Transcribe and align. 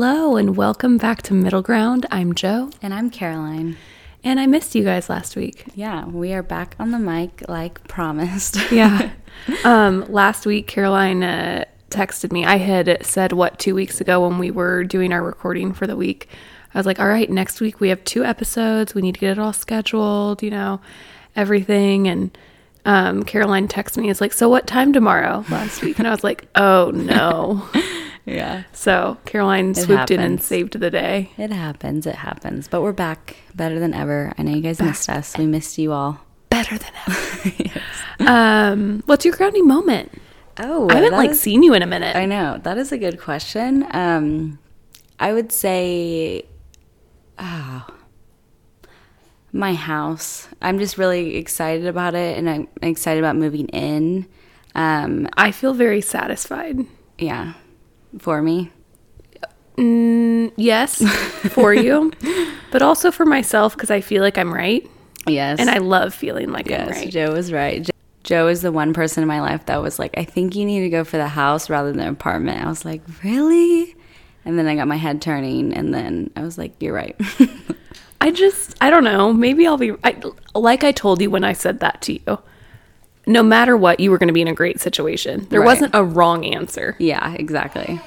Hello 0.00 0.36
and 0.36 0.56
welcome 0.56 0.96
back 0.96 1.22
to 1.22 1.34
Middle 1.34 1.60
Ground. 1.60 2.06
I'm 2.12 2.32
Joe, 2.32 2.70
And 2.80 2.94
I'm 2.94 3.10
Caroline. 3.10 3.76
and 4.22 4.38
I 4.38 4.46
missed 4.46 4.76
you 4.76 4.84
guys 4.84 5.10
last 5.10 5.34
week. 5.34 5.64
Yeah, 5.74 6.04
we 6.06 6.32
are 6.34 6.42
back 6.44 6.76
on 6.78 6.92
the 6.92 7.00
mic 7.00 7.42
like 7.48 7.82
promised. 7.88 8.58
Yeah. 8.70 9.10
um, 9.64 10.04
last 10.08 10.46
week, 10.46 10.68
Caroline 10.68 11.24
uh, 11.24 11.64
texted 11.90 12.30
me. 12.30 12.44
I 12.44 12.58
had 12.58 13.04
said, 13.04 13.32
what, 13.32 13.58
two 13.58 13.74
weeks 13.74 14.00
ago 14.00 14.24
when 14.24 14.38
we 14.38 14.52
were 14.52 14.84
doing 14.84 15.12
our 15.12 15.20
recording 15.20 15.72
for 15.72 15.88
the 15.88 15.96
week, 15.96 16.28
I 16.72 16.78
was 16.78 16.86
like, 16.86 17.00
all 17.00 17.08
right, 17.08 17.28
next 17.28 17.60
week 17.60 17.80
we 17.80 17.88
have 17.88 18.04
two 18.04 18.24
episodes. 18.24 18.94
We 18.94 19.02
need 19.02 19.14
to 19.16 19.20
get 19.20 19.32
it 19.32 19.40
all 19.40 19.52
scheduled, 19.52 20.44
you 20.44 20.50
know, 20.50 20.80
everything. 21.34 22.06
And 22.06 22.38
um, 22.84 23.24
Caroline 23.24 23.66
texted 23.66 23.96
me, 23.96 24.10
is 24.10 24.20
like, 24.20 24.32
so 24.32 24.48
what 24.48 24.68
time 24.68 24.92
tomorrow 24.92 25.44
last 25.50 25.82
week? 25.82 25.98
And 25.98 26.06
I 26.06 26.12
was 26.12 26.22
like, 26.22 26.46
oh 26.54 26.92
no. 26.94 27.68
yeah. 28.28 28.64
So 28.72 29.16
Caroline 29.24 29.74
swooped 29.74 30.10
in 30.10 30.20
and 30.20 30.40
saved 30.42 30.78
the 30.78 30.90
day. 30.90 31.30
It 31.38 31.50
happens, 31.50 32.06
it 32.06 32.14
happens. 32.16 32.68
But 32.68 32.82
we're 32.82 32.92
back 32.92 33.36
better 33.54 33.78
than 33.80 33.94
ever. 33.94 34.32
I 34.38 34.42
know 34.42 34.54
you 34.54 34.62
guys 34.62 34.80
missed 34.80 35.08
us. 35.08 35.36
We 35.36 35.46
missed 35.46 35.78
you 35.78 35.92
all. 35.92 36.20
Better 36.50 36.76
than 36.78 36.92
ever. 37.06 37.70
Um, 38.20 39.02
what's 39.06 39.24
your 39.24 39.34
grounding 39.36 39.66
moment? 39.66 40.10
Oh, 40.58 40.88
I 40.90 40.96
haven't 40.96 41.12
like 41.12 41.30
is- 41.30 41.40
seen 41.40 41.62
you 41.62 41.72
in 41.74 41.82
a 41.82 41.86
minute. 41.86 42.16
I 42.16 42.26
know. 42.26 42.58
That 42.62 42.76
is 42.76 42.90
a 42.90 42.98
good 42.98 43.20
question. 43.20 43.86
Um 43.92 44.58
I 45.20 45.32
would 45.32 45.52
say 45.52 46.44
ah 47.38 47.86
my 49.52 49.74
house. 49.74 50.48
I'm 50.60 50.78
just 50.80 50.98
really 50.98 51.36
excited 51.36 51.86
about 51.86 52.14
it 52.14 52.36
and 52.36 52.50
I'm 52.50 52.68
excited 52.82 53.20
about 53.20 53.36
moving 53.36 53.68
in. 53.68 54.26
Um 54.74 55.28
I 55.36 55.52
feel 55.52 55.74
very 55.74 56.00
satisfied. 56.00 56.78
yeah. 57.18 57.54
For 58.18 58.42
me. 58.42 58.70
Mm, 59.76 60.52
yes, 60.56 61.02
for 61.52 61.72
you, 61.72 62.10
but 62.72 62.82
also 62.82 63.10
for 63.12 63.24
myself 63.24 63.76
because 63.76 63.90
I 63.92 64.00
feel 64.00 64.22
like 64.22 64.36
I'm 64.36 64.52
right, 64.52 64.88
Yes. 65.26 65.60
and 65.60 65.70
I 65.70 65.78
love 65.78 66.12
feeling 66.12 66.50
like 66.50 66.66
I'm 66.66 66.72
Yes, 66.88 66.90
right. 66.96 67.08
Joe 67.08 67.32
was 67.32 67.52
right. 67.52 67.88
Joe 68.24 68.48
is 68.48 68.60
the 68.62 68.72
one 68.72 68.92
person 68.92 69.22
in 69.22 69.28
my 69.28 69.40
life 69.40 69.66
that 69.66 69.80
was 69.80 69.98
like, 70.00 70.18
I 70.18 70.24
think 70.24 70.56
you 70.56 70.64
need 70.64 70.80
to 70.80 70.90
go 70.90 71.04
for 71.04 71.16
the 71.16 71.28
house 71.28 71.70
rather 71.70 71.90
than 71.92 71.98
the 71.98 72.08
apartment. 72.08 72.62
I 72.62 72.68
was 72.68 72.84
like, 72.84 73.00
really? 73.22 73.94
And 74.44 74.58
then 74.58 74.66
I 74.66 74.74
got 74.74 74.88
my 74.88 74.96
head 74.96 75.22
turning, 75.22 75.72
and 75.72 75.94
then 75.94 76.30
I 76.34 76.42
was 76.42 76.58
like, 76.58 76.72
you're 76.80 76.94
right. 76.94 77.16
I 78.20 78.32
just, 78.32 78.74
I 78.80 78.90
don't 78.90 79.04
know. 79.04 79.32
Maybe 79.32 79.64
I'll 79.66 79.76
be 79.78 79.92
I, 80.02 80.16
like 80.56 80.82
I 80.82 80.90
told 80.90 81.20
you 81.22 81.30
when 81.30 81.44
I 81.44 81.52
said 81.52 81.78
that 81.80 82.02
to 82.02 82.14
you. 82.14 82.38
No 83.28 83.42
matter 83.42 83.76
what, 83.76 84.00
you 84.00 84.10
were 84.10 84.18
going 84.18 84.28
to 84.28 84.32
be 84.34 84.40
in 84.42 84.48
a 84.48 84.54
great 84.54 84.80
situation. 84.80 85.46
There 85.50 85.60
Right. 85.60 85.66
wasn't 85.66 85.94
a 85.94 86.02
wrong 86.02 86.44
answer. 86.44 86.96
yeah, 86.98 87.34
exactly. 87.34 88.00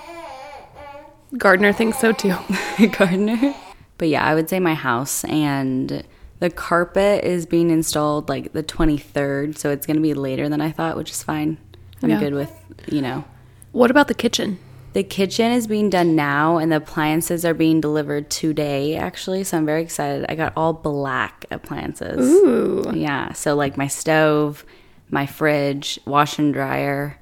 Gardner 1.38 1.72
thinks 1.72 2.00
so 2.00 2.12
too. 2.12 2.36
Gardner. 2.98 3.56
But 3.98 4.10
yeah, 4.10 4.26
I 4.26 4.36
would 4.36 4.50
say 4.50 4.60
my 4.60 4.74
house 4.74 5.24
and 5.26 6.04
the 6.40 6.50
carpet 6.50 7.24
is 7.24 7.46
being 7.46 7.70
installed 7.70 8.28
like 8.30 8.52
the 8.54 8.64
23rd, 8.64 9.58
so 9.58 9.70
it's 9.70 9.86
going 9.86 9.96
to 9.98 10.02
be 10.02 10.14
later 10.14 10.50
than 10.50 10.60
I 10.60 10.72
thought, 10.72 10.98
which 10.98 11.12
is 11.12 11.24
fine. 11.24 11.58
I'm 12.04 12.10
Yeah. 12.10 12.20
good 12.20 12.34
with, 12.34 12.52
you 12.92 13.02
know. 13.02 13.24
What 13.72 13.92
about 13.92 14.08
the 14.08 14.14
kitchen? 14.16 14.58
The 14.94 15.04
kitchen 15.04 15.52
is 15.54 15.68
being 15.68 15.90
done 15.90 16.16
now, 16.18 16.58
and 16.58 16.70
the 16.72 16.78
appliances 16.78 17.46
are 17.46 17.54
being 17.54 17.80
delivered 17.80 18.30
today, 18.30 18.96
actually. 18.96 19.44
So 19.46 19.56
I'm 19.58 19.66
very 19.66 19.84
excited. 19.84 20.26
I 20.28 20.36
got 20.36 20.52
all 20.58 20.74
black 20.74 21.46
appliances. 21.52 22.28
Ooh, 22.30 22.92
Yeah. 22.94 23.32
So, 23.34 23.56
like 23.56 23.78
my 23.78 23.88
stove, 23.88 24.66
my 25.12 25.26
fridge, 25.28 26.00
washer 26.06 26.42
and 26.42 26.54
dryer, 26.54 27.20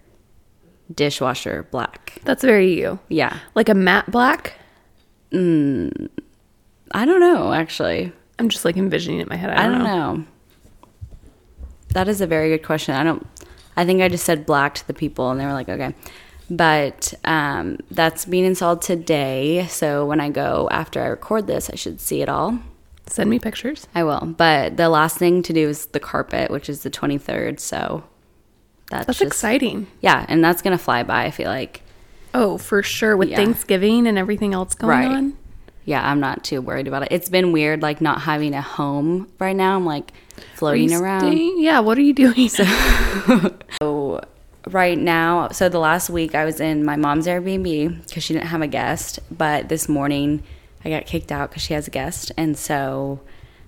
dishwasher, 0.93 1.67
black. 1.71 2.19
that's 2.23 2.43
very 2.43 2.79
you. 2.79 2.99
Yeah. 3.09 3.37
Like 3.55 3.67
a 3.69 3.73
matte 3.73 4.09
black. 4.11 4.53
I 5.31 5.35
don't 5.35 7.19
know, 7.19 7.51
actually. 7.53 8.11
I'm 8.39 8.49
just 8.49 8.63
like 8.65 8.77
envisioning 8.77 9.19
it 9.19 9.23
in 9.23 9.29
my 9.29 9.35
head. 9.35 9.49
I 9.49 9.63
I 9.63 9.67
don't, 9.67 9.79
don't 9.79 9.83
know. 9.83 10.13
know. 10.15 10.25
That 11.89 12.07
is 12.07 12.21
a 12.21 12.27
very 12.27 12.49
good 12.49 12.65
question. 12.65 12.95
I 12.95 13.03
don't, 13.03 13.25
I 13.75 13.85
think 13.85 14.01
I 14.01 14.07
just 14.09 14.23
said 14.25 14.45
black 14.45 14.75
to 14.75 14.87
the 14.87 14.93
people, 14.93 15.29
and 15.31 15.39
they 15.39 15.45
were 15.45 15.53
like, 15.53 15.69
okay. 15.69 15.93
But 16.49 17.13
um, 17.25 17.77
that's 17.91 18.25
being 18.25 18.45
installed 18.45 18.81
today. 18.81 19.67
So 19.67 20.05
when 20.05 20.19
I 20.19 20.29
go 20.29 20.67
after 20.71 21.01
I 21.01 21.07
record 21.07 21.45
this, 21.47 21.69
I 21.69 21.75
should 21.75 21.99
see 22.01 22.21
it 22.21 22.29
all. 22.29 22.59
Send 23.09 23.29
me 23.29 23.39
pictures. 23.39 23.87
I 23.95 24.03
will. 24.03 24.25
But 24.37 24.77
the 24.77 24.89
last 24.89 25.17
thing 25.17 25.41
to 25.43 25.53
do 25.53 25.67
is 25.69 25.87
the 25.87 25.99
carpet, 25.99 26.51
which 26.51 26.69
is 26.69 26.83
the 26.83 26.89
23rd. 26.89 27.59
So 27.59 28.03
that's, 28.89 29.05
That's 29.07 29.19
just, 29.19 29.27
exciting. 29.27 29.87
Yeah, 30.01 30.25
and 30.29 30.43
that's 30.43 30.61
going 30.61 30.77
to 30.77 30.83
fly 30.83 31.03
by, 31.03 31.25
I 31.25 31.31
feel 31.31 31.47
like. 31.49 31.81
Oh, 32.33 32.57
for 32.57 32.81
sure. 32.83 33.17
With 33.17 33.29
Yeah. 33.29 33.37
Thanksgiving 33.37 34.07
and 34.07 34.17
everything 34.17 34.53
else 34.53 34.75
going 34.75 34.89
Right. 34.89 35.07
on. 35.17 35.37
Yeah, 35.85 36.07
I'm 36.07 36.19
not 36.19 36.43
too 36.43 36.61
worried 36.61 36.87
about 36.87 37.01
it. 37.03 37.07
It's 37.11 37.29
been 37.29 37.51
weird, 37.51 37.81
like 37.81 37.99
not 37.99 38.21
having 38.21 38.53
a 38.53 38.61
home 38.61 39.27
right 39.39 39.55
now. 39.55 39.75
I'm 39.75 39.85
like 39.85 40.11
floating 40.55 40.93
around. 40.93 41.21
staying- 41.21 41.59
Yeah, 41.59 41.79
what 41.79 41.97
are 41.97 42.01
you 42.01 42.13
doing? 42.13 42.49
So 43.81 44.21
right 44.67 44.97
now, 44.97 45.49
so 45.49 45.69
the 45.69 45.79
last 45.79 46.09
week 46.09 46.35
I 46.35 46.45
was 46.45 46.59
in 46.59 46.83
my 46.85 46.95
mom's 46.95 47.25
Airbnb 47.27 48.05
because 48.05 48.23
she 48.23 48.33
didn't 48.33 48.47
have 48.47 48.61
a 48.61 48.67
guest, 48.67 49.19
but 49.31 49.69
this 49.69 49.87
morning 49.89 50.43
I 50.83 50.89
got 50.89 51.05
kicked 51.05 51.31
out 51.31 51.49
because 51.49 51.63
she 51.63 51.73
has 51.73 51.87
a 51.87 51.91
guest, 51.91 52.31
and 52.37 52.57
so 52.57 53.19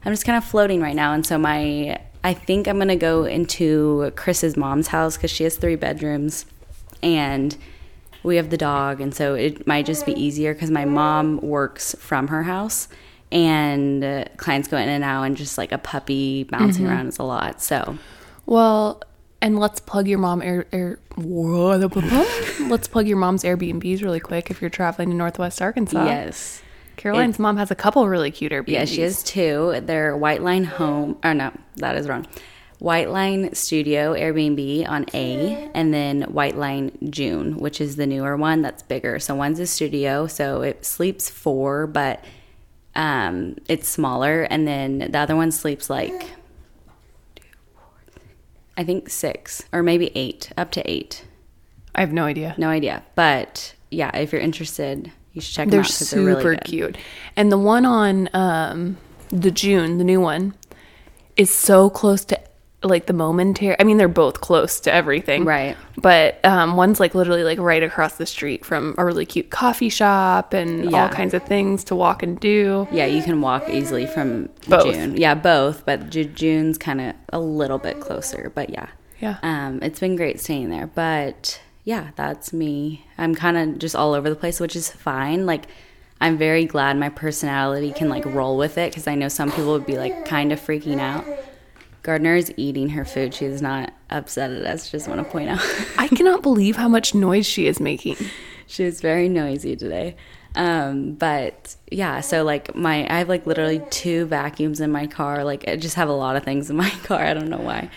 I'm 0.06 0.12
just 0.12 0.26
kind 0.26 0.38
of 0.38 0.44
floating 0.44 0.82
right 0.82 0.96
now. 0.96 1.14
And 1.14 1.26
so 1.26 1.38
my, 1.38 2.00
I 2.24 2.34
think 2.34 2.68
I'm 2.68 2.78
gonna 2.78 2.96
go 2.96 3.26
into 3.26 4.12
Chris's 4.16 4.56
mom's 4.56 4.88
house 4.88 5.18
because 5.18 5.32
she 5.32 5.44
has 5.44 5.58
three 5.58 5.76
bedrooms, 5.76 6.46
and 7.04 7.56
we 8.24 8.36
have 8.38 8.50
the 8.50 8.58
dog, 8.58 9.02
and 9.02 9.14
so 9.14 9.34
it 9.36 9.66
might 9.68 9.86
just 9.86 10.06
be 10.06 10.14
easier 10.14 10.54
because 10.54 10.72
my 10.72 10.86
mom 10.86 11.38
works 11.42 11.96
from 12.00 12.28
her 12.30 12.44
house. 12.44 12.88
And 13.34 14.04
uh, 14.04 14.26
clients 14.36 14.68
go 14.68 14.76
in 14.76 14.90
and 14.90 15.06
out, 15.06 15.24
and 15.24 15.38
just 15.38 15.58
like 15.58 15.72
a 15.72 15.78
puppy 15.78 16.44
bouncing 16.44 16.86
around 16.86 17.08
is 17.08 17.18
a 17.18 17.24
lot. 17.24 17.62
So, 17.62 17.98
well, 18.46 19.02
and 19.42 19.58
let's 19.58 19.80
plug 19.80 20.08
your 20.08 20.20
mom 20.20 20.42
air, 20.42 20.66
air 20.74 21.00
what? 21.16 21.80
let's 22.70 22.88
plug 22.88 23.08
your 23.08 23.18
mom's 23.18 23.44
Airbnbs 23.44 24.04
really 24.04 24.20
quick 24.20 24.52
if 24.52 24.62
you're 24.62 24.70
traveling 24.70 25.10
to 25.10 25.16
Northwest 25.16 25.62
Arkansas. 25.62 26.06
yes. 26.06 26.62
Caroline's 26.98 27.40
mom 27.40 27.58
has 27.58 27.72
a 27.72 27.76
couple 27.76 28.08
really 28.08 28.32
cute 28.32 28.52
Airbnbs. 28.52 28.68
Yeah, 28.68 28.86
she 28.86 29.02
has 29.02 29.24
two. 29.24 29.82
They're 29.84 30.16
White 30.16 30.42
Line 30.42 30.64
Home. 30.64 31.18
Oh 31.24 31.34
no, 31.34 31.52
that 31.78 31.96
is 31.96 32.08
wrong. 32.08 32.28
White 32.80 33.12
Line 33.12 33.54
Studio 33.54 34.16
Airbnb 34.16 34.90
on 34.90 35.06
A, 35.14 35.70
and 35.76 35.94
then 35.94 36.24
White 36.24 36.58
Line 36.58 36.98
June, 37.12 37.58
which 37.60 37.80
is 37.80 37.96
the 37.96 38.08
newer 38.08 38.36
one 38.36 38.64
that's 38.64 38.82
bigger. 38.82 39.20
So 39.20 39.36
one's 39.36 39.60
a 39.60 39.68
studio, 39.68 40.26
so 40.26 40.64
it 40.64 40.84
sleeps 40.84 41.30
four, 41.30 41.86
but 41.86 42.26
um, 42.96 43.58
it's 43.70 43.88
smaller, 43.88 44.44
and 44.44 44.68
then 44.68 45.12
the 45.12 45.20
other 45.20 45.36
one 45.36 45.52
sleeps 45.52 45.92
like 45.92 46.32
I 48.76 48.84
think 48.84 49.10
six 49.10 49.64
or 49.72 49.84
maybe 49.84 50.12
eight, 50.16 50.52
up 50.58 50.72
to 50.72 50.92
eight. 50.92 51.26
I 51.94 52.02
have 52.02 52.14
no 52.14 52.26
idea. 52.26 52.56
No 52.58 52.70
idea, 52.70 53.04
but 53.14 53.76
yeah, 53.92 54.16
if 54.18 54.32
you're 54.32 54.42
interested, 54.42 55.12
you 55.34 55.42
should 55.42 55.54
check 55.56 55.66
them 55.68 55.72
They're 55.72 55.80
out 55.82 55.88
super 55.88 56.16
they're 56.26 56.36
really 56.36 56.56
good. 56.58 56.64
cute. 56.66 56.98
And 57.36 57.52
the 57.52 57.58
one 57.58 57.86
on 57.86 58.30
um, 58.34 58.98
the 59.30 59.52
June, 59.52 59.98
the 59.98 60.04
new 60.04 60.20
one, 60.22 60.54
is 61.38 61.50
so 61.50 61.90
close 61.90 62.26
to 62.26 62.40
like 62.84 63.06
the 63.06 63.14
momentary. 63.14 63.80
I 63.80 63.84
mean, 63.84 63.98
they're 63.98 64.08
both 64.08 64.42
close 64.42 64.80
to 64.82 64.92
everything, 64.94 65.46
Right. 65.46 65.78
But 65.98 66.44
um, 66.44 66.76
one's 66.78 67.00
like 67.00 67.14
literally 67.14 67.44
like 67.44 67.60
right 67.60 67.84
across 67.84 68.18
the 68.18 68.26
street 68.26 68.66
from 68.66 68.96
a 68.98 69.06
really 69.06 69.24
cute 69.26 69.52
coffee 69.52 69.90
shop 69.90 70.54
and 70.54 70.94
all 70.96 71.08
kinds 71.10 71.36
of 71.36 71.44
things 71.44 71.84
to 71.86 71.96
walk 71.96 72.24
and 72.24 72.40
do. 72.40 72.88
Yeah, 72.92 73.06
you 73.06 73.22
can 73.22 73.40
walk 73.40 73.70
easily 73.70 74.08
from 74.08 74.50
Both. 74.68 74.96
June. 74.96 75.16
Yeah, 75.16 75.36
both, 75.36 75.86
but 75.86 76.10
Ju- 76.10 76.26
June's 76.26 76.80
kind 76.80 77.00
of 77.02 77.14
a 77.30 77.40
little 77.40 77.78
bit 77.78 78.00
closer. 78.00 78.52
But 78.56 78.72
yeah, 78.72 78.88
Yeah. 79.20 79.38
um, 79.44 79.80
it's 79.84 80.00
been 80.00 80.16
great 80.16 80.40
staying 80.40 80.72
there. 80.72 80.88
But 80.88 81.62
yeah, 81.84 82.12
that's 82.16 82.54
me. 82.54 83.06
I'm 83.18 83.36
kind 83.36 83.58
of 83.58 83.80
just 83.80 83.96
all 83.96 84.14
over 84.14 84.30
the 84.30 84.36
place, 84.36 84.60
which 84.60 84.76
is 84.76 84.90
fine. 84.90 85.46
Like, 85.46 85.66
I'm 86.20 86.38
very 86.38 86.66
glad 86.66 86.98
my 86.98 87.10
personality 87.10 87.92
can 87.92 88.08
like 88.08 88.26
roll 88.26 88.56
with 88.58 88.78
it 88.78 88.92
because 88.92 89.08
I 89.08 89.16
know 89.16 89.28
some 89.28 89.52
people 89.52 89.72
would 89.74 89.88
be 89.88 89.98
like 89.98 90.26
kind 90.26 90.52
of 90.52 90.60
freaking 90.60 91.00
out. 91.00 91.26
Gardner 92.04 92.36
is 92.36 92.54
eating 92.58 92.90
her 92.90 93.06
food. 93.06 93.34
She 93.34 93.46
is 93.46 93.62
not 93.62 93.94
upset 94.10 94.52
at 94.52 94.66
us. 94.66 94.92
Just 94.92 95.08
want 95.08 95.20
to 95.20 95.32
point 95.32 95.50
out. 95.50 95.62
I 95.98 96.08
cannot 96.08 96.42
believe 96.42 96.76
how 96.76 96.88
much 96.88 97.16
noise 97.16 97.46
she 97.46 97.68
is 97.68 97.80
making. 97.80 98.18
she 98.68 98.86
was 98.86 99.02
very 99.02 99.30
noisy 99.30 99.76
today. 99.76 100.16
Um, 100.56 101.14
but 101.14 101.76
yeah, 101.92 102.22
so 102.22 102.44
like 102.44 102.76
my, 102.76 103.08
I 103.12 103.20
have 103.20 103.30
like 103.30 103.46
literally 103.46 103.82
two 103.90 104.26
vacuums 104.26 104.80
in 104.80 104.92
my 104.92 105.08
car. 105.08 105.44
Like 105.44 105.68
I 105.68 105.76
just 105.76 105.96
have 105.96 106.10
a 106.10 106.14
lot 106.14 106.36
of 106.36 106.44
things 106.44 106.70
in 106.70 106.76
my 106.76 106.90
car. 107.04 107.24
I 107.24 107.34
don't 107.34 107.50
know 107.50 107.58
why. 107.58 107.90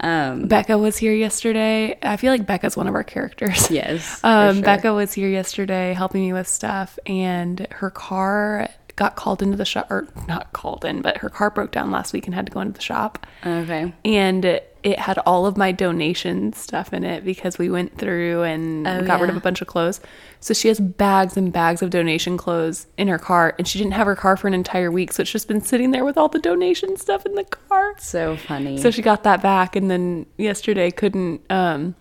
Um, 0.00 0.46
Becca 0.46 0.76
was 0.78 0.96
here 0.96 1.14
yesterday. 1.14 1.98
I 2.02 2.16
feel 2.16 2.32
like 2.32 2.46
Becca's 2.46 2.76
one 2.76 2.86
of 2.86 2.94
our 2.94 3.04
characters. 3.04 3.70
yes. 3.70 4.20
Um, 4.26 4.56
sure. 4.56 4.64
Becca 4.64 4.92
was 4.92 5.12
here 5.12 5.28
yesterday 5.28 5.92
helping 5.94 6.22
me 6.22 6.32
with 6.32 6.48
stuff, 6.48 6.98
and 7.06 7.66
her 7.70 7.90
car 7.90 8.68
got 8.96 9.14
called 9.14 9.42
into 9.42 9.56
the 9.56 9.64
shop, 9.64 9.86
or 9.90 10.08
not 10.26 10.52
called 10.52 10.84
in, 10.84 11.00
but 11.00 11.18
her 11.18 11.28
car 11.28 11.50
broke 11.50 11.70
down 11.70 11.90
last 11.90 12.12
week 12.12 12.26
and 12.26 12.34
had 12.34 12.46
to 12.46 12.52
go 12.52 12.60
into 12.60 12.72
the 12.72 12.80
shop. 12.80 13.26
Okay. 13.44 13.92
And 14.04 14.60
it 14.86 15.00
had 15.00 15.18
all 15.26 15.46
of 15.46 15.56
my 15.56 15.72
donation 15.72 16.52
stuff 16.52 16.92
in 16.92 17.02
it 17.02 17.24
because 17.24 17.58
we 17.58 17.68
went 17.68 17.98
through 17.98 18.44
and 18.44 18.86
Oh, 18.86 19.04
got 19.04 19.20
rid 19.20 19.28
of 19.28 19.36
a 19.36 19.40
bunch 19.40 19.60
of 19.60 19.66
clothes. 19.66 20.00
So 20.38 20.54
she 20.54 20.68
has 20.68 20.78
bags 20.78 21.36
and 21.36 21.52
bags 21.52 21.82
of 21.82 21.90
donation 21.90 22.36
clothes 22.36 22.86
in 22.96 23.08
her 23.08 23.18
car, 23.18 23.56
and 23.58 23.66
she 23.66 23.80
didn't 23.80 23.94
have 23.94 24.06
her 24.06 24.14
car 24.14 24.36
for 24.36 24.46
an 24.46 24.54
entire 24.54 24.92
week. 24.92 25.12
So 25.12 25.22
it's 25.22 25.32
just 25.32 25.48
been 25.48 25.60
sitting 25.60 25.90
there 25.90 26.04
with 26.04 26.16
all 26.16 26.28
the 26.28 26.38
donation 26.38 26.96
stuff 26.96 27.26
in 27.26 27.34
the 27.34 27.42
car. 27.42 27.94
So 27.98 28.36
funny. 28.36 28.78
So 28.78 28.92
she 28.92 29.02
got 29.02 29.24
that 29.24 29.42
back, 29.42 29.74
and 29.74 29.90
then 29.90 30.24
yesterday 30.38 30.92
couldn't. 30.92 31.40
Um, 31.50 31.96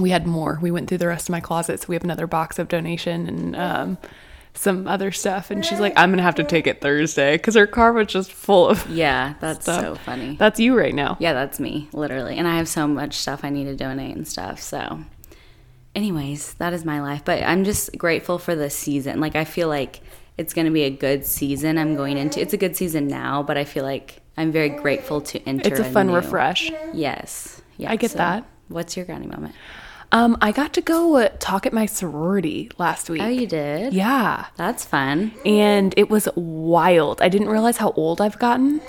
we 0.00 0.08
had 0.08 0.26
more. 0.26 0.58
We 0.62 0.70
went 0.70 0.88
through 0.88 0.98
the 0.98 1.08
rest 1.08 1.28
of 1.28 1.32
my 1.32 1.40
closet, 1.40 1.80
so 1.80 1.86
we 1.88 1.96
have 1.96 2.04
another 2.04 2.26
box 2.26 2.58
of 2.58 2.68
donation 2.68 3.28
and 3.28 3.54
um, 3.56 3.98
some 4.56 4.86
other 4.88 5.12
stuff. 5.12 5.50
And 5.50 5.64
she's 5.64 5.80
like, 5.80 5.92
"I'm 5.96 6.10
gonna 6.10 6.22
have 6.22 6.34
to 6.36 6.44
take 6.44 6.66
it 6.66 6.80
Thursday 6.80 7.36
because 7.36 7.54
her 7.54 7.66
car 7.66 7.92
was 7.92 8.08
just 8.08 8.32
full 8.32 8.68
of." 8.68 8.88
yeah, 8.90 9.34
that's 9.40 9.64
stuff. 9.64 9.80
so 9.80 9.94
funny. 9.96 10.36
That's 10.36 10.58
you 10.58 10.76
right 10.76 10.94
now. 10.94 11.16
Yeah, 11.20 11.32
that's 11.32 11.60
me, 11.60 11.88
literally. 11.92 12.36
And 12.36 12.48
I 12.48 12.56
have 12.56 12.68
so 12.68 12.86
much 12.86 13.14
stuff 13.14 13.44
I 13.44 13.50
need 13.50 13.64
to 13.64 13.76
donate 13.76 14.16
and 14.16 14.26
stuff. 14.26 14.60
So, 14.60 15.00
anyways, 15.94 16.54
that 16.54 16.72
is 16.72 16.84
my 16.84 17.00
life. 17.00 17.24
But 17.24 17.42
I'm 17.42 17.64
just 17.64 17.96
grateful 17.96 18.38
for 18.38 18.54
the 18.54 18.70
season. 18.70 19.20
Like, 19.20 19.36
I 19.36 19.44
feel 19.44 19.68
like 19.68 20.00
it's 20.38 20.52
to 20.54 20.70
be 20.70 20.82
a 20.82 20.90
good 20.90 21.24
season 21.24 21.78
I'm 21.78 21.96
going 21.96 22.18
into. 22.18 22.40
It's 22.40 22.52
a 22.52 22.58
good 22.58 22.76
season 22.76 23.06
now, 23.06 23.42
but 23.42 23.56
I 23.56 23.64
feel 23.64 23.84
like 23.84 24.20
I'm 24.36 24.52
very 24.52 24.68
grateful 24.68 25.20
to 25.22 25.38
enter. 25.48 25.68
It's 25.68 25.80
a 25.80 25.84
fun 25.84 26.08
new- 26.08 26.16
refresh. 26.16 26.70
Yes. 26.92 27.62
Yeah. 27.78 27.90
I 27.90 27.96
get 27.96 28.12
that. 28.12 28.44
What's 28.68 28.96
your 28.96 29.06
grounding 29.06 29.30
moment? 29.30 29.54
Um, 30.12 30.36
I 30.40 30.52
got 30.52 30.72
to 30.74 30.80
go 30.80 31.16
uh, 31.16 31.28
talk 31.40 31.66
at 31.66 31.72
my 31.72 31.84
sorority 31.86 32.70
last 32.78 33.10
week. 33.10 33.22
Oh, 33.22 33.28
you 33.28 33.46
did? 33.46 33.92
Yeah. 33.92 34.46
That's 34.56 34.84
fun. 34.84 35.32
and 35.44 35.92
it 35.96 36.08
was 36.08 36.28
wild. 36.36 37.20
I 37.20 37.28
didn't 37.28 37.48
realize 37.48 37.76
how 37.78 37.90
old 37.92 38.20
I've 38.20 38.38
gotten. 38.38 38.80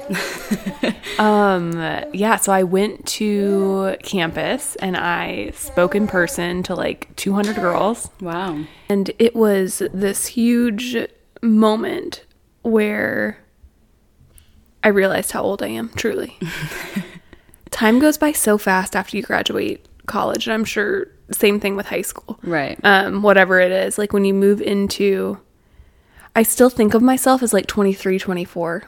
um, 1.20 1.72
yeah, 2.14 2.36
so 2.38 2.52
I 2.54 2.64
went 2.64 3.06
to 3.08 3.96
campus 4.04 4.76
and 4.78 4.96
I 4.96 5.52
spoke 5.56 5.96
in 5.96 6.08
person 6.08 6.62
to 6.64 6.76
like 6.76 7.14
200 7.16 7.56
girls, 7.56 8.10
Wow. 8.22 8.64
and 8.88 9.12
it 9.18 9.36
was 9.36 9.82
this 9.94 10.28
huge 10.28 10.96
moment 11.42 12.26
where 12.62 13.40
I 14.84 14.90
realized 14.90 15.32
how 15.32 15.42
old 15.42 15.64
I 15.64 15.68
am, 15.70 15.90
truly. 15.96 16.38
Time 17.72 18.00
goes 18.00 18.18
by 18.18 18.32
so 18.32 18.58
fast 18.58 18.96
after 18.96 19.18
you 19.18 19.24
graduate 19.24 19.86
college, 20.08 20.48
and 20.48 20.54
I'm 20.54 20.66
sure 20.66 21.08
same 21.32 21.60
thing 21.60 21.76
with 21.76 21.86
high 21.88 22.02
school 22.02 22.40
Right. 22.44 22.80
um, 22.84 23.22
whatever 23.22 23.60
it 23.60 23.72
is. 23.72 23.98
Like 23.98 24.14
when 24.14 24.26
you 24.26 24.34
move 24.34 24.62
into, 24.62 25.38
I 26.36 26.44
still 26.44 26.70
think 26.70 26.94
of 26.94 27.02
myself 27.02 27.44
as 27.44 27.54
like 27.54 27.68
23, 27.68 28.18
24. 28.18 28.84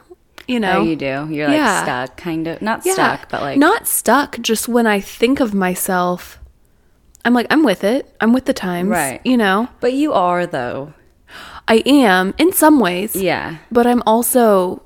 You 0.48 0.58
know, 0.58 0.78
oh, 0.78 0.82
you 0.82 0.96
do. 0.96 1.28
You're 1.30 1.46
like 1.48 1.56
Yeah. 1.56 1.82
stuck, 1.84 2.16
kind 2.16 2.48
of. 2.48 2.60
Not 2.62 2.84
Yeah. 2.84 2.94
stuck, 2.94 3.28
but 3.28 3.42
like. 3.42 3.58
not 3.58 3.86
stuck. 3.86 4.40
Just 4.40 4.68
when 4.68 4.86
I 4.86 4.98
think 4.98 5.38
of 5.38 5.54
myself, 5.54 6.38
I'm 7.24 7.34
like, 7.34 7.46
I'm 7.50 7.62
with 7.62 7.84
it. 7.84 8.12
I'm 8.20 8.32
with 8.32 8.46
the 8.46 8.54
times. 8.54 8.88
Right. 8.88 9.20
You 9.24 9.36
know, 9.36 9.68
But 9.80 9.92
you 9.92 10.12
are, 10.12 10.46
though. 10.46 10.94
I 11.68 11.82
am 11.86 12.34
in 12.38 12.52
some 12.52 12.80
ways. 12.80 13.14
Yeah. 13.14 13.58
But 13.70 13.86
I'm 13.86 14.02
also 14.06 14.82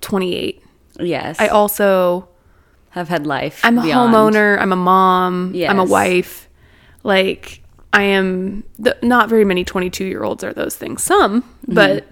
28. 0.00 0.62
Yes. 0.98 1.36
I 1.38 1.48
also, 1.48 2.28
have 2.94 3.08
had 3.08 3.26
life. 3.26 3.60
I'm 3.64 3.78
a 3.78 3.82
beyond. 3.82 4.14
homeowner. 4.14 4.58
I'm 4.58 4.72
a 4.72 4.76
mom. 4.76 5.52
I'm 5.54 5.78
a 5.78 5.84
wife. 5.84 6.48
Like 7.02 7.60
I 7.92 8.02
am. 8.04 8.64
The, 8.78 8.96
not 9.02 9.28
very 9.28 9.44
many 9.44 9.64
22 9.64 10.04
year 10.04 10.22
olds 10.24 10.42
are 10.44 10.52
those 10.52 10.76
things. 10.76 11.02
Some, 11.02 11.44
but 11.66 12.06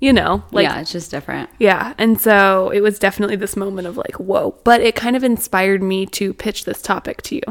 you 0.00 0.12
know, 0.12 0.42
like 0.52 0.64
yeah, 0.64 0.80
it's 0.80 0.92
just 0.92 1.10
different. 1.10 1.50
Yeah. 1.58 1.94
And 1.98 2.20
so 2.20 2.70
it 2.70 2.80
was 2.80 2.98
definitely 2.98 3.36
this 3.36 3.56
moment 3.56 3.86
of 3.86 3.96
like, 3.96 4.14
whoa. 4.16 4.56
But 4.64 4.80
it 4.80 4.94
kind 4.96 5.16
of 5.16 5.22
inspired 5.24 5.82
me 5.82 6.06
to 6.06 6.32
pitch 6.34 6.64
this 6.64 6.80
topic 6.82 7.22
to 7.22 7.36
you. 7.36 7.42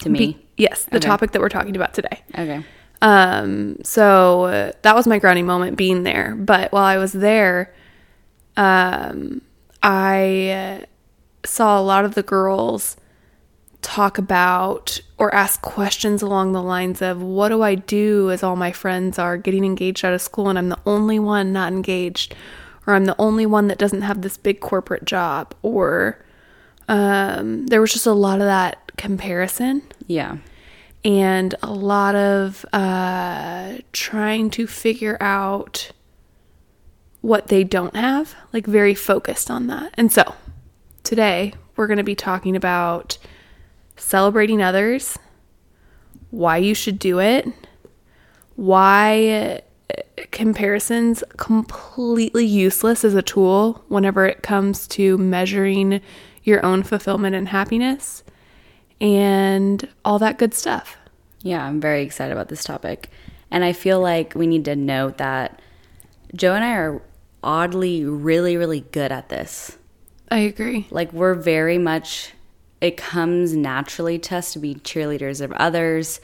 To 0.00 0.08
me. 0.08 0.18
Be- 0.18 0.38
yes, 0.56 0.84
the 0.84 0.96
Okay. 0.98 1.06
topic 1.06 1.30
that 1.32 1.40
we're 1.40 1.48
talking 1.48 1.74
about 1.76 1.94
today. 1.94 2.22
okay. 2.36 2.64
Um, 3.02 3.76
so 3.84 4.44
uh, 4.44 4.72
that 4.82 4.94
was 4.96 5.06
my 5.06 5.18
grounding 5.18 5.46
moment 5.46 5.76
being 5.76 6.04
there. 6.04 6.34
But 6.36 6.72
while 6.72 6.84
I 6.84 6.96
was 6.96 7.12
there, 7.12 7.74
um, 8.56 9.42
I 9.82 10.80
uh, 10.82 10.84
saw 11.44 11.78
a 11.78 11.82
lot 11.82 12.04
of 12.04 12.14
the 12.14 12.22
girls 12.22 12.96
talk 13.82 14.16
about 14.16 14.98
or 15.18 15.34
ask 15.34 15.60
questions 15.60 16.22
along 16.22 16.52
the 16.52 16.62
lines 16.62 17.02
of 17.02 17.20
what 17.22 17.50
do 17.50 17.62
I 17.62 17.74
do 17.74 18.30
as 18.30 18.42
all 18.42 18.56
my 18.56 18.72
friends 18.72 19.18
are 19.18 19.36
getting 19.36 19.64
engaged 19.64 20.04
out 20.04 20.14
of 20.14 20.22
school 20.22 20.48
and 20.48 20.58
I'm 20.58 20.70
the 20.70 20.78
only 20.86 21.18
one 21.18 21.52
not 21.52 21.72
engaged 21.72 22.34
or 22.86 22.94
I'm 22.94 23.04
the 23.04 23.16
only 23.18 23.44
one 23.44 23.68
that 23.68 23.76
doesn't 23.78 24.00
have 24.02 24.22
this 24.22 24.38
big 24.38 24.60
corporate 24.60 25.04
job 25.04 25.54
or 25.60 26.18
um, 26.88 27.66
there 27.66 27.80
was 27.80 27.92
just 27.92 28.06
a 28.06 28.12
lot 28.12 28.40
of 28.40 28.46
that 28.46 28.92
comparison 28.96 29.82
Yeah. 30.06 30.38
and 31.04 31.54
a 31.62 31.72
lot 31.72 32.14
of 32.14 32.64
uh, 32.72 33.78
trying 33.92 34.48
to 34.50 34.66
figure 34.66 35.18
out 35.20 35.90
what 37.20 37.48
they 37.48 37.64
don't 37.64 37.96
have, 37.96 38.34
like 38.52 38.66
very 38.66 38.94
focused 38.94 39.50
on 39.50 39.66
that. 39.68 39.94
And 39.94 40.12
so 40.12 40.34
today 41.04 41.52
we're 41.76 41.86
going 41.86 41.98
to 41.98 42.04
be 42.04 42.14
talking 42.14 42.56
about 42.56 43.18
celebrating 43.96 44.62
others, 44.62 45.18
why 46.30 46.56
you 46.56 46.74
should 46.74 46.98
do 46.98 47.20
it, 47.20 47.46
why 48.56 49.60
uh, 49.90 50.02
comparisons 50.30 51.22
completely 51.36 52.44
useless 52.44 53.04
as 53.04 53.14
a 53.14 53.22
tool 53.22 53.84
whenever 53.88 54.26
it 54.26 54.42
comes 54.42 54.86
to 54.88 55.16
measuring 55.18 56.00
your 56.42 56.64
own 56.64 56.82
fulfillment 56.82 57.34
and 57.34 57.48
happiness 57.48 58.22
and 59.00 59.88
all 60.04 60.18
that 60.18 60.38
good 60.38 60.54
stuff. 60.54 60.96
Yeah, 61.42 61.64
I'm 61.64 61.80
very 61.80 62.02
excited 62.02 62.32
about 62.32 62.48
this 62.48 62.64
topic. 62.64 63.10
And 63.50 63.64
I 63.64 63.72
feel 63.72 64.00
like 64.00 64.34
we 64.34 64.46
need 64.46 64.64
to 64.64 64.76
note 64.76 65.18
that 65.18 65.60
Joe 66.34 66.54
and 66.54 66.64
I 66.64 66.72
are 66.72 67.02
oddly 67.42 68.04
really, 68.04 68.56
really 68.56 68.80
good 68.80 69.12
at 69.12 69.28
this. 69.28 69.76
I 70.34 70.38
agree. 70.38 70.88
Like, 70.90 71.12
we're 71.12 71.34
very 71.34 71.78
much, 71.78 72.32
it 72.80 72.96
comes 72.96 73.54
naturally 73.54 74.18
to 74.18 74.38
us 74.38 74.52
to 74.54 74.58
be 74.58 74.74
cheerleaders 74.74 75.40
of 75.40 75.52
others 75.52 76.20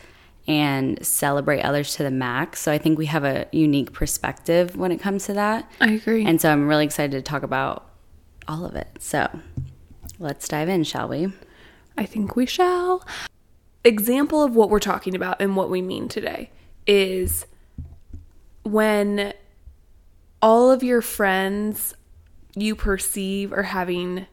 and 0.48 1.06
celebrate 1.06 1.62
others 1.62 1.94
to 1.94 2.02
the 2.02 2.10
max. 2.10 2.60
So 2.60 2.72
I 2.72 2.78
think 2.78 2.98
we 2.98 3.06
have 3.06 3.22
a 3.22 3.46
unique 3.52 3.92
perspective 3.92 4.74
when 4.74 4.90
it 4.90 4.98
comes 4.98 5.26
to 5.26 5.34
that. 5.34 5.70
I 5.80 5.92
agree. 5.92 6.26
And 6.26 6.40
so 6.40 6.50
I'm 6.50 6.66
really 6.66 6.84
excited 6.86 7.12
to 7.12 7.22
talk 7.22 7.44
about 7.44 7.88
all 8.48 8.64
of 8.66 8.74
it. 8.74 8.88
So 8.98 9.30
let's 10.18 10.48
dive 10.48 10.68
in, 10.68 10.82
shall 10.82 11.06
we? 11.06 11.32
I 11.96 12.04
think 12.04 12.34
we 12.34 12.46
shall. 12.46 13.06
Example 13.85 14.42
of 14.42 14.56
what 14.56 14.70
we're 14.70 14.80
talking 14.80 15.14
about 15.14 15.40
and 15.40 15.54
what 15.54 15.70
we 15.70 15.82
mean 15.82 16.08
today 16.08 16.50
is 16.85 17.46
when 18.64 19.35
all 20.42 20.73
of 20.73 20.82
your 20.82 21.00
friends 21.00 21.94
you 22.54 22.75
perceive 22.75 23.52
are 23.52 23.64
having 23.64 24.26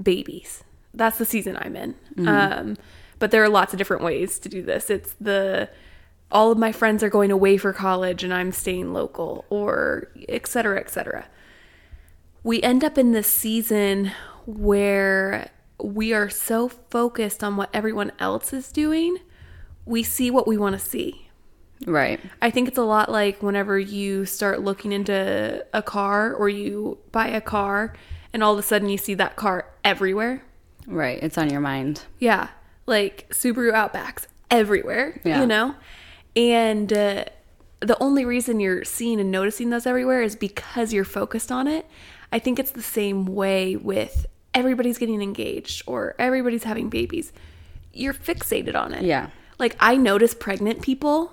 babies. 0.00 0.64
That's 0.94 1.18
the 1.18 1.24
season 1.24 1.56
I'm 1.60 1.76
in. 1.76 1.94
Um, 2.28 2.76
but 3.18 3.30
there 3.30 3.42
are 3.42 3.48
lots 3.48 3.72
of 3.72 3.78
different 3.78 4.02
ways 4.02 4.38
to 4.40 4.48
do 4.48 4.62
this. 4.62 4.90
It's 4.90 5.14
the 5.20 5.68
all 6.30 6.50
of 6.50 6.58
my 6.58 6.72
friends 6.72 7.02
are 7.02 7.10
going 7.10 7.30
away 7.30 7.58
for 7.58 7.72
college 7.72 8.24
and 8.24 8.32
I'm 8.32 8.52
staying 8.52 8.92
local, 8.92 9.44
or 9.50 10.08
et 10.28 10.46
cetera, 10.46 10.80
et 10.80 10.90
cetera. 10.90 11.26
We 12.42 12.62
end 12.62 12.82
up 12.82 12.96
in 12.96 13.12
this 13.12 13.28
season 13.28 14.12
where 14.46 15.50
we 15.82 16.12
are 16.12 16.30
so 16.30 16.68
focused 16.68 17.44
on 17.44 17.56
what 17.56 17.68
everyone 17.72 18.12
else 18.18 18.52
is 18.52 18.72
doing, 18.72 19.18
we 19.84 20.02
see 20.02 20.30
what 20.30 20.46
we 20.46 20.56
want 20.56 20.74
to 20.74 20.78
see. 20.78 21.28
Right. 21.86 22.20
I 22.40 22.50
think 22.50 22.68
it's 22.68 22.78
a 22.78 22.82
lot 22.84 23.10
like 23.10 23.42
whenever 23.42 23.78
you 23.78 24.24
start 24.26 24.60
looking 24.62 24.92
into 24.92 25.64
a 25.72 25.82
car 25.82 26.32
or 26.32 26.48
you 26.48 26.98
buy 27.10 27.28
a 27.28 27.40
car 27.40 27.94
and 28.32 28.42
all 28.42 28.52
of 28.52 28.58
a 28.58 28.62
sudden 28.62 28.88
you 28.88 28.98
see 28.98 29.14
that 29.14 29.36
car 29.36 29.66
everywhere. 29.84 30.42
Right. 30.86 31.18
It's 31.22 31.38
on 31.38 31.50
your 31.50 31.60
mind. 31.60 32.02
Yeah, 32.18 32.48
like 32.86 33.28
Subaru 33.30 33.72
Outbacks 33.72 34.26
everywhere, 34.50 35.20
Yeah. 35.24 35.40
you 35.40 35.46
know? 35.46 35.74
And 36.34 36.92
uh, 36.92 37.24
the 37.80 38.00
only 38.02 38.24
reason 38.24 38.60
you're 38.60 38.84
seeing 38.84 39.20
and 39.20 39.30
noticing 39.30 39.70
those 39.70 39.86
everywhere 39.86 40.22
is 40.22 40.36
because 40.36 40.92
you're 40.92 41.04
focused 41.04 41.52
on 41.52 41.66
it. 41.68 41.86
I 42.32 42.38
think 42.38 42.58
it's 42.58 42.70
the 42.70 42.82
same 42.82 43.26
way 43.26 43.76
with 43.76 44.26
everybody's 44.54 44.98
getting 44.98 45.20
engaged 45.22 45.82
or 45.86 46.14
everybody's 46.18 46.64
having 46.64 46.88
babies. 46.88 47.32
You're 47.92 48.14
fixated 48.14 48.74
on 48.74 48.94
it. 48.94 49.02
Yeah. 49.04 49.28
Like 49.58 49.76
I 49.80 49.96
notice 49.96 50.32
pregnant 50.34 50.80
people 50.82 51.32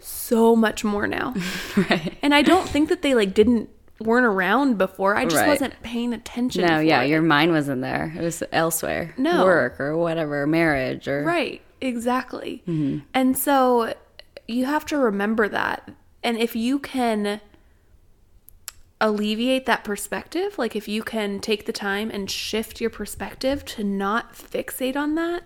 so 0.00 0.54
much 0.56 0.84
more 0.84 1.06
now. 1.06 1.34
Right. 1.76 2.16
And 2.22 2.34
I 2.34 2.42
don't 2.42 2.68
think 2.68 2.88
that 2.88 3.02
they 3.02 3.14
like 3.14 3.34
didn't 3.34 3.68
weren't 4.00 4.26
around 4.26 4.78
before. 4.78 5.14
I 5.14 5.24
just 5.24 5.36
Right. 5.36 5.48
wasn't 5.48 5.80
paying 5.82 6.12
attention. 6.14 6.64
No, 6.66 6.78
yeah, 6.80 7.02
it. 7.02 7.08
your 7.10 7.20
mind 7.22 7.52
wasn't 7.52 7.82
there. 7.82 8.12
It 8.16 8.22
was 8.22 8.42
elsewhere. 8.50 9.14
No. 9.18 9.44
Work 9.44 9.78
or 9.78 9.96
whatever, 9.96 10.46
marriage 10.46 11.06
or. 11.06 11.22
Right, 11.22 11.60
exactly. 11.82 12.62
Mm-hmm. 12.66 13.00
And 13.12 13.36
so 13.36 13.92
you 14.48 14.64
have 14.64 14.86
to 14.86 14.96
remember 14.96 15.48
that. 15.48 15.90
And 16.22 16.38
if 16.38 16.56
you 16.56 16.78
can 16.78 17.40
alleviate 19.00 19.66
that 19.66 19.84
perspective, 19.84 20.58
like 20.58 20.76
if 20.76 20.86
you 20.88 21.02
can 21.02 21.40
take 21.40 21.66
the 21.66 21.72
time 21.72 22.10
and 22.10 22.30
shift 22.30 22.80
your 22.80 22.90
perspective 22.90 23.64
to 23.64 23.84
not 23.84 24.34
fixate 24.34 24.96
on 24.96 25.14
that 25.14 25.42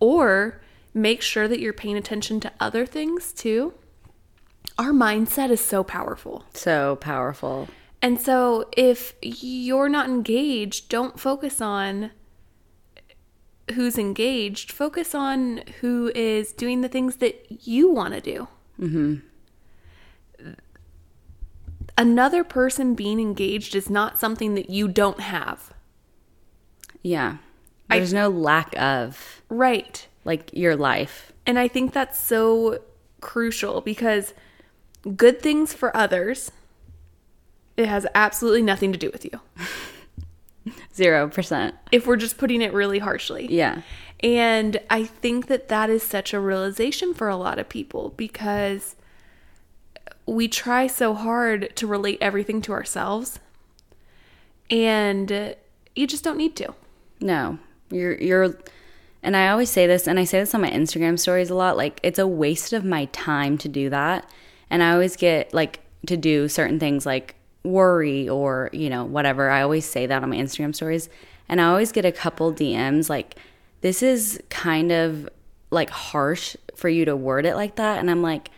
or 0.00 0.60
make 0.92 1.22
sure 1.22 1.48
that 1.48 1.60
you're 1.60 1.72
paying 1.72 1.96
attention 1.96 2.40
to 2.40 2.52
other 2.60 2.84
things 2.84 3.32
too, 3.32 3.72
our 4.78 4.92
mindset 4.92 5.50
is 5.50 5.64
so 5.64 5.82
powerful. 5.82 6.44
So 6.54 6.96
powerful. 6.96 7.68
And 8.00 8.20
so 8.20 8.68
if 8.76 9.14
you're 9.20 9.88
not 9.88 10.08
engaged, 10.08 10.88
don't 10.88 11.18
focus 11.18 11.60
on 11.60 12.12
who's 13.74 13.98
engaged, 13.98 14.70
focus 14.70 15.14
on 15.14 15.62
who 15.80 16.12
is 16.14 16.52
doing 16.52 16.80
the 16.80 16.88
things 16.88 17.16
that 17.16 17.66
you 17.66 17.90
want 17.90 18.14
to 18.14 18.20
do. 18.20 18.48
Mm-hmm. 18.80 19.16
Another 21.96 22.44
person 22.44 22.94
being 22.94 23.18
engaged 23.18 23.74
is 23.74 23.90
not 23.90 24.18
something 24.18 24.54
that 24.54 24.70
you 24.70 24.86
don't 24.86 25.20
have. 25.20 25.74
Yeah. 27.02 27.38
There's 27.90 28.12
no 28.12 28.28
lack 28.28 28.78
of 28.78 29.42
Right. 29.48 30.06
like 30.24 30.50
your 30.52 30.76
life. 30.76 31.32
And 31.46 31.58
I 31.58 31.66
think 31.66 31.92
that's 31.92 32.20
so 32.20 32.78
crucial 33.20 33.80
because 33.80 34.34
good 35.16 35.40
things 35.40 35.72
for 35.72 35.96
others, 35.96 36.50
it 37.76 37.86
has 37.86 38.06
absolutely 38.14 38.62
nothing 38.62 38.92
to 38.92 38.98
do 38.98 39.10
with 39.10 39.24
you. 39.24 39.40
Zero 40.94 41.28
percent. 41.28 41.74
If 41.92 42.06
we're 42.06 42.16
just 42.16 42.38
putting 42.38 42.60
it 42.60 42.72
really 42.72 42.98
harshly. 42.98 43.46
Yeah. 43.48 43.82
And 44.20 44.80
I 44.90 45.04
think 45.04 45.46
that 45.46 45.68
that 45.68 45.90
is 45.90 46.02
such 46.02 46.34
a 46.34 46.40
realization 46.40 47.14
for 47.14 47.28
a 47.28 47.36
lot 47.36 47.58
of 47.58 47.68
people 47.68 48.12
because 48.16 48.96
we 50.26 50.48
try 50.48 50.86
so 50.86 51.14
hard 51.14 51.74
to 51.76 51.86
relate 51.86 52.18
everything 52.20 52.60
to 52.62 52.72
ourselves. 52.72 53.38
And 54.70 55.54
you 55.94 56.06
just 56.06 56.24
don't 56.24 56.36
need 56.36 56.56
to. 56.56 56.74
No. 57.20 57.58
You're 57.90 58.16
you're 58.18 58.56
and 59.22 59.36
I 59.36 59.48
always 59.48 59.70
say 59.70 59.86
this 59.86 60.06
and 60.06 60.18
I 60.18 60.24
say 60.24 60.40
this 60.40 60.54
on 60.54 60.60
my 60.60 60.70
Instagram 60.70 61.18
stories 61.18 61.50
a 61.50 61.54
lot, 61.54 61.76
like 61.76 62.00
it's 62.02 62.18
a 62.18 62.26
waste 62.26 62.72
of 62.72 62.84
my 62.84 63.06
time 63.06 63.56
to 63.58 63.68
do 63.68 63.88
that. 63.90 64.28
And 64.70 64.82
I 64.82 64.92
always 64.92 65.16
get 65.16 65.52
like 65.52 65.80
to 66.06 66.16
do 66.16 66.48
certain 66.48 66.78
things 66.78 67.06
like 67.06 67.34
worry 67.64 68.28
or, 68.28 68.70
you 68.72 68.90
know, 68.90 69.04
whatever. 69.04 69.50
I 69.50 69.62
always 69.62 69.84
say 69.84 70.06
that 70.06 70.22
on 70.22 70.30
my 70.30 70.36
Instagram 70.36 70.74
stories. 70.74 71.08
And 71.48 71.60
I 71.60 71.64
always 71.64 71.92
get 71.92 72.04
a 72.04 72.12
couple 72.12 72.52
DMs 72.52 73.08
like 73.08 73.36
this 73.80 74.02
is 74.02 74.40
kind 74.50 74.92
of 74.92 75.28
like 75.70 75.90
harsh 75.90 76.56
for 76.74 76.88
you 76.88 77.04
to 77.04 77.16
word 77.16 77.46
it 77.46 77.54
like 77.54 77.76
that 77.76 77.98
and 77.98 78.10
I'm 78.10 78.22
like 78.22 78.50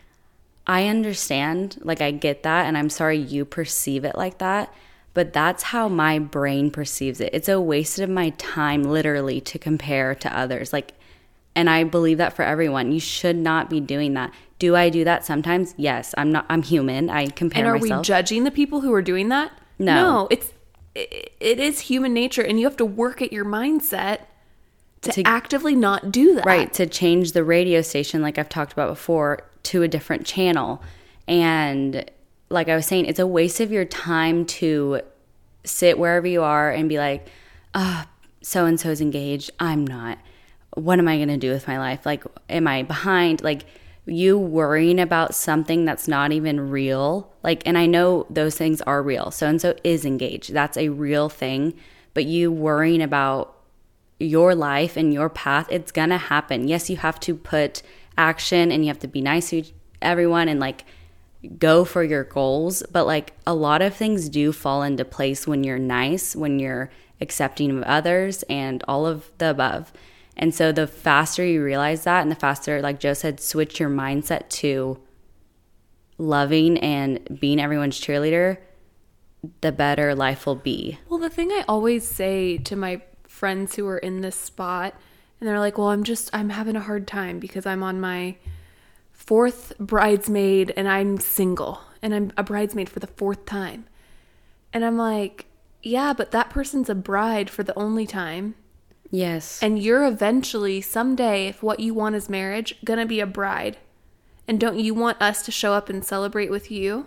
I 0.67 0.87
understand, 0.87 1.79
like 1.81 2.01
I 2.01 2.13
get 2.13 2.45
that 2.45 2.67
and 2.67 2.79
I'm 2.79 2.91
sorry 2.91 3.19
you 3.19 3.45
perceive 3.45 4.05
it 4.05 4.17
like 4.17 4.39
that, 4.39 4.73
but 5.15 5.33
that's 5.33 5.65
how 5.65 5.89
my 5.89 6.21
brain 6.21 6.71
perceives 6.71 7.21
it. 7.21 7.31
It's 7.33 7.49
a 7.49 7.61
waste 7.61 7.99
of 7.99 8.09
my 8.09 8.31
time 8.31 8.85
literally 8.85 9.41
to 9.41 9.59
compare 9.59 10.15
to 10.15 10.37
others. 10.37 10.73
Like 10.73 10.95
and 11.55 11.69
I 11.69 11.85
believe 11.85 12.19
that 12.19 12.35
for 12.35 12.43
everyone. 12.43 12.93
You 12.93 13.01
should 13.01 13.37
not 13.37 13.69
be 13.69 13.81
doing 13.81 14.15
that. 14.15 14.33
Do 14.61 14.77
I 14.77 14.89
do 14.91 15.03
that 15.05 15.25
sometimes? 15.25 15.75
Yes. 15.77 16.15
I'm 16.17 16.31
not 16.31 16.47
I'm 16.49 16.63
human. 16.63 17.11
I 17.11 17.27
compare 17.27 17.65
And 17.65 17.69
are 17.77 17.79
myself. 17.81 18.01
we 18.03 18.05
judging 18.05 18.45
the 18.45 18.51
people 18.53 18.83
who 18.83 18.93
are 18.93 19.03
doing 19.03 19.29
that? 19.31 19.51
No. 19.79 19.95
No, 19.95 20.29
it's 20.31 20.53
it, 20.95 21.33
it 21.41 21.59
is 21.59 21.81
human 21.81 22.13
nature 22.15 22.43
and 22.43 22.61
you 22.61 22.67
have 22.67 22.77
to 22.77 22.85
work 22.85 23.21
at 23.23 23.33
your 23.33 23.45
mindset 23.45 24.21
to, 25.03 25.13
To- 25.13 25.23
actively 25.27 25.75
not 25.75 26.13
do 26.13 26.35
that. 26.35 26.45
right 26.45 26.73
to 26.75 26.87
change 26.87 27.33
the 27.33 27.43
radio 27.43 27.81
station 27.81 28.21
like 28.23 28.37
i've 28.39 28.49
talked 28.51 28.73
about 28.75 28.89
before 28.91 29.45
to 29.63 29.83
a 29.83 29.89
different 29.89 30.27
channel 30.27 30.83
and 31.27 32.05
like 32.51 32.69
i 32.69 32.75
was 32.77 32.85
saying 32.87 33.07
it's 33.07 33.19
a 33.21 33.27
waste 33.27 33.61
of 33.61 33.71
your 33.73 33.85
time 33.87 34.45
to 34.45 35.01
sit 35.65 35.99
wherever 35.99 36.27
you 36.27 36.43
are 36.43 36.71
and 36.71 36.89
be 36.89 36.99
like 36.99 37.29
ah 37.75 38.07
so 38.43 38.67
and 38.67 38.79
so's 38.81 39.01
engaged 39.01 39.51
i'm 39.61 39.87
not 39.87 40.19
what 40.75 40.99
am 40.99 41.07
i 41.09 41.17
going 41.17 41.29
to 41.29 41.37
do 41.39 41.51
with 41.51 41.67
my 41.69 41.79
life 41.79 42.05
like 42.05 42.25
am 42.51 42.67
i 42.67 42.83
behind 42.83 43.43
like 43.43 43.65
you 44.11 44.39
worrying 44.39 44.99
about 44.99 45.35
something 45.35 45.85
that's 45.85 46.09
not 46.09 46.33
even 46.33 46.71
real 46.71 47.33
like 47.43 47.63
and 47.65 47.79
i 47.79 47.87
know 47.87 48.27
those 48.29 48.57
things 48.57 48.83
are 48.83 49.03
real 49.03 49.31
so 49.31 49.47
and 49.47 49.61
so 49.61 49.75
is 49.85 50.05
engaged 50.05 50.53
that's 50.53 50.77
a 50.77 50.89
real 50.89 51.29
thing 51.29 51.73
but 52.13 52.25
you 52.25 52.51
worrying 52.51 53.03
about 53.03 53.57
your 54.21 54.55
life 54.55 54.97
and 54.97 55.13
your 55.13 55.31
path, 55.31 55.67
it's 55.71 55.91
gonna 55.91 56.19
happen. 56.19 56.69
Yes, 56.69 56.91
you 56.91 56.99
have 56.99 57.19
to 57.21 57.35
put 57.35 57.83
action 58.17 58.71
and 58.71 58.85
you 58.85 58.89
have 58.89 58.99
to 59.01 59.09
be 59.09 59.21
nice 59.21 59.51
to 59.51 59.65
everyone 60.03 60.49
and 60.49 60.61
like 60.61 60.85
go 61.59 61.85
for 61.85 62.05
your 62.05 62.25
goals. 62.25 62.83
But 62.93 63.07
like 63.07 63.33
a 63.47 63.55
lot 63.55 63.83
of 63.83 63.95
things 63.95 64.29
do 64.29 64.53
fall 64.53 64.83
into 64.83 65.05
place 65.05 65.47
when 65.47 65.65
you're 65.65 65.79
nice, 65.79 66.37
when 66.37 66.59
you're 66.59 66.91
accepting 67.21 67.71
of 67.79 67.83
others 67.85 68.43
and 68.45 68.85
all 68.87 69.07
of 69.07 69.31
the 69.39 69.51
above. 69.51 69.93
And 70.41 70.55
so 70.55 70.73
the 70.73 70.87
faster 70.87 71.45
you 71.45 71.63
realize 71.63 72.05
that 72.05 72.23
and 72.23 72.31
the 72.31 72.35
faster, 72.35 72.81
like 72.81 72.99
Joe 72.99 73.13
said, 73.13 73.41
switch 73.41 73.79
your 73.79 73.91
mindset 73.91 74.49
to 74.49 74.99
loving 76.17 76.79
and 76.79 77.39
being 77.39 77.61
everyone's 77.61 78.01
cheerleader, 78.01 78.57
the 79.61 79.71
better 79.71 80.15
life 80.15 80.47
will 80.47 80.57
be. 80.57 80.99
Well, 81.11 81.21
the 81.21 81.29
thing 81.29 81.51
I 81.53 81.65
always 81.69 82.09
say 82.09 82.57
to 82.57 82.75
my 82.75 83.03
friends 83.29 83.77
who 83.77 83.87
are 83.87 83.99
in 83.99 84.23
this 84.23 84.35
spot, 84.35 84.95
and 85.39 85.49
they're 85.49 85.59
like, 85.59 85.77
"Well, 85.77 85.89
I'm 85.89 86.05
just 86.05 86.31
I'm 86.33 86.49
having 86.49 86.77
a 86.77 86.81
hard 86.81 87.07
time 87.07 87.39
because 87.39 87.67
I'm 87.67 87.83
on 87.83 88.01
my 88.01 88.37
fourth 89.13 89.75
bridesmaid 89.79 90.73
and 90.75 90.89
I'm 90.89 91.19
single 91.19 91.83
and 92.01 92.15
I'm 92.15 92.33
a 92.39 92.43
bridesmaid 92.43 92.89
for 92.89 93.01
the 93.01 93.07
fourth 93.07 93.45
time." 93.45 93.87
And 94.73 94.87
I'm 94.87 94.97
like, 94.97 95.47
"Yeah, 95.83 96.15
but 96.15 96.31
that 96.31 96.49
person's 96.49 96.89
a 96.89 96.95
bride 96.95 97.51
for 97.51 97.63
the 97.63 97.79
only 97.79 98.07
time." 98.07 98.55
Yes. 99.11 99.61
And 99.63 99.83
you're 99.83 100.07
eventually, 100.07 100.81
someday, 100.81 101.49
if 101.49 101.63
what 101.63 101.81
you 101.81 101.95
want 101.95 102.15
is 102.15 102.29
marriage, 102.29 102.75
gonna 102.85 103.07
be 103.07 103.21
a 103.21 103.27
bride. 103.27 103.77
And 104.47 104.59
don't 104.59 104.79
you 104.79 104.95
want 104.95 105.21
us 105.21 105.43
to 105.45 105.53
show 105.53 105.75
up 105.75 105.89
and 105.89 106.05
celebrate 106.05 106.51
with 106.51 106.71
you? 106.71 107.07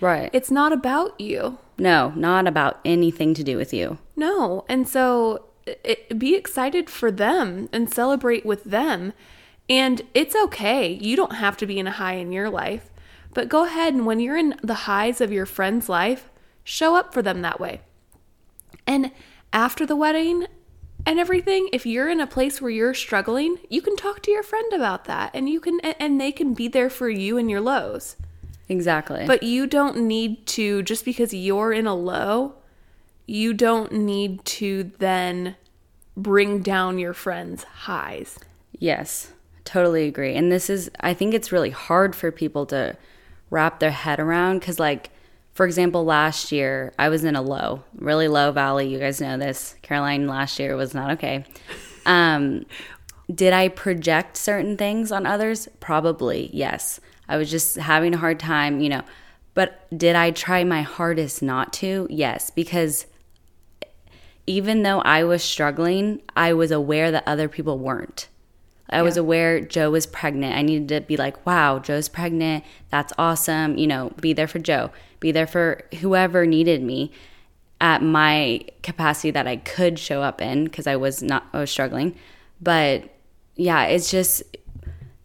right. 0.00 0.30
It's 0.32 0.50
not 0.50 0.72
about 0.72 1.18
you. 1.20 1.58
No, 1.78 2.12
not 2.16 2.46
about 2.46 2.80
anything 2.84 3.34
to 3.34 3.44
do 3.44 3.56
with 3.56 3.72
you. 3.72 3.98
No. 4.14 4.64
And 4.68 4.88
so 4.88 5.46
it, 5.66 6.18
be 6.18 6.34
excited 6.34 6.88
for 6.88 7.10
them 7.10 7.68
and 7.72 7.92
celebrate 7.92 8.46
with 8.46 8.64
them. 8.64 9.12
And 9.68 10.02
it's 10.14 10.36
okay. 10.36 10.92
You 10.92 11.16
don't 11.16 11.36
have 11.36 11.56
to 11.58 11.66
be 11.66 11.78
in 11.78 11.86
a 11.86 11.92
high 11.92 12.14
in 12.14 12.32
your 12.32 12.48
life. 12.48 12.90
But 13.34 13.48
go 13.48 13.64
ahead 13.64 13.92
and 13.92 14.06
when 14.06 14.20
you're 14.20 14.36
in 14.36 14.54
the 14.62 14.74
highs 14.74 15.20
of 15.20 15.32
your 15.32 15.46
friend's 15.46 15.88
life, 15.88 16.28
show 16.64 16.94
up 16.94 17.12
for 17.12 17.20
them 17.20 17.42
that 17.42 17.60
way. 17.60 17.80
And 18.86 19.10
after 19.52 19.84
the 19.84 19.96
wedding 19.96 20.46
and 21.06 21.18
everything, 21.18 21.68
if 21.72 21.86
you're 21.86 22.08
in 22.08 22.20
a 22.20 22.26
place 22.26 22.60
where 22.60 22.70
you're 22.70 22.92
struggling, 22.92 23.58
you 23.70 23.80
can 23.80 23.96
talk 23.96 24.22
to 24.22 24.30
your 24.30 24.42
friend 24.42 24.72
about 24.72 25.04
that 25.04 25.30
and 25.32 25.48
you 25.48 25.60
can 25.60 25.80
and 25.80 26.20
they 26.20 26.32
can 26.32 26.52
be 26.52 26.68
there 26.68 26.90
for 26.90 27.08
you 27.08 27.38
in 27.38 27.48
your 27.48 27.60
lows. 27.60 28.16
Exactly. 28.68 29.24
But 29.26 29.44
you 29.44 29.66
don't 29.68 29.96
need 30.08 30.44
to, 30.48 30.82
just 30.82 31.04
because 31.04 31.32
you're 31.32 31.72
in 31.72 31.86
a 31.86 31.94
low, 31.94 32.54
you 33.24 33.54
don't 33.54 33.92
need 33.92 34.44
to 34.44 34.90
then 34.98 35.56
bring 36.16 36.62
down 36.62 36.98
your 36.98 37.14
friend's 37.14 37.62
highs. 37.62 38.38
yes, 38.78 39.32
totally 39.64 40.06
agree. 40.06 40.34
And 40.34 40.50
this 40.50 40.70
is, 40.70 40.90
I 41.00 41.12
think 41.14 41.34
it's 41.34 41.52
really 41.52 41.70
hard 41.70 42.14
for 42.14 42.30
people 42.30 42.66
to 42.66 42.96
wrap 43.50 43.80
their 43.80 43.90
head 43.90 44.18
around 44.20 44.60
because, 44.60 44.78
like, 44.78 45.10
for 45.56 45.64
example, 45.64 46.04
last 46.04 46.52
year 46.52 46.92
I 46.98 47.08
was 47.08 47.24
in 47.24 47.34
a 47.34 47.40
low, 47.40 47.82
really 47.96 48.28
low 48.28 48.52
valley. 48.52 48.88
You 48.88 48.98
guys 48.98 49.22
know 49.22 49.38
this. 49.38 49.74
Caroline 49.80 50.26
last 50.26 50.58
year 50.58 50.76
was 50.76 50.92
not 50.92 51.12
okay. 51.12 51.46
Um, 52.04 52.66
did 53.34 53.54
I 53.54 53.68
project 53.68 54.36
certain 54.36 54.76
things 54.76 55.10
on 55.10 55.24
others? 55.24 55.66
Probably, 55.80 56.50
yes. 56.52 57.00
I 57.26 57.38
was 57.38 57.50
just 57.50 57.76
having 57.76 58.12
a 58.12 58.18
hard 58.18 58.38
time, 58.38 58.80
you 58.80 58.90
know. 58.90 59.02
But 59.54 59.88
did 59.96 60.14
I 60.14 60.30
try 60.30 60.62
my 60.62 60.82
hardest 60.82 61.42
not 61.42 61.72
to? 61.74 62.06
Yes, 62.10 62.50
because 62.50 63.06
even 64.46 64.82
though 64.82 65.00
I 65.00 65.24
was 65.24 65.42
struggling, 65.42 66.20
I 66.36 66.52
was 66.52 66.70
aware 66.70 67.10
that 67.10 67.24
other 67.26 67.48
people 67.48 67.78
weren't. 67.78 68.28
I 68.88 69.02
was 69.02 69.16
aware 69.16 69.60
Joe 69.60 69.90
was 69.90 70.06
pregnant. 70.06 70.54
I 70.54 70.62
needed 70.62 70.88
to 70.88 71.00
be 71.00 71.16
like, 71.16 71.44
wow, 71.44 71.78
Joe's 71.78 72.08
pregnant. 72.08 72.64
That's 72.90 73.12
awesome. 73.18 73.76
You 73.76 73.86
know, 73.86 74.12
be 74.20 74.32
there 74.32 74.46
for 74.46 74.58
Joe, 74.58 74.90
be 75.18 75.32
there 75.32 75.46
for 75.46 75.82
whoever 76.00 76.46
needed 76.46 76.82
me 76.82 77.10
at 77.80 78.02
my 78.02 78.64
capacity 78.82 79.30
that 79.32 79.46
I 79.46 79.56
could 79.56 79.98
show 79.98 80.22
up 80.22 80.40
in 80.40 80.64
because 80.64 80.86
I 80.86 80.96
was 80.96 81.22
not, 81.22 81.46
I 81.52 81.60
was 81.60 81.70
struggling. 81.70 82.16
But 82.60 83.10
yeah, 83.56 83.84
it's 83.84 84.10
just 84.10 84.42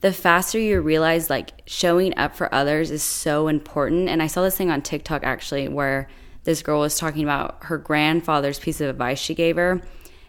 the 0.02 0.12
faster 0.12 0.58
you 0.60 0.82
realize 0.82 1.30
like 1.30 1.62
showing 1.68 2.18
up 2.18 2.36
for 2.36 2.54
others 2.54 2.90
is 2.90 3.04
so 3.04 3.48
important. 3.48 4.10
And 4.10 4.22
I 4.22 4.28
saw 4.28 4.42
this 4.42 4.58
thing 4.58 4.72
on 4.72 4.82
TikTok 4.82 5.24
actually 5.24 5.68
where 5.68 6.10
this 6.44 6.64
girl 6.64 6.80
was 6.80 6.98
talking 6.98 7.24
about 7.24 7.66
her 7.66 7.78
grandfather's 7.78 8.60
piece 8.60 8.82
of 8.82 8.90
advice 8.90 9.20
she 9.20 9.36
gave 9.36 9.56
her. 9.58 9.82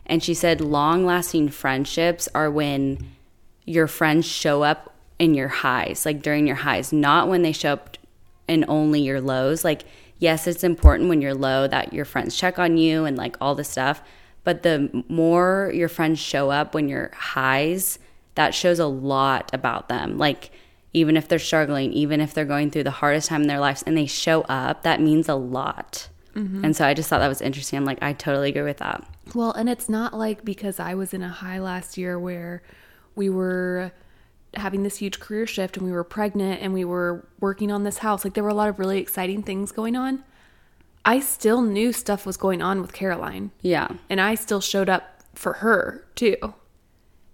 And 0.05 0.23
she 0.23 0.35
said, 0.35 0.61
long 0.61 1.07
lasting 1.07 1.49
friendships 1.49 2.29
are 2.35 2.51
when 2.51 3.09
your 3.65 3.87
friends 3.87 4.27
show 4.27 4.63
up 4.63 4.95
in 5.19 5.35
your 5.35 5.49
highs, 5.49 6.05
like 6.05 6.23
during 6.23 6.47
your 6.47 6.57
highs, 6.57 6.93
not 6.93 7.29
when 7.29 7.43
they 7.43 7.53
show 7.53 7.75
up 7.75 7.97
in 8.49 8.65
only 8.69 9.01
your 9.01 9.21
lows. 9.21 9.65
Like 9.65 9.85
yes, 10.23 10.47
it's 10.47 10.63
important 10.63 11.09
when 11.09 11.21
you're 11.21 11.35
low 11.35 11.67
that 11.67 11.93
your 11.93 12.05
friends 12.05 12.37
check 12.37 12.57
on 12.57 12.77
you 12.77 13.05
and 13.05 13.17
like 13.19 13.37
all 13.41 13.57
this 13.57 13.69
stuff. 13.69 14.01
But 14.45 14.63
the 14.63 15.05
more 15.09 15.73
your 15.75 15.89
friends 15.89 16.21
show 16.21 16.51
up 16.51 16.75
when 16.75 16.89
you're 16.89 17.11
highs, 17.15 17.99
that 18.37 18.55
shows 18.55 18.79
a 18.79 18.87
lot 18.87 19.51
about 19.53 19.89
them. 19.89 20.19
Like, 20.19 20.51
even 20.93 21.17
if 21.17 21.27
they're 21.27 21.39
struggling, 21.39 21.93
even 21.93 22.21
if 22.21 22.35
they're 22.35 22.45
going 22.45 22.71
through 22.71 22.85
the 22.85 22.91
hardest 22.91 23.29
time 23.29 23.43
in 23.43 23.49
their 23.49 23.59
lives 23.61 23.83
and 23.83 23.97
they 23.97 24.07
show 24.07 24.43
up, 24.43 24.83
that 24.83 25.01
means 25.01 25.29
a 25.29 25.35
lot. 25.35 26.09
Mm-hmm. 26.35 26.67
And 26.67 26.77
so 26.77 26.87
I 26.87 26.95
just 26.95 27.09
thought 27.09 27.19
that 27.19 27.29
was 27.29 27.41
interesting. 27.41 27.79
I'm 27.79 27.85
like, 27.85 28.03
I 28.03 28.13
totally 28.13 28.51
agree 28.51 28.63
with 28.63 28.79
that. 28.79 29.05
Well, 29.35 29.53
and 29.53 29.69
it's 29.69 29.89
not 29.89 30.15
like 30.15 30.45
because 30.45 30.79
I 30.79 30.95
was 30.95 31.13
in 31.15 31.23
a 31.23 31.29
high 31.29 31.59
last 31.59 31.97
year 31.99 32.19
where 32.19 32.63
we 33.15 33.29
were 33.29 33.93
having 34.55 34.83
this 34.83 34.99
huge 34.99 35.19
career 35.19 35.47
shift 35.47 35.77
and 35.77 35.87
we 35.87 35.93
were 35.93 36.05
pregnant 36.05 36.61
and 36.61 36.75
we 36.75 36.85
were 36.85 37.27
working 37.41 37.71
on 37.73 37.85
this 37.85 37.99
house. 37.99 38.25
Like 38.25 38.35
there 38.35 38.45
were 38.45 38.51
a 38.51 38.55
lot 38.55 38.69
of 38.69 38.79
really 38.79 38.99
exciting 38.99 39.43
things 39.43 39.73
going 39.73 39.97
on. 39.97 40.25
I 41.05 41.21
still 41.21 41.63
knew 41.63 41.93
stuff 41.93 42.27
was 42.27 42.37
going 42.37 42.63
on 42.63 42.81
with 42.81 42.93
Caroline. 42.93 43.51
Yeah. 43.61 43.89
And 44.11 44.21
I 44.21 44.35
still 44.35 44.61
showed 44.61 44.89
up 44.89 45.23
for 45.35 45.55
her 45.55 46.05
too. 46.15 46.37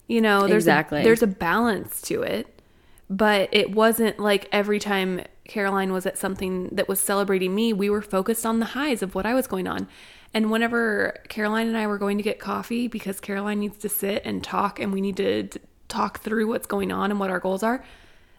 You 0.06 0.20
know, 0.20 0.46
there's 0.46 0.64
Exactly. 0.64 1.00
a, 1.00 1.04
there's 1.04 1.22
a 1.22 1.26
balance 1.26 2.00
to 2.02 2.22
it, 2.22 2.62
but 3.10 3.48
it 3.52 3.72
wasn't 3.72 4.18
like 4.18 4.48
every 4.52 4.78
time 4.78 5.22
Caroline 5.46 5.92
was 5.92 6.06
at 6.06 6.16
something 6.16 6.68
that 6.72 6.88
was 6.88 6.98
celebrating 7.00 7.54
me, 7.54 7.72
we 7.72 7.90
were 7.90 8.00
focused 8.00 8.46
on 8.46 8.58
the 8.58 8.66
highs 8.66 9.02
of 9.02 9.14
what 9.14 9.26
I 9.26 9.34
was 9.34 9.46
going 9.46 9.66
on. 9.66 9.86
And 10.34 10.50
whenever 10.50 11.18
Caroline 11.28 11.68
and 11.68 11.76
I 11.76 11.86
were 11.86 11.98
going 11.98 12.18
to 12.18 12.22
get 12.22 12.38
coffee 12.38 12.86
because 12.86 13.20
Caroline 13.20 13.60
needs 13.60 13.78
to 13.78 13.88
sit 13.88 14.22
and 14.24 14.44
talk 14.44 14.78
and 14.78 14.92
we 14.92 15.00
need 15.00 15.16
to 15.16 15.48
talk 15.88 16.20
through 16.20 16.48
what's 16.48 16.66
going 16.66 16.92
on 16.92 17.10
and 17.10 17.18
what 17.18 17.30
our 17.30 17.40
goals 17.40 17.62
are, 17.62 17.82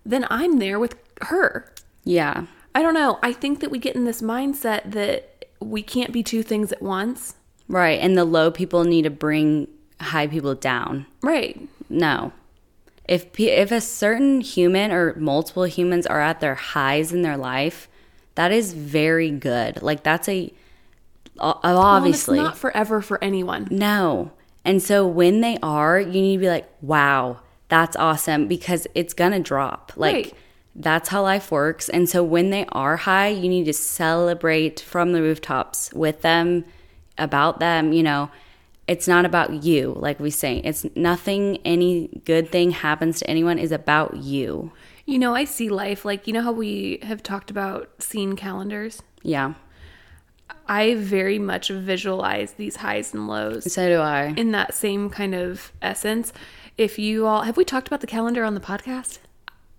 then 0.05 0.25
I'm 0.29 0.59
there 0.59 0.79
with 0.79 0.95
her. 1.21 1.73
Yeah. 2.03 2.45
I 2.75 2.81
don't 2.81 2.93
know. 2.93 3.19
I 3.23 3.33
think 3.33 3.59
that 3.59 3.71
we 3.71 3.79
get 3.79 3.95
in 3.95 4.05
this 4.05 4.21
mindset 4.21 4.91
that 4.91 5.45
we 5.59 5.81
can't 5.81 6.13
be 6.13 6.23
two 6.23 6.43
things 6.43 6.71
at 6.71 6.81
once. 6.81 7.35
Right. 7.67 7.99
And 7.99 8.17
the 8.17 8.25
low 8.25 8.51
people 8.51 8.83
need 8.83 9.03
to 9.03 9.09
bring 9.09 9.67
high 9.99 10.27
people 10.27 10.55
down. 10.55 11.05
Right. 11.21 11.59
No. 11.89 12.31
If 13.05 13.39
if 13.39 13.71
a 13.71 13.81
certain 13.81 14.41
human 14.41 14.91
or 14.91 15.15
multiple 15.15 15.63
humans 15.63 16.05
are 16.05 16.21
at 16.21 16.39
their 16.39 16.55
highs 16.55 17.11
in 17.11 17.23
their 17.23 17.37
life, 17.37 17.87
that 18.35 18.51
is 18.51 18.73
very 18.73 19.31
good. 19.31 19.81
Like 19.81 20.03
that's 20.03 20.29
a 20.29 20.53
obviously 21.41 22.37
Well, 22.37 22.47
it's 22.47 22.55
not 22.55 22.57
forever 22.57 23.01
for 23.01 23.23
anyone. 23.23 23.67
no. 23.71 24.31
And 24.65 24.81
so 24.83 25.07
when 25.07 25.41
they 25.41 25.57
are, 25.63 25.99
you 25.99 26.21
need 26.21 26.33
to 26.35 26.39
be 26.41 26.49
like, 26.49 26.69
"Wow, 26.81 27.37
that's 27.69 27.95
awesome," 27.95 28.47
because 28.47 28.85
it's 28.93 29.13
gonna 29.13 29.39
drop. 29.39 29.93
Like 29.95 30.13
Right. 30.15 30.33
that's 30.75 31.09
how 31.09 31.23
life 31.23 31.49
works. 31.51 31.87
And 31.89 32.07
so 32.09 32.23
when 32.23 32.49
they 32.49 32.65
are 32.73 32.97
high, 32.97 33.29
you 33.29 33.47
need 33.49 33.65
to 33.65 33.73
celebrate 33.73 34.79
from 34.81 35.13
the 35.13 35.21
rooftops 35.21 35.91
with 35.93 36.21
them, 36.21 36.65
about 37.17 37.59
them. 37.59 37.93
You 37.93 38.03
know, 38.03 38.29
it's 38.87 39.07
not 39.07 39.25
about 39.25 39.63
you, 39.63 39.93
like 39.97 40.19
we 40.19 40.29
say. 40.29 40.57
It's 40.63 40.85
nothing. 40.95 41.57
Any 41.63 42.21
good 42.25 42.51
thing 42.51 42.71
happens 42.71 43.19
to 43.19 43.29
anyone 43.29 43.59
is 43.59 43.71
about 43.71 44.17
you. 44.17 44.71
You 45.05 45.19
know, 45.19 45.33
I 45.35 45.45
see 45.45 45.69
life 45.69 46.05
like, 46.05 46.27
you 46.27 46.33
know 46.33 46.41
how 46.43 46.51
we 46.51 46.99
have 47.03 47.23
talked 47.23 47.49
about 47.49 47.89
seeing 47.99 48.35
calendars? 48.35 49.01
Yeah. 49.23 49.53
I 50.69 50.95
very 50.95 51.39
much 51.39 51.69
visualize 51.69 52.53
these 52.53 52.77
highs 52.77 53.13
and 53.13 53.27
lows 53.27 53.73
So 53.73 53.89
do 53.89 53.99
I. 53.99 54.33
in 54.37 54.51
that 54.51 54.73
same 54.73 55.09
kind 55.09 55.33
of 55.35 55.71
essence. 55.81 56.31
If 56.77 56.97
you 56.99 57.25
all 57.25 57.41
have 57.41 57.57
we 57.57 57.65
talked 57.65 57.87
about 57.87 58.01
the 58.01 58.07
calendar 58.07 58.43
on 58.45 58.53
the 58.53 58.61
podcast? 58.61 59.17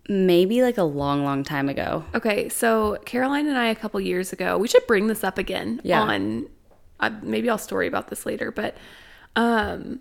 Maybe 0.09 0.63
like 0.63 0.77
a 0.77 0.83
long, 0.83 1.23
long 1.25 1.45
time 1.45 1.69
ago. 1.69 2.05
Okay, 2.15 2.49
so 2.49 2.99
Caroline 3.05 3.47
and 3.47 3.57
I 3.57 3.67
a 3.69 3.75
couple 3.77 4.01
years 4.01 4.33
ago, 4.33 4.59
we 4.59 4.67
should 4.67 4.87
bring 4.89 5.07
this 5.07 5.23
up 5.23 5.39
again 5.39 5.81
Yeah. 5.85 6.03
on 6.03 6.47
uh, 6.99 7.11
maybe 7.23 7.49
I'll 7.49 7.57
story 7.57 7.87
about 7.87 8.09
this 8.09 8.27
later, 8.27 8.51
but 8.51 8.77
um 9.37 10.01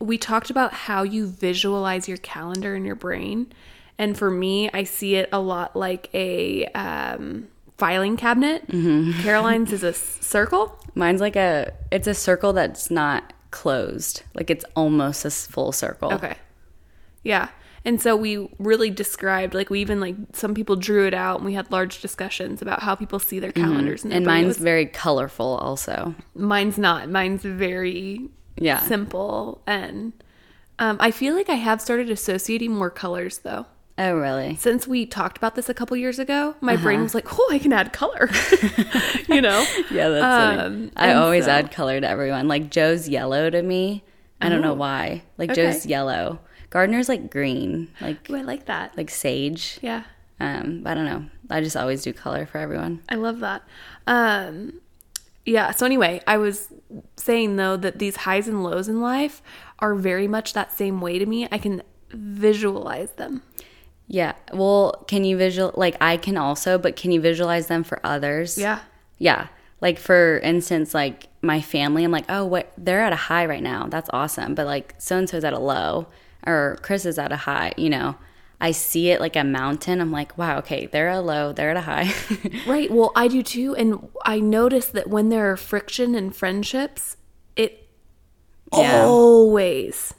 we 0.00 0.16
talked 0.16 0.48
about 0.48 0.72
how 0.72 1.02
you 1.02 1.26
visualize 1.26 2.08
your 2.08 2.16
calendar 2.18 2.74
in 2.74 2.86
your 2.86 2.94
brain. 2.96 3.52
And 3.98 4.16
for 4.16 4.30
me, 4.30 4.70
I 4.72 4.84
see 4.84 5.16
it 5.16 5.28
a 5.30 5.38
lot 5.38 5.76
like 5.76 6.08
a 6.14 6.64
um 6.68 7.48
filing 7.80 8.16
cabinet. 8.16 8.66
Mm-hmm. 8.68 9.22
Caroline's 9.22 9.72
is 9.72 9.82
a 9.82 9.92
circle. 9.92 10.78
Mine's 10.94 11.20
like 11.20 11.36
a. 11.36 11.72
It's 11.90 12.06
a 12.06 12.14
circle 12.14 12.52
that's 12.52 12.90
not 12.90 13.32
closed. 13.50 14.22
Like 14.34 14.50
it's 14.50 14.64
almost 14.76 15.24
a 15.24 15.30
full 15.30 15.72
circle. 15.72 16.12
Okay. 16.12 16.36
Yeah. 17.24 17.48
And 17.82 18.00
so 18.00 18.14
we 18.14 18.46
really 18.58 18.90
described, 18.90 19.54
like, 19.54 19.70
we 19.70 19.80
even, 19.80 20.00
like, 20.00 20.14
some 20.34 20.52
people 20.54 20.76
drew 20.76 21.06
it 21.06 21.14
out 21.14 21.36
and 21.38 21.46
we 21.46 21.54
had 21.54 21.72
large 21.72 22.02
discussions 22.02 22.60
about 22.60 22.82
how 22.82 22.94
people 22.94 23.18
see 23.18 23.38
their 23.40 23.52
calendars. 23.52 24.02
Mm-hmm. 24.02 24.12
And. 24.12 24.24
It 24.24 24.28
mine's 24.28 24.58
very 24.58 24.84
colorful 24.84 25.56
also. 25.56 26.14
mine's 26.34 26.76
not. 26.76 27.08
Mine's 27.08 27.42
very 27.42 28.28
Yeah. 28.58 28.80
simple. 28.80 29.62
And 29.66 30.12
um, 30.78 30.98
I 31.00 31.10
feel 31.10 31.34
like 31.34 31.48
I 31.48 31.54
have 31.54 31.80
started 31.80 32.10
associating 32.10 32.74
more 32.74 32.90
colors, 32.90 33.38
though. 33.38 33.64
Oh, 34.02 34.14
really? 34.16 34.56
Since 34.56 34.88
we 34.88 35.04
talked 35.04 35.36
about 35.36 35.56
this 35.56 35.68
a 35.68 35.74
couple 35.74 35.94
years 35.96 36.18
ago, 36.18 36.54
my 36.62 36.72
Uh-huh. 36.74 36.82
brain 36.82 37.02
was 37.02 37.14
like, 37.14 37.26
oh, 37.38 37.48
I 37.52 37.58
can 37.58 37.70
add 37.72 37.92
color. 37.92 38.30
you 39.28 39.42
know? 39.42 39.64
Yeah, 39.90 40.08
that's. 40.08 40.60
Um, 40.66 40.90
I 40.96 41.12
always 41.12 41.44
so- 41.44 41.50
add 41.50 41.70
color 41.70 42.00
to 42.00 42.08
everyone. 42.08 42.48
Like 42.48 42.70
Joe's 42.70 43.08
yellow 43.10 43.50
to 43.50 43.60
me. 43.62 44.02
I 44.40 44.48
don't 44.48 44.62
know 44.62 44.72
why. 44.72 45.22
Like 45.36 45.50
okay. 45.50 45.66
Joe's 45.70 45.84
yellow. 45.84 46.40
Gardner's 46.70 47.08
like 47.10 47.30
green, 47.30 47.88
like 48.00 48.30
Ooh, 48.30 48.36
I 48.36 48.40
like 48.42 48.64
that. 48.66 48.96
like 48.96 49.10
sage. 49.10 49.78
yeah. 49.82 50.04
Um, 50.38 50.84
I 50.86 50.94
don't 50.94 51.04
know. 51.04 51.26
I 51.50 51.60
just 51.60 51.76
always 51.76 52.02
do 52.02 52.14
color 52.14 52.46
for 52.46 52.56
everyone. 52.56 53.02
I 53.10 53.16
love 53.16 53.40
that. 53.40 53.62
Um, 54.06 54.80
yeah. 55.44 55.72
So 55.72 55.84
anyway, 55.84 56.22
I 56.26 56.38
was 56.38 56.72
saying 57.16 57.56
though 57.56 57.76
that 57.76 57.98
these 57.98 58.16
highs 58.16 58.48
and 58.48 58.64
lows 58.64 58.88
in 58.88 59.02
life 59.02 59.42
are 59.80 59.94
very 59.94 60.26
much 60.28 60.54
that 60.54 60.72
same 60.72 61.02
way 61.02 61.18
to 61.18 61.26
me. 61.26 61.46
I 61.52 61.58
can 61.58 61.82
visualize 62.12 63.10
them. 63.12 63.42
Yeah. 64.12 64.32
Well, 64.52 65.04
can 65.06 65.22
you 65.22 65.36
visual 65.36 65.72
like 65.76 65.96
I 66.00 66.16
can 66.16 66.36
also, 66.36 66.78
but 66.78 66.96
can 66.96 67.12
you 67.12 67.20
visualize 67.20 67.68
them 67.68 67.84
for 67.84 68.04
others? 68.04 68.58
Yeah. 68.58 68.80
Yeah. 69.18 69.46
Like 69.80 70.00
for 70.00 70.40
instance, 70.40 70.92
like 70.94 71.28
my 71.42 71.60
family, 71.60 72.02
I'm 72.02 72.10
like, 72.10 72.24
oh, 72.28 72.44
what 72.44 72.72
they're 72.76 73.02
at 73.02 73.12
a 73.12 73.16
high 73.30 73.46
right 73.46 73.62
now. 73.62 73.86
That's 73.88 74.10
awesome. 74.12 74.56
But 74.56 74.66
like 74.66 74.96
so 74.98 75.16
and 75.16 75.28
so's 75.28 75.44
at 75.44 75.52
a 75.52 75.60
low, 75.60 76.08
or 76.44 76.76
Chris 76.82 77.06
is 77.06 77.20
at 77.20 77.30
a 77.30 77.36
high. 77.36 77.72
You 77.76 77.88
know, 77.88 78.16
I 78.60 78.72
see 78.72 79.10
it 79.10 79.20
like 79.20 79.36
a 79.36 79.44
mountain. 79.44 80.00
I'm 80.00 80.10
like, 80.10 80.36
wow, 80.36 80.58
okay, 80.58 80.86
they're 80.86 81.08
at 81.08 81.18
a 81.18 81.20
low, 81.20 81.52
they're 81.52 81.70
at 81.70 81.76
a 81.76 81.82
high. 81.82 82.12
Right. 82.66 82.90
Well, 82.90 83.12
I 83.14 83.28
do 83.28 83.44
too. 83.44 83.76
And 83.76 84.08
I 84.24 84.40
notice 84.40 84.86
that 84.86 85.08
when 85.08 85.28
there 85.28 85.48
are 85.52 85.56
friction 85.56 86.16
in 86.16 86.32
friendships, 86.32 87.16
it 87.54 87.86
Yeah. 88.74 89.04
always, 89.06 90.14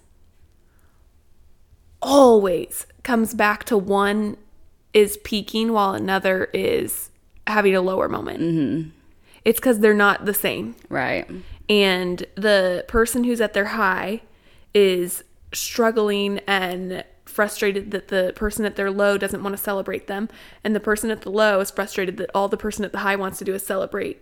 always 2.01 2.87
comes 3.03 3.33
back 3.33 3.63
to 3.65 3.77
one 3.77 4.37
is 4.93 5.17
peaking 5.23 5.71
while 5.73 5.93
another 5.93 6.49
is 6.53 7.09
having 7.47 7.75
a 7.75 7.81
lower 7.81 8.09
moment. 8.09 8.39
Mm-hmm. 8.39 8.89
It's 9.43 9.59
because 9.59 9.79
they're 9.79 9.93
not 9.93 10.25
the 10.25 10.33
same. 10.33 10.75
right. 10.89 11.29
And 11.69 12.25
the 12.35 12.83
person 12.89 13.23
who's 13.23 13.39
at 13.39 13.53
their 13.53 13.65
high 13.65 14.21
is 14.73 15.23
struggling 15.53 16.39
and 16.39 17.05
frustrated 17.25 17.91
that 17.91 18.09
the 18.09 18.33
person 18.35 18.65
at 18.65 18.75
their 18.75 18.91
low 18.91 19.17
doesn't 19.17 19.41
want 19.41 19.55
to 19.55 19.61
celebrate 19.61 20.07
them. 20.07 20.27
And 20.65 20.75
the 20.75 20.81
person 20.81 21.09
at 21.11 21.21
the 21.21 21.31
low 21.31 21.61
is 21.61 21.71
frustrated 21.71 22.17
that 22.17 22.29
all 22.35 22.49
the 22.49 22.57
person 22.57 22.83
at 22.83 22.91
the 22.91 22.99
high 22.99 23.15
wants 23.15 23.37
to 23.39 23.45
do 23.45 23.53
is 23.53 23.65
celebrate 23.65 24.21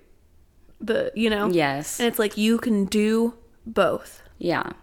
the, 0.80 1.12
you 1.16 1.30
know? 1.30 1.50
Yes. 1.50 2.00
And 2.00 2.08
it's 2.08 2.20
like 2.20 2.38
you 2.38 2.60
can 2.60 2.86
do 2.86 3.34
both. 3.66 4.22
Yeah. 4.38 4.74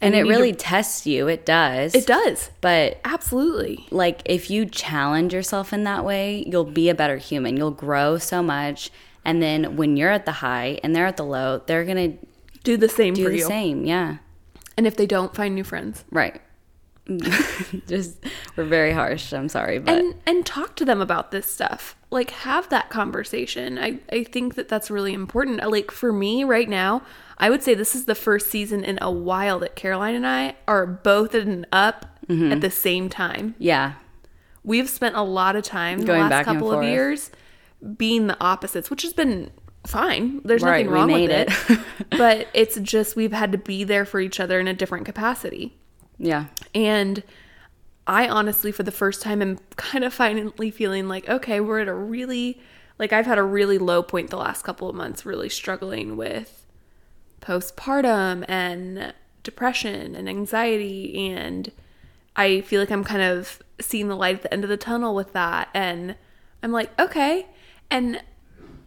And 0.00 0.14
And, 0.14 0.14
it 0.14 0.22
need 0.24 0.28
to- 0.28 0.36
really 0.38 0.52
tests 0.52 1.06
you. 1.06 1.28
It 1.28 1.46
does. 1.46 1.94
It 1.94 2.06
does. 2.06 2.50
But 2.60 3.00
Absolutely. 3.04 3.86
like 3.90 4.20
if 4.26 4.50
you 4.50 4.66
challenge 4.66 5.32
yourself 5.32 5.72
in 5.72 5.84
that 5.84 6.04
way, 6.04 6.44
you'll 6.46 6.64
be 6.64 6.88
a 6.88 6.94
better 6.94 7.16
human. 7.16 7.56
You'll 7.56 7.70
grow 7.70 8.18
so 8.18 8.42
much. 8.42 8.90
And 9.24 9.40
then 9.42 9.76
when 9.76 9.96
you're 9.96 10.10
at 10.10 10.26
the 10.26 10.32
high 10.32 10.78
and 10.82 10.94
they're 10.94 11.06
at 11.06 11.16
the 11.16 11.24
low, 11.24 11.62
they're 11.66 11.84
gonna 11.84 12.14
Do 12.64 12.76
the 12.76 12.88
same 12.88 13.14
do 13.14 13.24
for 13.24 13.30
the 13.30 13.38
you. 13.38 13.46
same. 13.46 13.84
Yeah. 13.86 14.16
And 14.76 14.86
if 14.86 14.96
they 14.96 15.06
don't, 15.06 15.34
find 15.34 15.54
new 15.54 15.64
friends. 15.64 16.04
Right. 16.10 16.40
Just 17.86 18.16
we're 18.56 18.64
very 18.64 18.92
harsh. 18.92 19.32
I'm 19.32 19.48
sorry, 19.48 19.78
but 19.78 19.98
and 19.98 20.14
and 20.26 20.44
talk 20.46 20.74
to 20.76 20.84
them 20.84 21.00
about 21.00 21.30
this 21.30 21.50
stuff 21.50 21.96
like 22.10 22.30
have 22.30 22.68
that 22.68 22.88
conversation 22.90 23.76
i 23.76 23.98
i 24.12 24.22
think 24.22 24.54
that 24.54 24.68
that's 24.68 24.88
really 24.90 25.12
important 25.12 25.58
like 25.68 25.90
for 25.90 26.12
me 26.12 26.44
right 26.44 26.68
now 26.68 27.02
i 27.38 27.50
would 27.50 27.62
say 27.62 27.74
this 27.74 27.94
is 27.94 28.04
the 28.06 28.14
first 28.14 28.50
season 28.50 28.84
in 28.84 28.98
a 29.02 29.10
while 29.10 29.58
that 29.58 29.74
caroline 29.76 30.14
and 30.14 30.26
i 30.26 30.54
are 30.68 30.86
both 30.86 31.34
at 31.34 31.46
an 31.46 31.66
up 31.72 32.06
Mm-hmm. 32.26 32.52
at 32.52 32.62
the 32.62 32.70
same 32.70 33.10
time. 33.10 33.54
Yeah, 33.58 33.96
we've 34.62 34.88
spent 34.88 35.14
a 35.14 35.20
lot 35.20 35.56
of 35.56 35.62
time 35.62 35.98
the 36.00 36.14
last 36.14 36.46
couple 36.46 36.72
of 36.72 36.82
years 36.82 37.30
being 37.98 38.28
the 38.28 38.36
opposites 38.42 38.88
which 38.88 39.02
has 39.02 39.12
been 39.12 39.50
fine. 39.86 40.40
There's 40.42 40.62
Right, 40.62 40.86
nothing 40.86 40.90
wrong 40.90 41.12
with 41.12 41.30
it, 41.30 41.50
it. 41.68 41.80
but 42.16 42.48
it's 42.54 42.80
just 42.80 43.14
we've 43.14 43.34
had 43.34 43.52
to 43.52 43.58
be 43.58 43.84
there 43.84 44.06
for 44.06 44.20
each 44.20 44.40
other 44.40 44.58
in 44.58 44.66
a 44.68 44.72
different 44.72 45.04
capacity. 45.04 45.76
Yeah, 46.16 46.46
and 46.74 47.22
I 48.06 48.26
honestly, 48.26 48.72
for 48.72 48.84
the 48.84 48.90
first 48.90 49.20
time, 49.20 49.42
am 49.42 49.58
kind 49.76 50.02
of 50.02 50.14
finally 50.14 50.70
feeling 50.70 51.08
like, 51.08 51.28
okay, 51.28 51.60
we're 51.60 51.80
at 51.80 51.88
a 51.88 51.94
really 51.94 52.58
like 52.98 53.12
I've 53.12 53.26
had 53.26 53.36
a 53.36 53.42
really 53.42 53.76
low 53.76 54.02
point 54.02 54.30
the 54.30 54.38
last 54.38 54.62
couple 54.62 54.88
of 54.88 54.96
months, 54.96 55.26
really 55.26 55.50
struggling 55.50 56.16
with 56.16 56.63
postpartum 57.44 58.44
and 58.48 59.12
depression 59.42 60.14
and 60.14 60.28
anxiety. 60.28 61.28
And 61.28 61.70
I 62.36 62.62
feel 62.62 62.80
like 62.80 62.90
I'm 62.90 63.04
kind 63.04 63.22
of 63.22 63.62
seeing 63.80 64.08
the 64.08 64.16
light 64.16 64.36
at 64.36 64.42
the 64.42 64.52
end 64.52 64.64
of 64.64 64.70
the 64.70 64.76
tunnel 64.76 65.14
with 65.14 65.32
that. 65.34 65.68
And 65.74 66.16
I'm 66.62 66.72
like, 66.72 66.98
okay. 66.98 67.46
And 67.90 68.22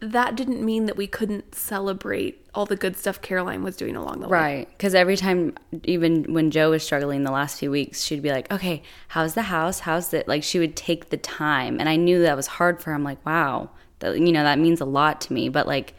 that 0.00 0.36
didn't 0.36 0.64
mean 0.64 0.86
that 0.86 0.96
we 0.96 1.06
couldn't 1.06 1.54
celebrate 1.54 2.46
all 2.54 2.66
the 2.66 2.76
good 2.76 2.96
stuff 2.96 3.20
Caroline 3.20 3.62
was 3.62 3.76
doing 3.76 3.96
along 3.96 4.20
the 4.20 4.28
way. 4.28 4.38
Right. 4.38 4.68
Because 4.70 4.94
every 4.94 5.16
time, 5.16 5.54
even 5.84 6.32
when 6.32 6.50
Joe 6.50 6.70
was 6.70 6.82
struggling 6.82 7.24
the 7.24 7.32
last 7.32 7.58
few 7.58 7.70
weeks, 7.70 8.02
she'd 8.02 8.22
be 8.22 8.30
like, 8.30 8.50
okay, 8.52 8.82
how's 9.08 9.34
the 9.34 9.42
house? 9.42 9.80
How's 9.80 10.12
it? 10.14 10.28
Like, 10.28 10.42
she 10.42 10.58
would 10.58 10.76
take 10.76 11.10
the 11.10 11.16
time. 11.16 11.80
And 11.80 11.88
I 11.88 11.96
knew 11.96 12.22
that 12.22 12.36
was 12.36 12.46
hard 12.46 12.80
for 12.80 12.90
her. 12.90 12.94
I'm 12.94 13.04
like, 13.04 13.24
wow, 13.24 13.70
that, 14.00 14.18
you 14.18 14.32
know, 14.32 14.42
that 14.44 14.58
means 14.58 14.80
a 14.80 14.84
lot 14.84 15.20
to 15.22 15.32
me. 15.32 15.48
But 15.48 15.66
like, 15.66 15.94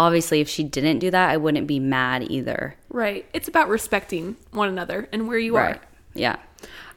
obviously, 0.00 0.40
if 0.40 0.48
she 0.48 0.64
didn't 0.64 0.98
do 0.98 1.10
that, 1.10 1.28
I 1.28 1.36
wouldn't 1.36 1.66
be 1.66 1.78
mad 1.78 2.24
either. 2.30 2.74
Right. 2.88 3.26
It's 3.34 3.48
about 3.48 3.68
respecting 3.68 4.36
one 4.50 4.68
another 4.70 5.08
and 5.12 5.28
where 5.28 5.38
you 5.38 5.54
Right. 5.54 5.76
are. 5.76 5.80
Yeah. 6.14 6.36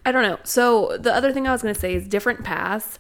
I 0.06 0.12
don't 0.14 0.24
know. 0.24 0.40
So 0.44 0.98
the 0.98 1.14
other 1.14 1.34
thing 1.34 1.46
I 1.46 1.52
was 1.52 1.62
going 1.62 1.74
to 1.74 1.80
say 1.80 1.94
is 1.94 2.08
different 2.08 2.44
paths. 2.46 3.00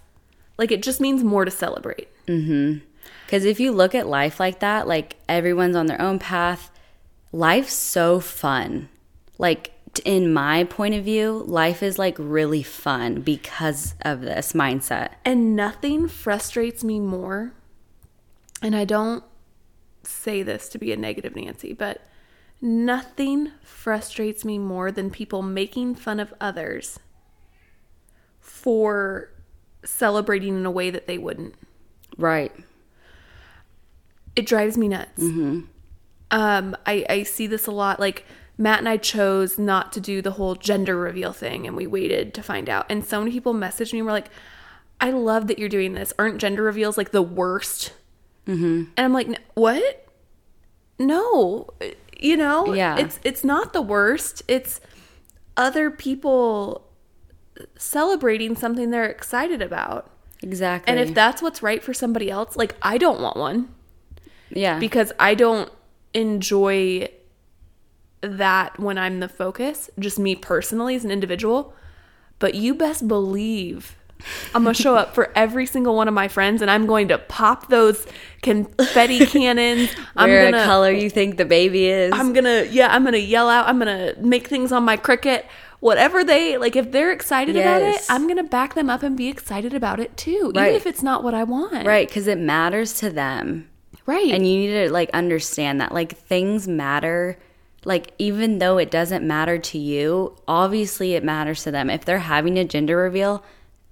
Like 0.58 0.72
it 0.72 0.84
just 0.84 1.00
means 1.00 1.24
more 1.24 1.46
to 1.46 1.52
celebrate. 1.52 2.10
Mm-hmm. 2.28 2.80
Because 3.26 3.46
if 3.46 3.60
you 3.62 3.72
look 3.72 3.96
at 3.96 4.06
life 4.08 4.39
like 4.39 4.60
that, 4.60 4.88
like 4.88 5.16
everyone's 5.30 5.76
on 5.78 5.86
their 5.88 6.02
own 6.02 6.20
path, 6.20 6.70
life's 7.32 7.74
so 7.74 8.20
fun. 8.20 8.89
Like, 9.38 9.72
in 10.06 10.34
my 10.34 10.63
point 10.63 10.96
of 10.96 11.04
view, 11.04 11.44
life 11.46 11.82
is 11.84 11.98
like 12.00 12.16
really 12.18 12.63
fun 12.63 13.22
because 13.22 13.94
of 14.02 14.22
this 14.22 14.54
mindset. 14.54 15.10
And 15.24 15.56
nothing 15.56 16.08
frustrates 16.08 16.84
me 16.84 17.00
more. 17.00 17.54
And 18.62 18.76
I 18.76 18.86
don't 18.86 19.24
say 20.04 20.44
this 20.44 20.70
to 20.70 20.78
be 20.78 20.92
a 20.92 20.98
negative 20.98 21.36
Nancy, 21.36 21.74
but 21.74 22.02
nothing 22.62 23.52
frustrates 23.62 24.46
me 24.46 24.58
more 24.58 24.92
than 24.92 25.10
people 25.10 25.42
making 25.42 25.96
fun 25.96 26.20
of 26.20 26.34
others 26.39 27.00
for 28.39 29.30
celebrating 29.84 30.56
in 30.58 30.66
a 30.66 30.72
way 30.72 30.89
that 30.89 31.08
they 31.08 31.18
wouldn't. 31.18 31.56
Right. 32.18 32.54
it 34.36 34.46
drives 34.46 34.78
me 34.78 34.88
nuts. 34.88 35.22
Um, 36.32 36.76
I, 36.86 37.06
I 37.10 37.24
see 37.24 37.48
this 37.48 37.68
a 37.68 37.72
lot. 37.72 38.00
Like 38.00 38.26
Matt 38.58 38.80
and 38.80 38.89
I 38.89 38.98
chose 38.98 39.58
not 39.60 39.92
to 39.94 40.00
do 40.02 40.22
the 40.22 40.32
whole 40.32 40.56
gender 40.56 40.98
reveal 40.98 41.34
thing, 41.34 41.68
and 41.68 41.76
we 41.76 41.86
waited 41.88 42.34
to 42.36 42.44
find 42.44 42.70
out. 42.70 42.86
And 42.89 43.04
so 43.06 43.20
many 43.20 43.32
people 43.32 43.54
messaged 43.54 43.94
me 43.94 44.00
and 44.00 44.06
were 44.06 44.12
like, 44.12 44.30
"I 45.02 45.12
love 45.12 45.48
that 45.48 45.60
you're 45.60 45.70
doing 45.70 45.94
this. 45.94 46.13
Aren't 46.18 46.39
gender 46.39 46.63
reveals 46.63 46.98
like 46.98 47.12
the 47.12 47.22
worst?" 47.22 47.94
Mm-hmm. 48.48 48.84
And 48.98 49.06
I'm 49.06 49.14
like, 49.14 49.28
"What? 49.54 50.08
No, 51.00 51.70
you 52.20 52.38
know, 52.38 52.74
Yeah. 52.74 52.98
it's 52.98 53.20
it's 53.24 53.44
not 53.44 53.74
the 53.74 53.82
worst. 53.82 54.44
It's 54.48 54.82
other 55.56 55.90
people 55.90 56.88
celebrating 57.78 58.56
something 58.56 58.90
they're 58.90 59.06
excited 59.06 59.62
about." 59.62 60.10
Exactly. 60.42 60.92
And 60.92 61.00
if 61.00 61.16
that's 61.16 61.42
what's 61.42 61.64
right 61.64 61.82
for 61.82 61.94
somebody 61.94 62.30
else, 62.30 62.56
like 62.56 62.76
I 62.82 62.98
don't 62.98 63.22
want 63.22 63.38
one 63.38 63.74
yeah. 64.50 64.78
because 64.80 65.14
I 65.18 65.36
don't 65.36 65.72
enjoy 66.14 67.10
that 68.22 68.80
when 68.80 68.98
I'm 68.98 69.20
the 69.20 69.30
focus, 69.30 69.90
just 70.00 70.20
me 70.20 70.36
personally 70.36 70.96
as 70.96 71.06
an 71.06 71.12
individual. 71.12 71.74
But 72.40 72.56
you 72.56 72.74
best 72.74 73.08
believe 73.08 73.96
I'm 74.56 74.63
to 74.76 74.82
show 74.82 74.95
up 74.95 75.13
for 75.13 75.32
every 75.36 75.65
single 75.65 75.95
one 75.95 76.08
of 76.08 76.13
my 76.13 76.28
friends 76.30 76.62
and 76.62 76.71
I'm 76.71 76.86
going 76.86 77.10
to 77.10 77.17
pop 77.17 77.67
those 77.67 78.06
confetti 78.41 79.26
cannons. 79.26 79.89
I'm 80.15 80.30
going 80.30 80.54
a 80.54 80.63
color 80.63 80.91
you 80.91 81.10
think 81.10 81.38
the 81.38 81.45
baby 81.45 81.88
is. 81.88 82.13
I'm 82.13 82.34
to 82.45 82.67
yeah, 82.71 82.93
I'm 82.93 83.04
to 83.13 83.19
yell 83.19 83.49
out. 83.49 83.67
I'm 83.67 83.80
to 84.15 84.21
make 84.26 84.47
things 84.47 84.71
on 84.71 84.84
my 84.84 84.97
Cricut. 84.97 85.43
Whatever 85.80 86.23
they 86.23 86.58
like 86.58 86.78
if 86.78 86.93
they're 86.93 87.12
excited 87.12 87.58
about 87.58 87.82
it, 87.82 88.02
I'm 88.10 88.26
to 88.38 88.43
back 88.43 88.73
them 88.73 88.89
up 88.89 89.04
and 89.04 89.17
be 89.17 89.28
excited 89.28 89.73
about 89.73 89.99
it 89.99 90.15
too, 90.15 90.54
Right. 90.56 90.67
even 90.69 90.76
if 90.76 90.88
it's 90.88 91.04
not 91.04 91.23
what 91.26 91.34
I 91.34 91.43
want. 91.43 91.86
right. 91.86 92.08
Because 92.08 92.28
it 92.28 92.38
matters 92.38 92.93
to 92.99 93.10
them. 93.10 93.67
Right. 94.06 94.32
And 94.32 94.47
you 94.47 94.58
need 94.60 94.67
to 94.86 94.89
like 94.91 95.10
understand 95.13 95.82
that 95.82 95.91
like 95.91 96.17
things 96.17 96.67
matter. 96.69 97.38
Like 97.84 98.13
even 98.17 98.60
though 98.60 98.78
it 98.78 98.89
doesn't 98.91 99.28
matter 99.28 99.58
to 99.58 99.78
you, 99.78 100.38
obviously 100.47 101.15
it 101.15 101.23
matters 101.26 101.63
to 101.63 101.71
them. 101.71 101.89
If 101.89 102.06
they're 102.06 102.19
having 102.19 102.58
a 102.58 102.63
gender 102.63 102.95
reveal, 102.95 103.43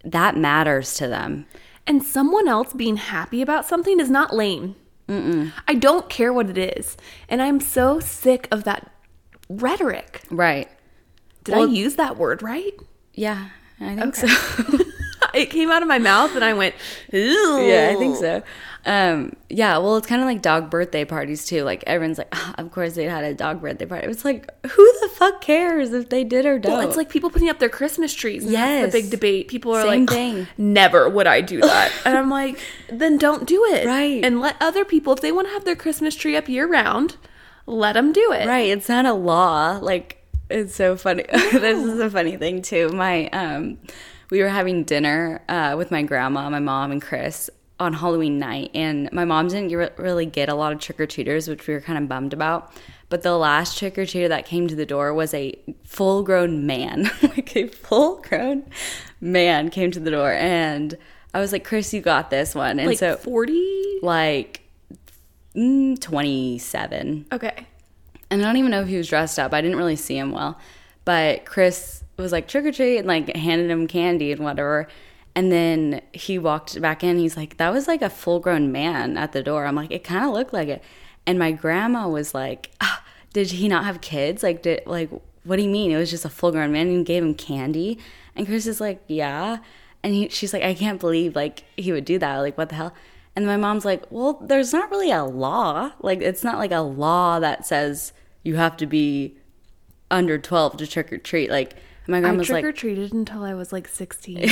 that 0.03 0.35
matters 0.37 0.93
to 0.95 1.07
them. 1.07 1.45
and 1.87 2.03
someone 2.03 2.47
else 2.47 2.73
being 2.73 2.97
happy 2.97 3.41
about 3.41 3.65
something 3.65 3.99
is 3.99 4.09
not 4.09 4.33
lame. 4.33 4.75
I 5.67 5.73
don't 5.75 6.07
care 6.09 6.31
what 6.31 6.49
it 6.49 6.57
is. 6.57 6.95
And 7.27 7.41
I'm 7.41 7.59
so 7.59 7.99
sick 7.99 8.47
of 8.49 8.63
that 8.63 8.89
rhetoric. 9.49 10.21
Right. 10.31 10.69
Did 11.43 11.55
I 11.55 11.65
use 11.65 11.95
that 11.95 12.15
word 12.17 12.41
right? 12.41 12.73
Yeah, 13.13 13.49
I 13.81 13.95
think 13.95 14.17
Okay. 14.17 14.27
so. 14.27 14.77
it 15.33 15.47
came 15.49 15.69
out 15.69 15.81
of 15.81 15.89
my 15.89 15.99
mouth 15.99 16.33
and 16.35 16.45
I 16.45 16.53
went, 16.53 16.75
Ew. 17.11 17.19
yeah, 17.67 17.89
I 17.91 17.95
think 17.95 18.15
so. 18.15 18.41
Um, 18.85 19.35
yeah, 19.49 19.77
well, 19.77 19.97
it's 19.97 20.07
kind 20.07 20.21
of 20.21 20.27
like 20.27 20.41
dog 20.41 20.71
birthday 20.71 21.05
parties 21.05 21.45
too. 21.45 21.63
Like 21.63 21.83
everyone's 21.85 22.17
like, 22.17 22.29
"Ah, 22.31 22.55
of 22.57 22.71
course 22.71 22.93
they 22.95 23.03
had 23.05 23.23
a 23.23 23.33
dog 23.33 23.61
birthday 23.61 23.85
party. 23.85 24.07
It's 24.07 24.25
like, 24.25 24.49
who 24.65 24.93
the 25.01 25.09
fuck 25.09 25.41
cares 25.41 25.93
if 25.93 26.09
they 26.09 26.23
did 26.23 26.45
or 26.45 26.57
don't? 26.57 26.71
Well, 26.73 26.87
it's 26.87 26.97
like 26.97 27.09
people 27.09 27.29
putting 27.29 27.49
up 27.49 27.59
their 27.59 27.69
Christmas 27.69 28.13
trees. 28.13 28.49
That's 28.49 28.91
the 28.91 29.01
big 29.01 29.11
debate. 29.11 29.47
People 29.49 29.75
are 29.75 29.83
Same 29.83 30.05
like, 30.05 30.09
thing. 30.09 30.47
never 30.57 31.07
would 31.09 31.27
I 31.27 31.41
do 31.41 31.61
that. 31.61 31.91
and 32.05 32.17
I'm 32.17 32.29
like, 32.29 32.59
then 32.89 33.17
don't 33.17 33.47
do 33.47 33.65
it. 33.65 33.85
Right. 33.85 34.23
And 34.25 34.39
let 34.41 34.55
other 34.59 34.83
people, 34.83 35.13
if 35.13 35.21
they 35.21 35.31
want 35.31 35.47
to 35.47 35.53
have 35.53 35.63
their 35.65 35.75
Christmas 35.75 36.15
tree 36.15 36.35
up 36.35 36.49
year 36.49 36.67
round, 36.67 37.17
let 37.67 37.93
them 37.93 38.11
do 38.11 38.31
it. 38.31 38.47
Right. 38.47 38.69
It's 38.69 38.89
not 38.89 39.05
a 39.05 39.13
law. 39.13 39.77
Like 39.81 40.25
it's 40.49 40.73
so 40.75 40.95
funny. 40.95 41.25
this 41.31 41.83
is 41.83 41.99
a 41.99 42.09
funny 42.09 42.35
thing 42.37 42.61
too. 42.63 42.89
My 42.89 43.29
um 43.29 43.77
we 44.31 44.41
were 44.41 44.49
having 44.49 44.83
dinner 44.85 45.43
uh 45.47 45.75
with 45.77 45.91
my 45.91 46.01
grandma, 46.01 46.49
my 46.49 46.59
mom 46.59 46.91
and 46.91 47.01
Chris 47.01 47.49
on 47.81 47.93
Halloween 47.93 48.37
night 48.39 48.69
and 48.73 49.11
my 49.11 49.25
mom 49.25 49.47
didn't 49.47 49.75
re- 49.75 49.89
really 49.97 50.25
get 50.25 50.49
a 50.49 50.53
lot 50.55 50.71
of 50.71 50.79
trick 50.79 50.99
or 50.99 51.05
treaters, 51.07 51.47
which 51.49 51.67
we 51.67 51.73
were 51.73 51.81
kind 51.81 51.97
of 51.97 52.07
bummed 52.07 52.31
about. 52.33 52.71
But 53.09 53.23
the 53.23 53.35
last 53.37 53.77
trick 53.77 53.97
or 53.97 54.03
treater 54.03 54.29
that 54.29 54.45
came 54.45 54.67
to 54.67 54.75
the 54.75 54.85
door 54.85 55.13
was 55.13 55.33
a 55.33 55.53
full 55.83 56.23
grown 56.23 56.65
man, 56.65 57.09
like 57.23 57.55
a 57.55 57.67
full 57.67 58.21
grown 58.21 58.63
man 59.19 59.69
came 59.69 59.91
to 59.91 59.99
the 59.99 60.11
door. 60.11 60.31
And 60.31 60.97
I 61.33 61.39
was 61.39 61.51
like, 61.51 61.63
Chris, 61.65 61.93
you 61.93 62.01
got 62.01 62.29
this 62.29 62.53
one. 62.55 62.79
And 62.79 62.87
Like 62.87 62.99
so, 62.99 63.17
40? 63.17 63.99
like, 64.01 64.61
mm, 65.55 65.99
27. 65.99 67.25
Okay. 67.31 67.65
And 68.29 68.41
I 68.41 68.45
don't 68.45 68.57
even 68.57 68.71
know 68.71 68.81
if 68.81 68.87
he 68.87 68.97
was 68.97 69.09
dressed 69.09 69.39
up. 69.39 69.53
I 69.53 69.61
didn't 69.61 69.77
really 69.77 69.95
see 69.97 70.17
him 70.17 70.31
well. 70.31 70.57
But 71.03 71.45
Chris 71.45 72.03
was 72.17 72.31
like 72.31 72.47
trick 72.47 72.65
or 72.65 72.71
treat 72.71 72.99
and 72.99 73.07
like 73.07 73.35
handed 73.35 73.69
him 73.69 73.87
candy 73.87 74.31
and 74.31 74.41
whatever. 74.43 74.87
And 75.35 75.51
then 75.51 76.01
he 76.13 76.37
walked 76.37 76.79
back 76.81 77.03
in. 77.03 77.17
He's 77.17 77.37
like, 77.37 77.57
that 77.57 77.71
was 77.71 77.87
like 77.87 78.01
a 78.01 78.09
full 78.09 78.39
grown 78.39 78.71
man 78.71 79.17
at 79.17 79.31
the 79.31 79.43
door. 79.43 79.65
I'm 79.65 79.75
like, 79.75 79.91
it 79.91 80.03
kind 80.03 80.25
of 80.25 80.31
looked 80.31 80.53
like 80.53 80.67
it. 80.67 80.83
And 81.25 81.39
my 81.39 81.51
grandma 81.51 82.07
was 82.07 82.33
like, 82.33 82.71
ah, 82.81 83.03
did 83.33 83.51
he 83.51 83.67
not 83.67 83.85
have 83.85 84.01
kids? 84.01 84.43
Like, 84.43 84.61
did 84.61 84.83
like, 84.85 85.09
what 85.43 85.55
do 85.55 85.63
you 85.63 85.69
mean? 85.69 85.91
It 85.91 85.97
was 85.97 86.09
just 86.09 86.25
a 86.25 86.29
full 86.29 86.51
grown 86.51 86.71
man 86.71 86.87
and 86.87 87.05
gave 87.05 87.23
him 87.23 87.33
candy. 87.33 87.99
And 88.35 88.45
Chris 88.45 88.67
is 88.67 88.81
like, 88.81 89.01
yeah. 89.07 89.59
And 90.03 90.13
he, 90.13 90.29
she's 90.29 90.53
like, 90.53 90.63
I 90.63 90.73
can't 90.73 90.99
believe 90.99 91.35
like 91.35 91.63
he 91.77 91.91
would 91.91 92.05
do 92.05 92.19
that. 92.19 92.37
Like, 92.37 92.57
what 92.57 92.69
the 92.69 92.75
hell? 92.75 92.93
And 93.35 93.45
my 93.45 93.57
mom's 93.57 93.85
like, 93.85 94.03
well, 94.09 94.33
there's 94.41 94.73
not 94.73 94.91
really 94.91 95.11
a 95.11 95.23
law. 95.23 95.93
Like, 96.01 96.21
it's 96.21 96.43
not 96.43 96.57
like 96.57 96.71
a 96.71 96.81
law 96.81 97.39
that 97.39 97.65
says 97.65 98.11
you 98.43 98.55
have 98.57 98.75
to 98.77 98.85
be 98.85 99.37
under 100.09 100.37
12 100.37 100.77
to 100.77 100.87
trick 100.87 101.13
or 101.13 101.17
treat. 101.17 101.49
Like, 101.49 101.75
my 102.11 102.17
I 102.17 102.21
grandma's 102.21 102.47
trick 102.47 102.63
or 102.63 102.67
like, 102.67 102.75
treated 102.75 103.13
until 103.13 103.43
I 103.43 103.53
was 103.53 103.71
like 103.71 103.87
16. 103.87 104.49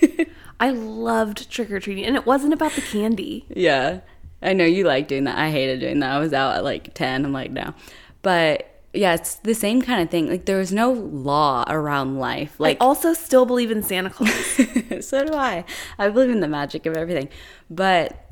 I 0.60 0.70
loved 0.70 1.50
trick 1.50 1.70
or 1.70 1.80
treating, 1.80 2.04
and 2.04 2.16
it 2.16 2.26
wasn't 2.26 2.52
about 2.52 2.72
the 2.72 2.80
candy. 2.80 3.46
yeah, 3.48 4.00
I 4.42 4.52
know 4.52 4.64
you 4.64 4.84
like 4.84 5.08
doing 5.08 5.24
that. 5.24 5.38
I 5.38 5.50
hated 5.50 5.80
doing 5.80 6.00
that. 6.00 6.10
I 6.10 6.18
was 6.18 6.32
out 6.32 6.56
at 6.56 6.64
like 6.64 6.94
10. 6.94 7.24
I'm 7.24 7.32
like, 7.32 7.50
no. 7.50 7.74
But 8.22 8.68
yeah, 8.92 9.14
it's 9.14 9.36
the 9.36 9.54
same 9.54 9.82
kind 9.82 10.02
of 10.02 10.10
thing. 10.10 10.28
Like, 10.28 10.46
there 10.46 10.58
was 10.58 10.72
no 10.72 10.92
law 10.92 11.64
around 11.68 12.18
life. 12.18 12.58
Like, 12.58 12.78
I 12.80 12.84
also 12.84 13.12
still 13.12 13.46
believe 13.46 13.70
in 13.70 13.82
Santa 13.82 14.10
Claus. 14.10 14.60
so 15.06 15.24
do 15.24 15.34
I. 15.34 15.64
I 15.98 16.08
believe 16.08 16.30
in 16.30 16.40
the 16.40 16.48
magic 16.48 16.86
of 16.86 16.96
everything. 16.96 17.28
But 17.70 18.30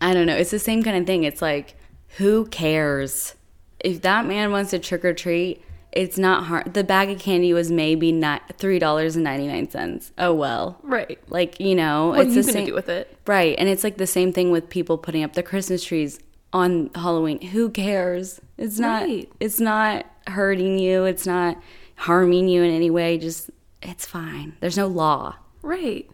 I 0.00 0.14
don't 0.14 0.26
know. 0.26 0.36
It's 0.36 0.50
the 0.50 0.58
same 0.58 0.82
kind 0.82 0.96
of 0.96 1.06
thing. 1.06 1.24
It's 1.24 1.42
like, 1.42 1.76
who 2.18 2.46
cares? 2.46 3.34
If 3.80 4.02
that 4.02 4.26
man 4.26 4.52
wants 4.52 4.70
to 4.70 4.78
trick 4.78 5.04
or 5.04 5.14
treat, 5.14 5.64
it's 5.92 6.18
not 6.18 6.44
hard. 6.44 6.74
The 6.74 6.84
bag 6.84 7.10
of 7.10 7.18
candy 7.18 7.52
was 7.52 7.70
maybe 7.70 8.12
not 8.12 8.42
three 8.58 8.78
dollars 8.78 9.16
and 9.16 9.24
ninety 9.24 9.46
nine 9.46 9.68
cents. 9.70 10.12
Oh 10.18 10.32
well, 10.34 10.78
right. 10.82 11.18
like 11.28 11.58
you 11.60 11.74
know, 11.74 12.08
What 12.08 12.20
it's 12.26 12.34
are 12.34 12.36
you 12.36 12.42
the 12.42 12.42
going 12.42 12.46
to 12.46 12.52
same. 12.60 12.66
do 12.66 12.74
with 12.74 12.88
it? 12.88 13.16
Right, 13.26 13.54
and 13.58 13.68
it's 13.68 13.82
like 13.84 13.96
the 13.96 14.06
same 14.06 14.32
thing 14.32 14.50
with 14.50 14.68
people 14.70 14.98
putting 14.98 15.22
up 15.24 15.32
the 15.34 15.42
Christmas 15.42 15.82
trees 15.84 16.20
on 16.52 16.90
Halloween. 16.94 17.40
Who 17.40 17.70
cares? 17.70 18.40
It's 18.56 18.78
not. 18.78 19.02
Right. 19.02 19.30
It's 19.40 19.60
not 19.60 20.06
hurting 20.26 20.78
you. 20.78 21.04
It's 21.04 21.26
not 21.26 21.56
harming 21.96 22.48
you 22.48 22.62
in 22.62 22.70
any 22.70 22.90
way. 22.90 23.18
Just 23.18 23.50
it's 23.82 24.06
fine. 24.06 24.56
There's 24.60 24.76
no 24.76 24.86
law. 24.86 25.36
Right. 25.62 26.08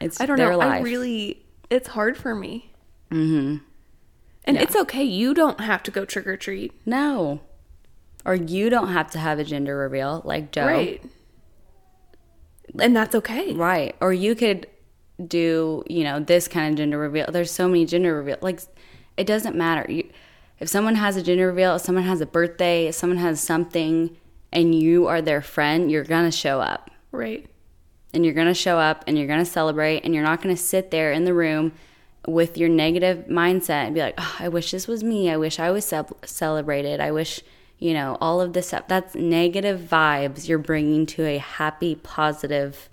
It's 0.00 0.20
I 0.20 0.26
don't 0.26 0.36
their 0.36 0.50
know. 0.52 0.58
life. 0.58 0.72
I 0.72 0.78
really 0.80 1.44
it's 1.70 1.88
hard 1.88 2.16
for 2.16 2.34
me. 2.34 2.72
Mm-hmm. 3.10 3.58
And 4.44 4.56
Yeah. 4.56 4.62
it's 4.62 4.74
okay. 4.74 5.04
You 5.04 5.34
don't 5.34 5.60
have 5.60 5.82
to 5.84 5.90
go 5.92 6.04
trick 6.04 6.26
or 6.26 6.36
treat. 6.36 6.72
No. 6.84 7.40
Or 8.24 8.34
you 8.34 8.70
don't 8.70 8.88
have 8.88 9.10
to 9.12 9.18
have 9.18 9.38
a 9.38 9.44
gender 9.44 9.76
reveal 9.76 10.22
like 10.24 10.52
Joe. 10.52 10.66
Right. 10.66 11.02
And 12.78 12.94
that's 12.94 13.14
okay. 13.14 13.52
Right. 13.52 13.96
Or 14.00 14.12
you 14.12 14.34
could 14.34 14.66
do, 15.26 15.82
you 15.88 16.04
know, 16.04 16.20
this 16.20 16.48
kind 16.48 16.72
of 16.72 16.78
gender 16.78 16.98
reveal. 16.98 17.26
There's 17.30 17.50
so 17.50 17.68
many 17.68 17.84
gender 17.84 18.16
reveal. 18.16 18.38
Like 18.40 18.60
it 19.16 19.26
doesn't 19.26 19.56
matter. 19.56 19.90
You 19.90 20.08
if 20.62 20.68
someone 20.68 20.94
has 20.94 21.16
a 21.16 21.22
gender 21.22 21.48
reveal, 21.48 21.74
if 21.74 21.82
someone 21.82 22.04
has 22.04 22.20
a 22.20 22.26
birthday, 22.26 22.86
if 22.86 22.94
someone 22.94 23.18
has 23.18 23.40
something 23.40 24.16
and 24.52 24.72
you 24.72 25.08
are 25.08 25.20
their 25.20 25.42
friend, 25.42 25.90
you're 25.90 26.04
going 26.04 26.24
to 26.24 26.30
show 26.30 26.60
up. 26.60 26.88
Right. 27.10 27.46
And 28.14 28.24
you're 28.24 28.34
going 28.34 28.46
to 28.46 28.54
show 28.54 28.78
up 28.78 29.02
and 29.08 29.18
you're 29.18 29.26
going 29.26 29.40
to 29.40 29.44
celebrate 29.44 30.04
and 30.04 30.14
you're 30.14 30.22
not 30.22 30.40
going 30.40 30.54
to 30.54 30.62
sit 30.62 30.92
there 30.92 31.10
in 31.10 31.24
the 31.24 31.34
room 31.34 31.72
with 32.28 32.56
your 32.56 32.68
negative 32.68 33.26
mindset 33.26 33.86
and 33.86 33.94
be 33.94 34.00
like, 34.00 34.14
oh, 34.18 34.36
I 34.38 34.48
wish 34.48 34.70
this 34.70 34.86
was 34.86 35.02
me. 35.02 35.30
I 35.30 35.36
wish 35.36 35.58
I 35.58 35.72
was 35.72 35.84
ce- 35.84 36.12
celebrated. 36.24 37.00
I 37.00 37.10
wish, 37.10 37.42
you 37.82 37.92
know, 37.94 38.16
all 38.20 38.40
of 38.40 38.52
this 38.52 38.68
stuff. 38.68 38.86
That's 38.88 39.14
negative 39.14 39.80
vibes 39.80 40.48
you're 40.48 40.58
bringing 40.58 41.04
to 41.06 41.24
a 41.26 41.38
happy, 41.38 41.94
positive, 41.96 42.88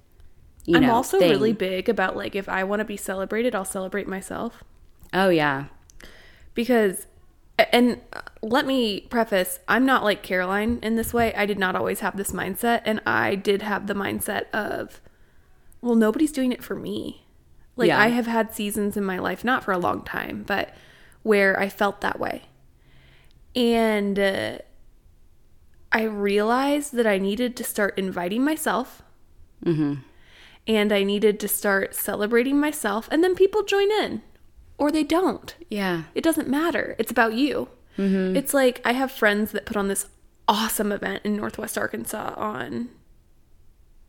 you 0.65 0.75
I'm 0.77 0.83
know, 0.83 0.93
also 0.95 1.19
thing. 1.19 1.29
really 1.29 1.53
big 1.53 1.87
about 1.89 2.15
like 2.17 2.35
if 2.35 2.49
I 2.49 2.63
want 2.63 2.79
to 2.79 2.85
be 2.85 2.97
celebrated, 2.97 3.53
I'll 3.55 3.65
celebrate 3.65 4.07
myself. 4.07 4.63
Oh 5.13 5.29
yeah. 5.29 5.65
because 6.53 7.05
and 7.73 7.99
let 8.41 8.65
me 8.65 9.01
preface 9.01 9.59
i'm 9.67 9.85
not 9.85 10.01
like 10.01 10.23
caroline 10.23 10.79
in 10.81 10.95
this 10.95 11.13
way 11.13 11.33
i 11.35 11.45
did 11.45 11.59
not 11.59 11.75
always 11.75 11.99
have 11.99 12.15
this 12.15 12.31
mindset 12.31 12.81
and 12.85 13.01
i 13.05 13.35
did 13.35 13.61
have 13.61 13.85
the 13.87 13.93
mindset 13.93 14.49
of 14.53 15.01
well 15.81 15.95
nobody's 15.95 16.31
doing 16.31 16.53
it 16.53 16.63
for 16.63 16.75
me 16.75 17.25
like 17.75 17.89
Yeah. 17.89 17.99
i 17.99 18.07
have 18.09 18.27
had 18.27 18.53
seasons 18.55 18.95
in 18.95 19.03
my 19.03 19.19
life 19.19 19.43
not 19.43 19.61
for 19.65 19.73
a 19.73 19.77
long 19.77 20.03
time 20.03 20.43
but 20.47 20.73
where 21.23 21.59
i 21.59 21.67
felt 21.67 21.99
that 21.99 22.17
way 22.17 22.43
and 23.55 24.17
uh, 24.17 24.59
i 25.91 26.03
realized 26.03 26.93
that 26.93 27.07
i 27.07 27.17
needed 27.17 27.55
to 27.55 27.63
start 27.63 27.97
inviting 27.97 28.43
myself 28.43 29.01
mm-hmm. 29.65 29.95
and 30.67 30.91
i 30.91 31.03
needed 31.03 31.39
to 31.39 31.47
start 31.47 31.95
celebrating 31.95 32.59
myself 32.59 33.07
and 33.11 33.23
then 33.23 33.35
people 33.35 33.63
join 33.63 33.91
in 33.91 34.21
or 34.77 34.91
they 34.91 35.03
don't 35.03 35.55
Yeah. 35.69 36.03
it 36.15 36.23
doesn't 36.23 36.47
matter. 36.47 36.95
It's 36.97 37.11
about 37.11 37.33
you. 37.33 37.67
Mm-hmm. 37.97 38.37
It's 38.37 38.53
like 38.53 38.81
I 38.85 38.93
have 38.93 39.11
friends 39.11 39.51
that 39.51 39.65
put 39.65 39.75
on 39.75 39.89
this 39.89 40.07
awesome 40.47 40.93
event 40.93 41.21
in 41.25 41.35
Northwest 41.35 41.77
Arkansas 41.77 42.33
on 42.37 42.87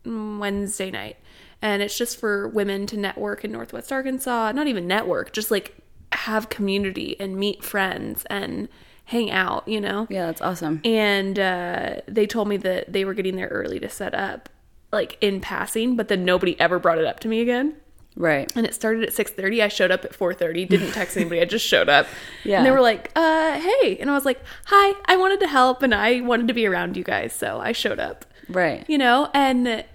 Wednesday 0.05 0.89
night. 0.89 1.17
And 1.61 1.81
it's 1.81 1.97
just 1.97 2.17
for 2.17 2.47
women 2.47 2.87
to 2.87 2.97
network 2.97 3.43
in 3.43 3.51
Northwest 3.51 3.91
Arkansas. 3.91 4.53
Not 4.53 4.67
even 4.67 4.87
network, 4.87 5.33
just 5.33 5.51
like 5.51 5.75
have 6.13 6.49
community 6.49 7.17
and 7.19 7.35
meet 7.35 7.63
friends 7.65 8.23
and 8.29 8.69
hang 9.11 9.29
out, 9.29 9.67
you 9.67 9.79
know? 9.81 10.07
Yeah, 10.09 10.25
that's 10.27 10.41
awesome. 10.41 10.79
And 10.85 11.37
uh, 11.37 11.95
they 12.07 12.25
told 12.25 12.47
me 12.47 12.57
that 12.57 12.91
they 12.93 13.03
were 13.05 13.13
getting 13.13 13.35
there 13.35 13.49
early 13.49 13.79
to 13.81 13.89
set 13.89 14.15
up, 14.15 14.47
like 14.91 15.17
in 15.21 15.41
passing, 15.41 15.95
but 15.97 16.07
then 16.07 16.23
nobody 16.25 16.59
ever 16.59 16.79
brought 16.79 16.97
it 16.97 17.05
up 17.05 17.19
to 17.21 17.27
me 17.27 17.41
again 17.41 17.75
Right. 18.17 18.51
and 18.57 18.65
it 18.65 18.73
started 18.73 19.03
at 19.03 19.11
6.30 19.11 19.63
i 19.63 19.69
showed 19.69 19.89
up 19.89 20.03
at 20.03 20.11
4.30 20.11 20.67
didn't 20.67 20.91
text 20.91 21.15
anybody 21.15 21.39
i 21.39 21.45
just 21.45 21.65
showed 21.65 21.87
up 21.87 22.07
Yeah. 22.43 22.57
and 22.57 22.65
they 22.65 22.71
were 22.71 22.81
like 22.81 23.09
uh 23.15 23.57
hey 23.57 23.97
and 24.01 24.09
i 24.11 24.13
was 24.13 24.25
like 24.25 24.41
hi 24.65 24.93
i 25.05 25.15
wanted 25.15 25.39
to 25.39 25.47
help 25.47 25.81
and 25.81 25.95
i 25.95 26.19
wanted 26.19 26.49
to 26.49 26.53
be 26.53 26.65
around 26.65 26.97
you 26.97 27.05
guys 27.05 27.31
so 27.31 27.59
i 27.61 27.71
showed 27.71 27.99
up 28.01 28.25
Right. 28.49 28.83
you 28.89 28.97
know 28.97 29.29
and 29.33 29.85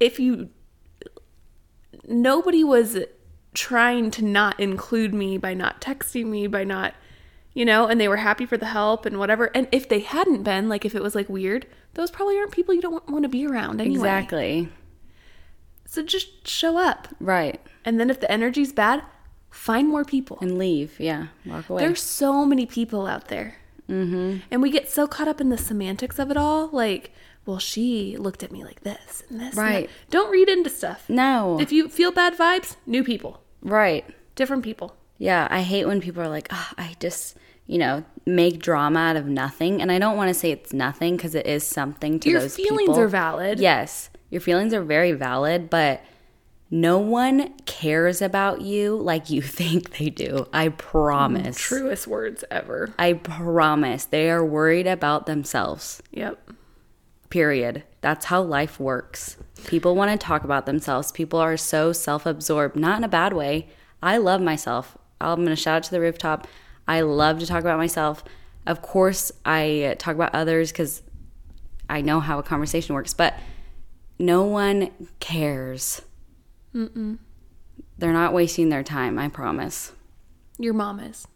if 0.00 0.18
you 0.18 0.48
nobody 2.08 2.64
was 2.64 2.98
trying 3.52 4.10
to 4.12 4.24
not 4.24 4.58
include 4.58 5.14
me 5.14 5.38
by 5.38 5.54
not 5.54 5.80
texting 5.80 6.26
me 6.26 6.46
by 6.46 6.64
not 6.64 6.94
you 7.54 7.64
know 7.64 7.86
and 7.86 8.00
they 8.00 8.08
were 8.08 8.16
happy 8.18 8.44
for 8.44 8.56
the 8.56 8.66
help 8.66 9.06
and 9.06 9.18
whatever 9.18 9.46
and 9.54 9.66
if 9.72 9.88
they 9.88 10.00
hadn't 10.00 10.42
been 10.42 10.68
like 10.68 10.84
if 10.84 10.94
it 10.94 11.02
was 11.02 11.14
like 11.14 11.28
weird 11.28 11.66
those 11.94 12.10
probably 12.10 12.36
aren't 12.36 12.50
people 12.52 12.74
you 12.74 12.82
don't 12.82 13.08
want 13.08 13.22
to 13.22 13.28
be 13.28 13.46
around 13.46 13.80
anyway 13.80 13.96
Exactly. 13.96 14.68
so 15.86 16.02
just 16.02 16.46
show 16.48 16.76
up 16.78 17.08
Right. 17.20 17.60
and 17.84 17.98
then 18.00 18.10
if 18.10 18.20
the 18.20 18.30
energy's 18.30 18.72
bad 18.72 19.02
find 19.50 19.88
more 19.88 20.04
people 20.04 20.36
And 20.40 20.58
leave. 20.58 20.98
Yeah. 20.98 21.28
Walk 21.46 21.68
away. 21.70 21.82
there's 21.82 22.02
so 22.02 22.44
many 22.44 22.66
people 22.66 23.06
out 23.06 23.28
there 23.28 23.54
mm-hmm. 23.88 24.38
and 24.50 24.60
we 24.62 24.70
get 24.70 24.90
so 24.90 25.06
caught 25.06 25.28
up 25.28 25.40
in 25.40 25.48
the 25.50 25.58
semantics 25.58 26.18
of 26.18 26.30
it 26.32 26.36
all 26.36 26.68
like 26.72 27.12
well 27.46 27.58
she 27.60 28.16
looked 28.18 28.42
at 28.42 28.50
me 28.50 28.64
like 28.64 28.80
this 28.80 29.22
and 29.28 29.38
this 29.40 29.56
and. 29.56 29.58
Right. 29.58 29.90
don't 30.10 30.32
read 30.32 30.48
into 30.48 30.70
stuff 30.70 31.04
no. 31.08 31.60
if 31.60 31.70
you 31.70 31.88
feel 31.88 32.10
bad 32.10 32.36
vibes 32.36 32.74
new 32.84 33.04
people 33.04 33.42
right. 33.62 34.04
different 34.34 34.64
people 34.64 34.96
Yeah. 35.18 35.46
I 35.50 35.60
hate 35.62 35.86
when 35.86 36.00
people 36.00 36.20
are 36.22 36.28
like, 36.28 36.48
oh, 36.50 36.70
I 36.76 36.96
just, 36.98 37.36
you 37.66 37.78
know, 37.78 38.04
make 38.26 38.58
drama 38.60 38.98
out 39.00 39.16
of 39.16 39.26
nothing. 39.26 39.80
And 39.80 39.90
I 39.90 39.98
don't 39.98 40.16
want 40.16 40.28
to 40.28 40.34
say 40.34 40.50
it's 40.50 40.72
nothing 40.72 41.16
because 41.16 41.34
it 41.34 41.46
is 41.46 41.66
something 41.66 42.20
to 42.20 42.30
Your 42.30 42.40
those 42.40 42.56
feelings 42.56 42.88
people. 42.88 43.00
are 43.00 43.08
valid. 43.08 43.58
Yes. 43.60 44.10
Your 44.30 44.40
feelings 44.40 44.74
are 44.74 44.82
very 44.82 45.12
valid, 45.12 45.70
but 45.70 46.02
no 46.70 46.98
one 46.98 47.54
cares 47.66 48.20
about 48.20 48.60
you 48.62 48.96
like 48.96 49.30
you 49.30 49.40
think 49.60 49.96
they 49.98 50.10
do. 50.10 50.46
I 50.52 50.68
promise. 50.70 51.56
truest 51.58 52.06
words 52.06 52.44
ever 52.50 52.92
I 52.98 53.12
promise. 53.14 54.04
They 54.06 54.30
are 54.30 54.44
worried 54.44 54.86
about 54.86 55.26
themselves. 55.26 56.02
yep 56.10 56.38
Period. 57.30 57.82
That's 58.00 58.26
how 58.26 58.42
life 58.42 58.78
works. 58.78 59.36
People 59.66 59.96
want 59.96 60.10
to 60.12 60.24
talk 60.24 60.44
about 60.44 60.66
themselves. 60.66 61.10
People 61.10 61.40
are 61.40 61.56
so 61.56 61.92
self 61.92 62.26
absorbed, 62.26 62.76
not 62.76 62.98
in 62.98 63.04
a 63.04 63.08
bad 63.08 63.32
way. 63.32 63.68
I 64.02 64.18
love 64.18 64.40
myself. 64.40 64.96
I'm 65.20 65.36
going 65.36 65.48
to 65.48 65.56
shout 65.56 65.76
out 65.78 65.82
to 65.84 65.90
the 65.90 66.00
rooftop. 66.00 66.46
I 66.86 67.00
love 67.02 67.38
to 67.40 67.46
talk 67.46 67.60
about 67.60 67.78
myself. 67.78 68.24
Of 68.66 68.82
course, 68.82 69.30
I 69.44 69.96
talk 69.98 70.14
about 70.14 70.34
others 70.34 70.72
because 70.72 71.02
I 71.88 72.00
know 72.00 72.20
how 72.20 72.38
a 72.38 72.42
conversation 72.42 72.94
works, 72.94 73.12
but 73.14 73.34
no 74.18 74.44
one 74.44 74.90
cares. 75.20 76.02
Mm. 76.74 77.18
They're 77.98 78.12
not 78.12 78.32
wasting 78.32 78.68
their 78.68 78.82
time, 78.82 79.18
I 79.18 79.28
promise. 79.28 79.92
your 80.58 80.74
mom 80.74 81.00
is 81.00 81.26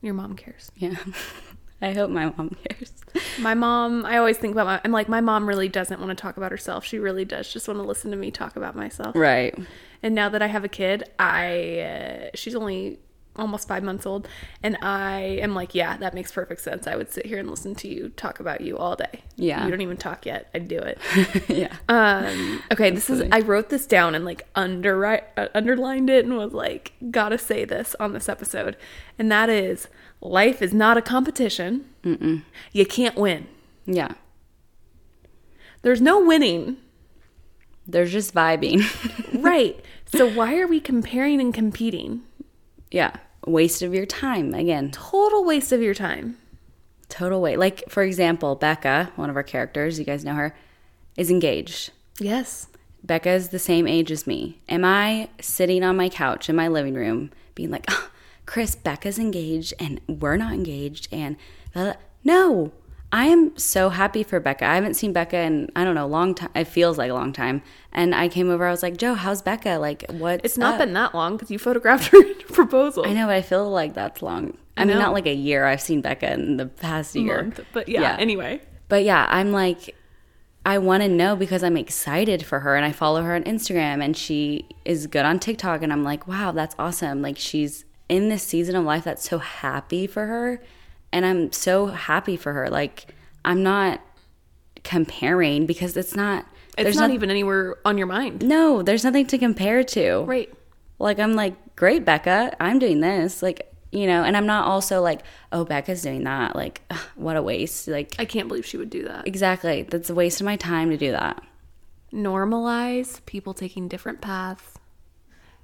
your 0.00 0.14
mom 0.14 0.36
cares 0.36 0.70
Yeah. 0.76 0.94
I 1.82 1.92
hope 1.92 2.10
my 2.10 2.26
mom 2.36 2.56
cares. 2.68 2.92
my 3.40 3.54
mom 3.54 4.04
i 4.06 4.16
always 4.16 4.36
think 4.38 4.52
about 4.52 4.66
my 4.66 4.80
i'm 4.84 4.90
like 4.92 5.08
my 5.08 5.20
mom 5.20 5.48
really 5.48 5.68
doesn't 5.68 5.98
want 6.00 6.10
to 6.10 6.14
talk 6.20 6.36
about 6.36 6.50
herself 6.52 6.84
she 6.84 6.98
really 6.98 7.24
does 7.24 7.52
just 7.52 7.66
want 7.68 7.78
to 7.78 7.84
listen 7.84 8.10
to 8.12 8.16
me 8.16 8.30
talk 8.30 8.56
about 8.56 8.74
myself 8.76 9.14
Right. 9.16 9.56
And 10.02 10.14
now 10.14 10.28
that 10.28 10.40
I 10.42 10.46
have 10.46 10.62
a 10.64 10.68
kid, 10.68 11.02
I 11.18 11.80
uh, 11.80 12.36
she's 12.36 12.54
only 12.54 13.00
almost 13.38 13.68
five 13.68 13.82
months 13.82 14.04
old, 14.06 14.28
and 14.62 14.76
I 14.82 15.20
am 15.40 15.54
like, 15.54 15.74
yeah, 15.74 15.96
that 15.96 16.14
makes 16.14 16.32
perfect 16.32 16.60
sense. 16.60 16.86
I 16.86 16.96
would 16.96 17.10
sit 17.12 17.26
here 17.26 17.38
and 17.38 17.48
listen 17.50 17.74
to 17.76 17.88
you 17.88 18.08
talk 18.10 18.40
about 18.40 18.60
you 18.60 18.76
all 18.76 18.96
day. 18.96 19.22
Yeah. 19.36 19.64
you 19.64 19.70
don't 19.70 19.80
even 19.80 19.96
talk 19.96 20.26
yet. 20.26 20.48
I'd 20.54 20.68
do 20.68 20.78
it. 20.78 20.98
yeah. 21.48 21.74
Um, 21.88 22.62
okay, 22.72 22.90
this 22.90 23.08
is 23.08 23.22
I 23.32 23.40
wrote 23.40 23.68
this 23.68 23.86
down 23.86 24.14
and 24.14 24.24
like 24.24 24.46
under 24.54 25.04
uh, 25.06 25.48
underlined 25.54 26.10
it 26.10 26.24
and 26.24 26.36
was 26.36 26.52
like, 26.52 26.92
gotta 27.10 27.38
say 27.38 27.64
this 27.64 27.94
on 28.00 28.12
this 28.12 28.28
episode, 28.28 28.76
and 29.18 29.30
that 29.30 29.48
is, 29.48 29.88
life 30.20 30.60
is 30.60 30.74
not 30.74 30.96
a 30.96 31.02
competition. 31.02 31.84
Mm-mm. 32.04 32.42
You 32.72 32.86
can't 32.86 33.16
win. 33.16 33.46
yeah. 33.86 34.12
There's 35.82 36.00
no 36.00 36.18
winning. 36.24 36.76
They're 37.86 38.04
just 38.04 38.34
vibing. 38.34 38.82
right. 39.42 39.78
So 40.06 40.28
why 40.28 40.58
are 40.58 40.66
we 40.66 40.80
comparing 40.80 41.40
and 41.40 41.54
competing? 41.54 42.22
yeah. 42.90 43.16
Waste 43.46 43.82
of 43.82 43.94
your 43.94 44.06
time. 44.06 44.54
Again, 44.54 44.90
Total 44.90 45.44
waste 45.44 45.72
of 45.72 45.80
your 45.80 45.94
time. 45.94 46.36
total 47.08 47.40
way. 47.40 47.56
Like, 47.56 47.88
for 47.88 48.02
example, 48.02 48.54
Becca, 48.54 49.12
one 49.16 49.30
of 49.30 49.36
our 49.36 49.42
characters, 49.42 49.98
you 49.98 50.04
guys 50.04 50.24
know 50.24 50.34
her, 50.34 50.54
is 51.16 51.30
engaged. 51.30 51.90
Yes. 52.18 52.66
Becca 53.02 53.30
is 53.30 53.48
the 53.50 53.58
same 53.58 53.86
age 53.86 54.10
as 54.10 54.26
me. 54.26 54.60
Am 54.68 54.84
I 54.84 55.28
sitting 55.40 55.82
on 55.84 55.96
my 55.96 56.08
couch 56.08 56.48
in 56.50 56.56
my 56.56 56.68
living 56.68 56.94
room 56.94 57.30
being 57.54 57.70
like, 57.70 57.84
oh, 57.88 58.10
Chris, 58.44 58.74
Becca's 58.74 59.18
engaged 59.18 59.72
and 59.78 60.00
we're 60.08 60.36
not 60.36 60.52
engaged? 60.52 61.08
And 61.12 61.36
blah, 61.72 61.84
blah." 61.84 61.94
no, 62.24 62.72
I 63.10 63.26
am 63.26 63.56
so 63.56 63.88
happy 63.88 64.22
for 64.22 64.38
Becca. 64.38 64.66
I 64.66 64.74
haven't 64.74 64.94
seen 64.94 65.14
Becca 65.14 65.38
in, 65.38 65.70
I 65.74 65.84
don't 65.84 65.94
know, 65.94 66.04
a 66.04 66.06
long 66.06 66.34
time. 66.34 66.50
It 66.54 66.64
feels 66.64 66.98
like 66.98 67.10
a 67.10 67.14
long 67.14 67.32
time. 67.32 67.62
And 67.90 68.14
I 68.14 68.28
came 68.28 68.50
over, 68.50 68.66
I 68.66 68.70
was 68.70 68.82
like, 68.82 68.98
Joe, 68.98 69.14
how's 69.14 69.40
Becca? 69.40 69.78
Like, 69.78 70.04
what? 70.10 70.42
It's 70.44 70.58
not 70.58 70.74
up?" 70.74 70.80
been 70.80 70.92
that 70.92 71.14
long 71.14 71.36
because 71.36 71.50
you 71.50 71.58
photographed 71.58 72.08
her 72.08 72.34
proposal. 72.52 73.06
I 73.06 73.14
know, 73.14 73.26
but 73.26 73.36
I 73.36 73.42
feel 73.42 73.70
like 73.70 73.94
that's 73.94 74.20
long. 74.20 74.58
I, 74.76 74.82
I 74.82 74.84
mean, 74.84 74.96
know. 74.96 75.04
not 75.04 75.14
like 75.14 75.26
a 75.26 75.34
year. 75.34 75.64
I've 75.64 75.80
seen 75.80 76.02
Becca 76.02 76.32
in 76.34 76.58
the 76.58 76.66
past 76.66 77.14
year. 77.14 77.42
Month, 77.42 77.60
but 77.72 77.88
yeah, 77.88 78.16
anyway. 78.18 78.60
But 78.88 79.04
yeah, 79.04 79.26
I'm 79.30 79.52
like, 79.52 79.96
I 80.66 80.76
want 80.76 81.02
to 81.02 81.08
know 81.08 81.34
because 81.34 81.64
I'm 81.64 81.78
excited 81.78 82.44
for 82.44 82.60
her 82.60 82.76
and 82.76 82.84
I 82.84 82.92
follow 82.92 83.22
her 83.22 83.34
on 83.34 83.44
Instagram 83.44 84.04
and 84.04 84.14
she 84.14 84.66
is 84.84 85.06
good 85.06 85.24
on 85.24 85.38
TikTok. 85.38 85.82
And 85.82 85.92
I'm 85.92 86.04
like, 86.04 86.28
wow, 86.28 86.52
that's 86.52 86.74
awesome. 86.78 87.22
Like, 87.22 87.38
she's 87.38 87.86
in 88.10 88.28
this 88.28 88.42
season 88.42 88.76
of 88.76 88.84
life 88.84 89.04
that's 89.04 89.28
so 89.28 89.38
happy 89.38 90.06
for 90.06 90.26
her. 90.26 90.62
And 91.12 91.24
I'm 91.24 91.52
so 91.52 91.86
happy 91.86 92.36
for 92.36 92.52
her. 92.52 92.68
Like, 92.68 93.06
I'm 93.44 93.62
not 93.62 94.00
comparing 94.84 95.66
because 95.66 95.96
it's 95.96 96.14
not, 96.14 96.46
It's 96.76 96.84
there's 96.84 96.96
not 96.96 97.08
no- 97.08 97.14
even 97.14 97.30
anywhere 97.30 97.76
on 97.84 97.98
your 97.98 98.06
mind. 98.06 98.42
no, 98.46 98.82
there's 98.82 99.04
nothing 99.04 99.26
to 99.26 99.38
compare 99.38 99.82
to. 99.84 100.20
Right. 100.22 100.52
Like, 100.98 101.18
I'm 101.18 101.34
like, 101.34 101.54
great, 101.76 102.04
Becca. 102.04 102.56
I'm 102.60 102.78
doing 102.78 103.00
this. 103.00 103.42
Like, 103.42 103.72
you 103.92 104.06
know, 104.06 104.22
and 104.22 104.36
I'm 104.36 104.46
not 104.46 104.66
also 104.66 105.00
like, 105.00 105.22
oh, 105.52 105.64
Becca's 105.64 106.02
doing 106.02 106.24
that. 106.24 106.54
Like, 106.56 106.82
ugh, 106.90 106.98
what 107.14 107.36
a 107.36 107.42
waste. 107.42 107.88
Like, 107.88 108.14
I 108.18 108.24
can't 108.24 108.48
believe 108.48 108.66
she 108.66 108.76
would 108.76 108.90
do 108.90 109.04
that. 109.04 109.26
exactly. 109.26 109.84
That's 109.84 110.10
a 110.10 110.14
waste 110.14 110.40
of 110.40 110.44
my 110.44 110.56
time 110.56 110.90
to 110.90 110.96
do 110.98 111.12
that. 111.12 111.42
Normalize 112.12 113.24
people 113.26 113.54
taking 113.54 113.86
different 113.88 114.20
paths 114.20 114.74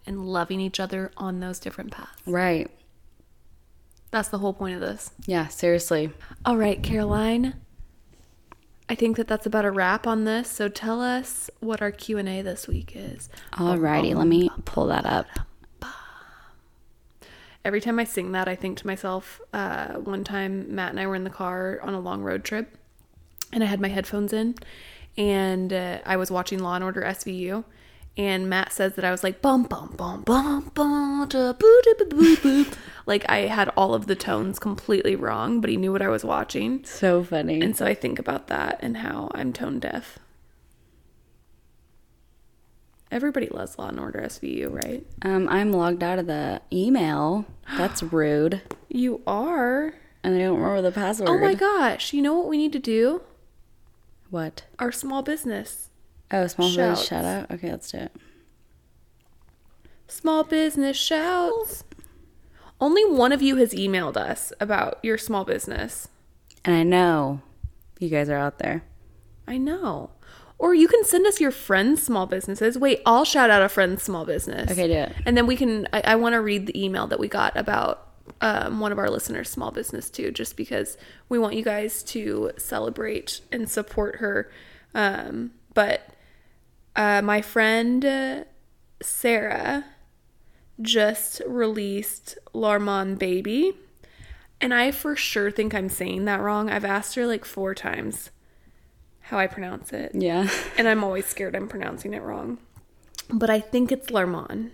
and 0.07 0.27
loving 0.27 0.61
each 0.61 0.79
other 0.79 1.11
on 1.17 1.41
those 1.41 1.59
different 1.59 1.91
paths. 1.91 2.11
Right. 2.27 2.71
That's 4.15 4.29
the 4.29 4.39
whole 4.39 4.53
point 4.53 4.77
of 4.77 4.81
this. 4.81 5.11
Yeah, 5.27 5.49
seriously. 5.49 6.13
All 6.45 6.57
right, 6.57 6.81
Caroline. 6.81 7.55
I 8.89 8.95
think 8.95 9.17
that 9.17 9.27
that's 9.27 9.45
about 9.45 9.65
a 9.65 9.73
wrap 9.73 10.07
on 10.07 10.23
this. 10.23 10.49
So 10.49 10.69
tell 10.69 11.03
us 11.03 11.51
what 11.59 11.83
our 11.83 11.91
Q 11.91 12.19
and 12.19 12.29
A 12.29 12.41
this 12.41 12.69
week 12.69 12.93
is. 12.95 13.29
Alrighty, 13.55 14.15
let 14.15 14.29
me 14.29 14.51
pull 14.67 14.87
that 14.87 15.05
up. 15.05 15.27
Every 17.65 17.81
time 17.81 17.99
I 17.99 18.05
sing 18.05 18.31
that, 18.31 18.47
I 18.47 18.55
think 18.55 18.79
to 18.79 18.87
myself. 18.87 19.41
Uh, 19.53 19.95
one 19.95 20.23
time, 20.23 20.73
Matt 20.73 20.91
and 20.91 21.01
I 21.01 21.09
were 21.09 21.17
in 21.17 21.25
the 21.25 21.29
car 21.31 21.81
on 21.83 21.93
a 21.93 21.99
long 21.99 22.23
road 22.23 22.45
trip, 22.45 22.79
and 23.53 23.65
I 23.65 23.67
had 23.67 23.81
my 23.81 23.89
headphones 23.89 24.33
in, 24.33 24.55
and 25.19 25.73
uh, 25.73 25.99
I 26.07 26.17
was 26.17 26.31
watching 26.31 26.61
Law 26.61 26.77
and 26.77 26.85
Order 26.85 27.03
SVU. 27.03 27.65
And 28.17 28.49
Matt 28.49 28.73
says 28.73 28.95
that 28.95 29.05
I 29.05 29.11
was 29.11 29.25
like 29.25 29.43
bum 29.43 29.65
bum 29.65 29.95
bum 29.97 30.23
bum 30.23 30.71
bum 30.75 31.27
da, 31.29 31.53
boo 31.53 31.81
da, 31.85 32.05
boo 32.05 32.07
boo 32.07 32.37
boo. 32.37 32.71
like 33.07 33.29
I 33.29 33.39
had 33.39 33.71
all 33.77 33.93
of 33.93 34.07
the 34.07 34.15
tones 34.15 34.59
completely 34.61 35.17
wrong, 35.17 35.61
but 35.61 35.69
he 35.69 35.77
knew 35.77 35.91
what 35.91 36.03
I 36.03 36.09
was 36.09 36.25
watching. 36.25 36.85
So 36.85 37.25
funny. 37.25 37.61
And 37.61 37.77
so 37.77 37.85
I 37.85 37.95
think 37.95 38.21
about 38.21 38.47
that 38.49 38.79
and 38.83 38.99
how 38.99 39.31
I'm 39.35 39.53
tone 39.53 39.81
deaf. 39.81 40.19
Everybody 43.11 43.49
loves 43.49 43.79
Law 43.79 43.89
and 43.89 44.01
Order 44.01 44.21
SVU, 44.21 44.73
right? 44.85 45.07
um, 45.23 45.49
I'm 45.49 45.73
logged 45.73 46.03
out 46.03 46.19
of 46.19 46.27
the 46.27 46.61
email. 46.73 47.45
That's 47.77 48.03
rude. 48.13 48.63
You 48.89 49.23
are. 49.27 49.95
And 50.23 50.35
I 50.35 50.39
don't 50.39 50.59
remember 50.59 50.83
the 50.83 50.91
password. 50.93 51.29
Oh 51.29 51.39
my 51.39 51.55
gosh. 51.55 52.13
You 52.13 52.23
know 52.23 52.35
what 52.35 52.49
we 52.49 52.57
need 52.57 52.73
to 52.73 52.79
do? 52.79 53.23
What? 54.31 54.65
Our 54.79 54.91
small 54.91 55.23
business. 55.23 55.91
Oh, 56.35 56.49
small 56.49 56.69
business 56.69 57.07
shout 57.07 57.25
out. 57.25 57.51
Okay, 57.53 57.71
let's 57.71 57.91
do 57.93 57.99
it. 57.99 58.17
Small 60.09 60.43
business 60.43 60.97
shouts. 60.97 61.85
Only 62.81 63.05
one 63.05 63.31
of 63.31 63.41
you 63.41 63.55
has 63.57 63.73
emailed 63.73 64.17
us 64.17 64.53
about 64.59 64.99
your 65.03 65.17
small 65.17 65.45
business. 65.45 66.09
And 66.65 66.75
I 66.75 66.83
know 66.83 67.41
you 68.01 68.09
guys 68.09 68.29
are 68.29 68.37
out 68.37 68.59
there. 68.59 68.83
I 69.47 69.59
know. 69.59 70.11
Or 70.59 70.75
you 70.75 70.89
can 70.89 71.05
send 71.05 71.25
us 71.27 71.41
your 71.41 71.53
friends' 71.53 72.03
small 72.03 72.27
businesses. 72.27 72.77
Wait, 72.77 73.01
I'll 73.07 73.25
shout 73.25 73.49
out 73.49 73.63
a 73.63 73.69
friend's 73.69 74.03
small 74.03 74.25
business. 74.25 74.73
Okay, 74.73 74.89
do 74.89 74.93
it. 74.93 75.13
And 75.25 75.37
then 75.37 75.47
we 75.47 75.57
can, 75.57 75.87
I, 75.93 76.01
I 76.01 76.15
want 76.17 76.33
to 76.33 76.41
read 76.41 76.67
the 76.67 76.83
email 76.85 77.07
that 77.07 77.21
we 77.21 77.29
got 77.29 77.57
about 77.57 78.09
um, 78.41 78.81
one 78.81 78.91
of 78.91 78.99
our 78.99 79.09
listeners' 79.09 79.51
small 79.51 79.71
business 79.71 80.11
too, 80.11 80.33
just 80.33 80.57
because 80.57 80.97
we 81.29 81.39
want 81.39 81.55
you 81.55 81.63
guys 81.63 82.03
to 82.05 82.51
celebrate 82.57 83.41
and 83.53 83.71
support 83.71 84.17
her. 84.17 84.51
Um, 84.95 85.53
but 85.75 86.14
uh, 86.97 87.23
my 87.23 87.43
friend 87.43 88.05
uh, 88.05 88.45
Sarah 89.03 89.85
just 90.81 91.41
released 91.47 92.37
Larmon 92.55 93.19
Baby. 93.19 93.75
And 94.61 94.73
I 94.73 94.91
for 94.91 95.15
sure 95.17 95.51
think 95.51 95.75
I'm 95.75 95.89
saying 95.89 96.25
that 96.25 96.41
wrong. 96.41 96.71
I've 96.71 96.85
asked 96.85 97.15
her 97.17 97.27
like 97.27 97.45
four 97.45 97.75
times 97.75 98.31
how 99.21 99.39
I 99.39 99.47
pronounce 99.47 99.93
it. 99.93 100.13
Yeah. 100.15 100.49
And 100.79 100.89
I'm 100.89 101.05
always 101.05 101.27
scared 101.27 101.55
I'm 101.55 101.69
pronouncing 101.69 102.15
it 102.15 102.23
wrong. 102.23 102.59
But 103.31 103.51
I 103.51 103.61
think 103.61 103.93
it's 103.93 104.09
Larmon. 104.11 104.71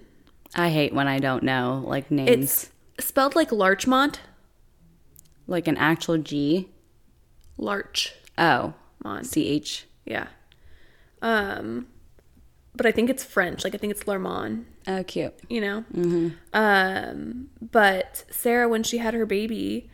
I 0.55 0.71
hate 0.71 0.93
when 0.93 1.07
I 1.09 1.19
don't 1.19 1.43
know 1.43 1.83
like 1.87 2.11
names. 2.11 2.71
It's 2.99 3.07
spelled 3.07 3.35
like 3.37 3.53
Larchmont. 3.53 4.21
like 5.47 5.67
an 5.69 5.77
actual 5.77 6.19
G. 6.19 6.69
Larch. 7.59 8.15
Oh. 8.39 8.75
Mont. 9.05 9.27
C 9.27 9.47
H. 9.49 9.87
Yeah. 10.05 10.29
Um, 11.23 11.87
but 12.75 12.87
I 12.87 12.93
think 12.93 13.11
it's 13.11 13.25
French. 13.25 13.65
Like 13.65 13.75
I 13.75 13.79
think 13.79 13.91
it's 13.91 14.05
Larmon. 14.05 14.65
Oh, 14.87 15.03
cute. 15.05 15.35
You 15.49 15.61
know. 15.61 15.85
Um, 16.53 17.49
but 17.61 18.25
Sarah, 18.31 18.69
when 18.69 18.83
she 18.83 18.99
had 18.99 19.15
her 19.15 19.27
baby, 19.27 19.91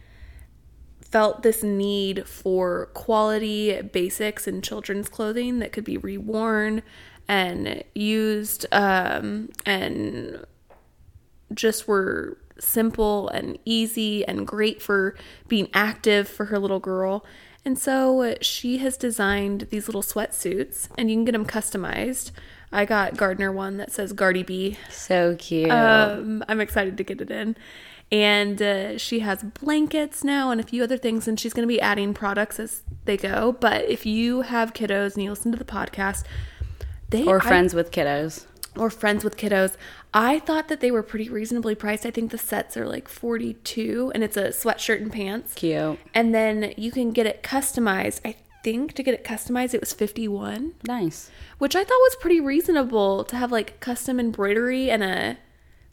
felt 1.00 1.42
this 1.42 1.62
need 1.62 2.26
for 2.26 2.86
quality 2.94 3.80
basics 3.80 4.46
in 4.46 4.60
children's 4.62 5.08
clothing 5.08 5.60
that 5.60 5.72
could 5.72 5.84
be 5.84 5.96
reworn 5.96 6.82
and 7.28 7.82
used, 7.94 8.66
um, 8.72 9.48
and 9.64 10.44
just 11.54 11.88
were 11.88 12.38
simple 12.58 13.28
and 13.28 13.58
easy 13.64 14.24
and 14.26 14.46
great 14.46 14.80
for 14.80 15.14
being 15.48 15.68
active 15.74 16.28
for 16.28 16.46
her 16.46 16.58
little 16.58 16.80
girl. 16.80 17.24
And 17.64 17.78
so 17.78 18.36
she 18.40 18.78
has 18.78 18.96
designed 18.96 19.68
these 19.70 19.88
little 19.88 20.02
sweatsuits, 20.02 20.88
and 20.96 21.10
you 21.10 21.16
can 21.16 21.24
get 21.24 21.32
them 21.32 21.46
customized. 21.46 22.30
I 22.76 22.84
got 22.84 23.16
Gardner 23.16 23.50
one 23.50 23.78
that 23.78 23.90
says 23.90 24.12
Gardy 24.12 24.42
B. 24.42 24.76
So 24.90 25.34
cute. 25.38 25.70
Um, 25.70 26.44
I'm 26.48 26.60
excited 26.60 26.96
to 26.98 27.04
get 27.04 27.20
it 27.20 27.30
in. 27.30 27.56
And 28.12 28.60
uh, 28.62 28.98
she 28.98 29.20
has 29.20 29.42
blankets 29.42 30.22
now 30.22 30.50
and 30.50 30.60
a 30.60 30.64
few 30.64 30.84
other 30.84 30.96
things, 30.98 31.26
and 31.26 31.40
she's 31.40 31.52
going 31.52 31.66
to 31.66 31.72
be 31.72 31.80
adding 31.80 32.14
products 32.14 32.60
as 32.60 32.82
they 33.04 33.16
go. 33.16 33.52
But 33.58 33.86
if 33.86 34.06
you 34.06 34.42
have 34.42 34.74
kiddos 34.74 35.14
and 35.14 35.24
you 35.24 35.30
listen 35.30 35.50
to 35.52 35.58
the 35.58 35.64
podcast, 35.64 36.22
they 37.10 37.24
or 37.24 37.40
I- 37.42 37.46
friends 37.46 37.74
with 37.74 37.90
kiddos. 37.90 38.44
or 38.76 38.90
friends 38.90 39.24
with 39.24 39.36
kiddos. 39.36 39.74
I 40.14 40.38
thought 40.38 40.68
that 40.68 40.80
they 40.80 40.90
were 40.90 41.02
pretty 41.02 41.28
reasonably 41.28 41.74
priced. 41.74 42.06
I 42.06 42.10
think 42.10 42.30
the 42.30 42.38
sets 42.38 42.76
are 42.76 42.86
like 42.86 43.08
42 43.08 44.12
and 44.14 44.22
it's 44.22 44.36
a 44.36 44.48
sweatshirt 44.48 45.00
and 45.02 45.12
pants. 45.12 45.54
Cute. 45.54 45.98
And 46.14 46.34
then 46.34 46.74
you 46.76 46.90
can 46.92 47.10
get 47.10 47.26
it 47.26 47.42
customized. 47.42 48.20
I 48.24 48.36
think 48.66 48.94
to 48.94 49.02
get 49.04 49.14
it 49.14 49.22
customized 49.22 49.74
it 49.74 49.80
was 49.80 49.92
51, 49.92 50.72
Nice. 50.88 51.30
which 51.58 51.76
I 51.76 51.84
thought 51.84 51.90
was 52.08 52.16
pretty 52.20 52.40
reasonable 52.40 53.22
to 53.24 53.36
have 53.36 53.52
like 53.52 53.78
custom 53.78 54.18
embroidery 54.18 54.90
and 54.90 55.04
a 55.04 55.36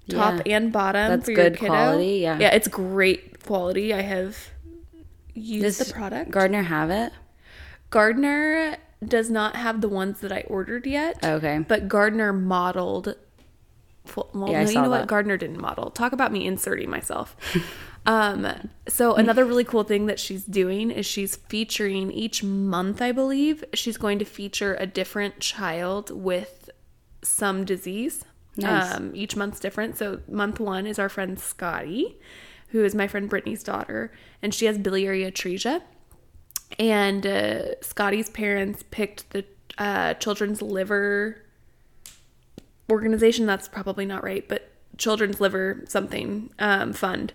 top 0.10 0.42
Yeah. 0.46 0.56
and 0.58 0.72
bottom 0.74 1.12
That's 1.12 1.26
for 1.26 1.32
your 1.34 1.44
good 1.44 1.58
kiddo. 1.60 1.68
quality, 1.72 2.16
yeah. 2.24 2.40
Yeah, 2.40 2.50
it's 2.50 2.68
great 2.68 3.44
quality. 3.44 3.94
I 3.94 4.02
have 4.02 4.50
used 5.36 5.78
Does 5.78 5.88
the 5.88 5.94
product. 5.94 6.32
Gardner 6.32 6.64
have 6.64 6.90
it? 6.90 7.14
Gardner 7.92 8.78
does 9.06 9.30
not 9.30 9.56
have 9.56 9.82
the 9.82 9.90
ones 9.90 10.22
that 10.22 10.32
I 10.32 10.42
ordered 10.48 10.88
yet. 10.88 11.20
Oh, 11.22 11.34
okay. 11.36 11.60
But 11.68 11.88
Gardner 11.88 12.34
modeled. 12.34 13.16
Well, 14.16 14.50
Yeah, 14.52 14.62
I 14.62 14.64
no, 14.64 14.70
you 14.72 14.82
know 14.82 14.90
what? 14.90 14.98
that. 15.02 15.08
Gardner 15.08 15.38
didn't 15.38 15.62
model. 15.62 15.92
Talk 15.92 16.12
about 16.12 16.32
me 16.32 16.48
inserting 16.48 16.90
myself. 16.90 17.36
um, 18.06 18.70
so 18.88 19.16
another 19.16 19.46
really 19.46 19.64
cool 19.64 19.84
thing 19.84 20.08
that 20.08 20.20
she's 20.20 20.44
doing 20.44 20.92
is 20.92 21.06
she's 21.06 21.36
featuring 21.36 22.12
each 22.12 22.44
month, 22.44 23.02
I 23.02 23.12
believe, 23.12 23.64
she's 23.74 23.98
going 23.98 24.20
to 24.20 24.26
feature 24.26 24.76
a 24.80 24.86
different 24.86 25.40
child 25.40 26.12
with 26.12 26.70
some 27.22 27.66
disease. 27.66 28.26
Nice. 28.56 28.94
Um, 28.94 29.12
each 29.16 29.36
month's 29.36 29.60
different. 29.60 29.98
So 29.98 30.22
month 30.28 30.60
one 30.60 30.86
is 30.86 31.00
our 31.00 31.10
friend 31.10 31.40
Scotty, 31.40 32.18
who 32.70 32.84
is 32.84 32.94
my 32.94 33.08
friend 33.08 33.30
Brittany's 33.30 33.64
daughter, 33.64 34.12
and 34.42 34.54
she 34.54 34.66
has 34.66 34.78
biliary 34.78 35.24
atresia 35.24 35.82
and 36.80 37.26
uh, 37.26 37.82
Scotty's 37.82 38.30
parents 38.30 38.84
picked 38.92 39.30
the 39.32 39.46
uh, 39.78 40.14
children's 40.16 40.62
liver 40.62 41.42
organization. 42.90 43.46
That's 43.46 43.68
probably 43.68 44.06
not 44.06 44.24
right, 44.24 44.48
but 44.48 44.70
children's 44.98 45.42
liver 45.42 45.84
something 45.88 46.50
um, 46.60 46.94
fund. 46.94 47.34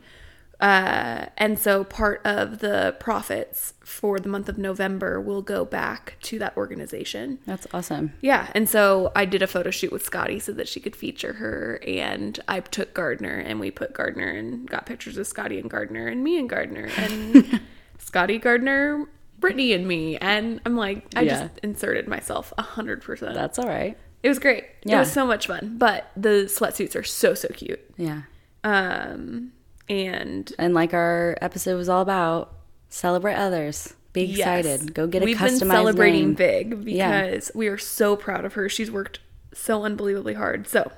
Uh, 0.60 1.26
and 1.36 1.56
so 1.58 1.84
part 1.84 2.20
of 2.24 2.58
the 2.58 2.96
profits 2.98 3.74
for 3.80 4.18
the 4.18 4.28
month 4.28 4.48
of 4.48 4.58
November 4.58 5.20
will 5.20 5.40
go 5.42 5.64
back 5.64 6.16
to 6.22 6.38
that 6.40 6.56
organization. 6.56 7.38
That's 7.46 7.66
awesome. 7.72 8.12
Yeah, 8.20 8.48
and 8.54 8.68
so 8.68 9.12
I 9.14 9.24
did 9.24 9.40
a 9.40 9.46
photo 9.46 9.70
shoot 9.70 9.92
with 9.92 10.04
Scotty 10.04 10.40
so 10.40 10.50
that 10.52 10.66
she 10.66 10.80
could 10.80 10.96
feature 10.96 11.34
her, 11.34 11.80
and 11.86 12.40
I 12.48 12.58
took 12.60 12.92
Gardner 12.92 13.38
and 13.38 13.60
we 13.60 13.70
put 13.70 13.92
Gardner 13.94 14.26
and 14.28 14.68
got 14.68 14.84
pictures 14.84 15.16
of 15.16 15.26
Scotty 15.28 15.60
and 15.60 15.70
Gardner 15.70 16.08
and 16.08 16.24
me 16.24 16.38
and 16.38 16.48
Gardner 16.48 16.88
and 16.96 17.60
Scotty 17.98 18.38
Gardner, 18.38 19.06
Brittany 19.38 19.72
and 19.72 19.86
me, 19.86 20.16
and 20.16 20.60
I'm 20.66 20.76
like, 20.76 21.06
I 21.14 21.22
Yeah. 21.22 21.42
just 21.46 21.58
inserted 21.62 22.08
myself 22.08 22.52
a 22.58 22.62
hundred 22.62 23.02
percent. 23.02 23.34
That's 23.34 23.60
all 23.60 23.68
right. 23.68 23.96
It 24.24 24.28
was 24.28 24.40
great. 24.40 24.64
It 24.84 24.96
was 24.96 25.12
so 25.12 25.24
much 25.24 25.46
fun, 25.46 25.76
but 25.78 26.10
the 26.16 26.46
sweatsuits 26.52 26.96
are 26.96 27.04
so 27.04 27.34
so 27.34 27.46
cute. 27.54 27.78
Yeah. 27.96 28.22
Um, 28.64 29.52
and 29.88 30.52
And 30.58 30.74
like 30.74 30.92
our 30.94 31.36
episode 31.40 31.76
was 31.76 31.88
all 31.88 32.02
about, 32.02 32.54
celebrate 32.88 33.34
others. 33.34 33.94
Be 34.12 34.22
Yes. 34.24 34.38
excited. 34.64 34.94
Go 34.94 35.06
get 35.06 35.22
a 35.22 35.24
We've 35.26 35.36
customized 35.36 35.58
been 35.60 35.68
celebrating 35.70 36.24
name. 36.28 36.34
big 36.34 36.88
Yeah. 36.88 37.24
because 37.26 37.50
we 37.54 37.68
are 37.68 37.78
so 37.78 38.16
proud 38.16 38.44
of 38.44 38.54
her. 38.54 38.68
She's 38.68 38.90
worked 38.90 39.20
so 39.52 39.84
unbelievably 39.84 40.34
hard. 40.34 40.66
So 40.68 40.90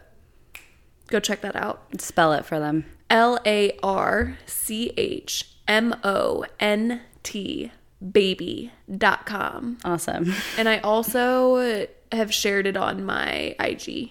go 1.09 1.19
check 1.21 1.41
that 1.41 1.57
out. 1.57 1.83
Spell 2.01 2.33
it 2.33 2.45
for 2.45 2.59
them. 2.61 2.85
L 3.11 3.39
A 3.45 3.77
R 3.83 4.39
C 4.47 4.93
H 4.97 5.51
M 5.67 5.95
O 6.05 6.45
N 6.61 7.01
T 7.23 7.73
baby.com. 8.13 9.79
Awesome. 9.85 10.35
And 10.59 10.69
I 10.69 10.79
also 10.79 11.87
have 12.13 12.33
shared 12.33 12.67
it 12.67 12.77
on 12.77 13.05
my 13.05 13.55
IG. 13.61 14.11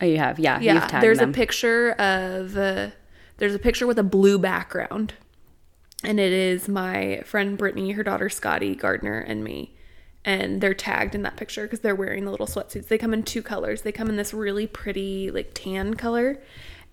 Oh, 0.00 0.04
you 0.06 0.18
have, 0.18 0.38
yeah. 0.38 0.60
Yeah, 0.60 0.74
you've 0.74 0.86
tagged 0.88 1.02
there's 1.02 1.18
them. 1.18 1.30
a 1.30 1.32
picture 1.32 1.92
of 1.92 2.56
uh, 2.56 2.88
there's 3.38 3.54
a 3.54 3.58
picture 3.58 3.86
with 3.86 3.98
a 3.98 4.02
blue 4.02 4.38
background, 4.38 5.14
and 6.02 6.18
it 6.20 6.32
is 6.32 6.68
my 6.68 7.22
friend 7.24 7.56
Brittany, 7.58 7.92
her 7.92 8.02
daughter 8.02 8.28
Scotty 8.28 8.74
Gardner, 8.74 9.18
and 9.18 9.42
me, 9.44 9.74
and 10.24 10.60
they're 10.60 10.74
tagged 10.74 11.14
in 11.14 11.22
that 11.22 11.36
picture 11.36 11.62
because 11.62 11.80
they're 11.80 11.94
wearing 11.94 12.24
the 12.24 12.30
little 12.30 12.46
sweatsuits. 12.46 12.88
They 12.88 12.98
come 12.98 13.14
in 13.14 13.22
two 13.22 13.42
colors. 13.42 13.82
They 13.82 13.92
come 13.92 14.08
in 14.08 14.16
this 14.16 14.34
really 14.34 14.66
pretty 14.66 15.30
like 15.30 15.52
tan 15.54 15.94
color 15.94 16.42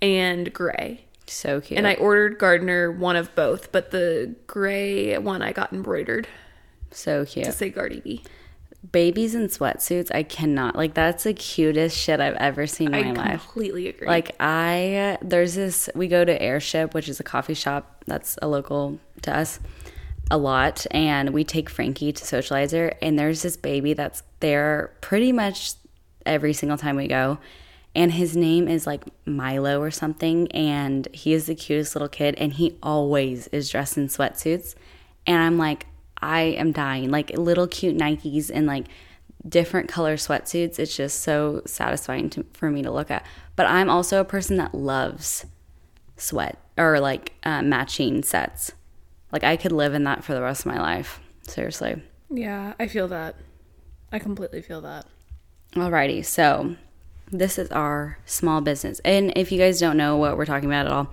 and 0.02 0.54
gray. 0.54 1.06
so 1.28 1.62
cute. 1.62 1.78
And 1.78 1.88
I 1.88 1.96
ordered 1.96 2.38
Gardner 2.38 2.91
one 2.91 3.16
of 3.16 3.34
both, 3.36 3.72
but 3.72 3.91
the 3.91 4.36
gray 4.48 5.18
one 5.18 5.41
I 5.41 5.52
got 5.52 5.74
embroidered 5.74 6.28
so 6.91 7.26
cute. 7.26 7.46
to 7.46 7.52
say 7.52 7.70
Gardy 7.70 8.02
B. 8.02 8.24
Babies 8.91 9.34
in 9.34 9.47
sweatsuits, 9.47 10.13
I 10.13 10.23
cannot. 10.23 10.75
Like, 10.75 10.93
that's 10.93 11.23
the 11.23 11.34
cutest 11.34 11.97
shit 11.97 12.19
I've 12.19 12.36
ever 12.36 12.67
seen 12.67 12.93
in 12.93 12.95
I 12.95 13.03
my 13.03 13.11
life. 13.11 13.27
I 13.27 13.38
completely 13.38 13.88
agree. 13.88 14.07
Like 14.07 14.36
I 14.39 15.17
there's 15.21 15.55
this 15.55 15.89
we 15.95 16.07
go 16.07 16.25
to 16.25 16.41
Airship, 16.41 16.93
which 16.93 17.07
is 17.07 17.19
a 17.19 17.23
coffee 17.23 17.53
shop 17.53 18.03
that's 18.05 18.38
a 18.41 18.47
local 18.47 18.99
to 19.21 19.36
us 19.36 19.59
a 20.31 20.38
lot 20.38 20.86
and 20.91 21.31
we 21.31 21.43
take 21.43 21.69
Frankie 21.69 22.11
to 22.11 22.23
socializer 22.23 22.95
and 23.01 23.17
there's 23.19 23.41
this 23.41 23.57
baby 23.57 23.93
that's 23.93 24.23
there 24.39 24.93
pretty 25.01 25.31
much 25.31 25.73
every 26.25 26.53
single 26.53 26.77
time 26.77 26.95
we 26.95 27.07
go 27.07 27.38
and 27.95 28.11
his 28.11 28.36
name 28.36 28.67
is 28.67 28.88
like 28.88 29.03
Milo 29.25 29.79
or 29.79 29.91
something 29.91 30.51
and 30.51 31.07
he 31.13 31.34
is 31.34 31.45
the 31.47 31.55
cutest 31.55 31.95
little 31.95 32.07
kid 32.07 32.36
and 32.38 32.53
he 32.53 32.77
always 32.81 33.47
is 33.47 33.69
dressed 33.69 33.97
in 33.97 34.07
sweatsuits 34.07 34.75
and 35.27 35.38
I'm 35.38 35.57
like 35.57 35.86
I 36.24 36.41
am 36.41 36.71
dying 36.71 37.11
like 37.11 37.38
little 37.38 37.67
cute 37.67 37.97
Nikes 37.97 38.49
and 38.53 38.65
like 38.65 38.86
different 39.47 39.89
color 39.89 40.15
sweatsuits. 40.15 40.80
It's 40.80 40.95
just 40.95 41.21
so 41.21 41.61
satisfying 41.65 42.30
to, 42.32 42.45
for 42.53 42.71
me 42.71 42.82
to 42.82 42.91
look 42.91 43.11
at. 43.11 43.26
But 43.55 43.67
I'm 43.67 43.89
also 43.89 44.19
a 44.19 44.26
person 44.26 44.57
that 44.57 44.74
loves 44.74 45.45
sweat 46.15 46.57
or 46.78 46.99
like 46.99 47.34
uh, 47.43 47.61
matching 47.61 48.24
sets. 48.24 48.71
Like 49.32 49.43
I 49.43 49.57
could 49.57 49.71
live 49.71 49.93
in 49.93 50.05
that 50.05 50.24
for 50.24 50.34
the 50.34 50.41
rest 50.41 50.61
of 50.61 50.67
my 50.67 50.80
life. 50.80 51.19
Seriously. 51.47 52.01
yeah, 52.30 52.74
I 52.80 52.88
feel 52.88 53.07
that. 53.09 53.36
I 54.11 54.19
completely 54.19 54.61
feel 54.61 54.82
that. 54.82 55.05
Alrighty, 55.74 56.24
so 56.24 56.78
this 57.32 57.57
is 57.57 57.69
our 57.71 58.19
small 58.26 58.61
business. 58.61 58.99
And 59.03 59.34
if 59.36 59.51
you 59.51 59.57
guys 59.57 59.80
don't 59.80 59.97
know 59.97 60.15
what 60.17 60.38
we're 60.38 60.45
talking 60.45 60.69
about 60.69 60.86
at 60.86 60.91
all, 60.91 61.09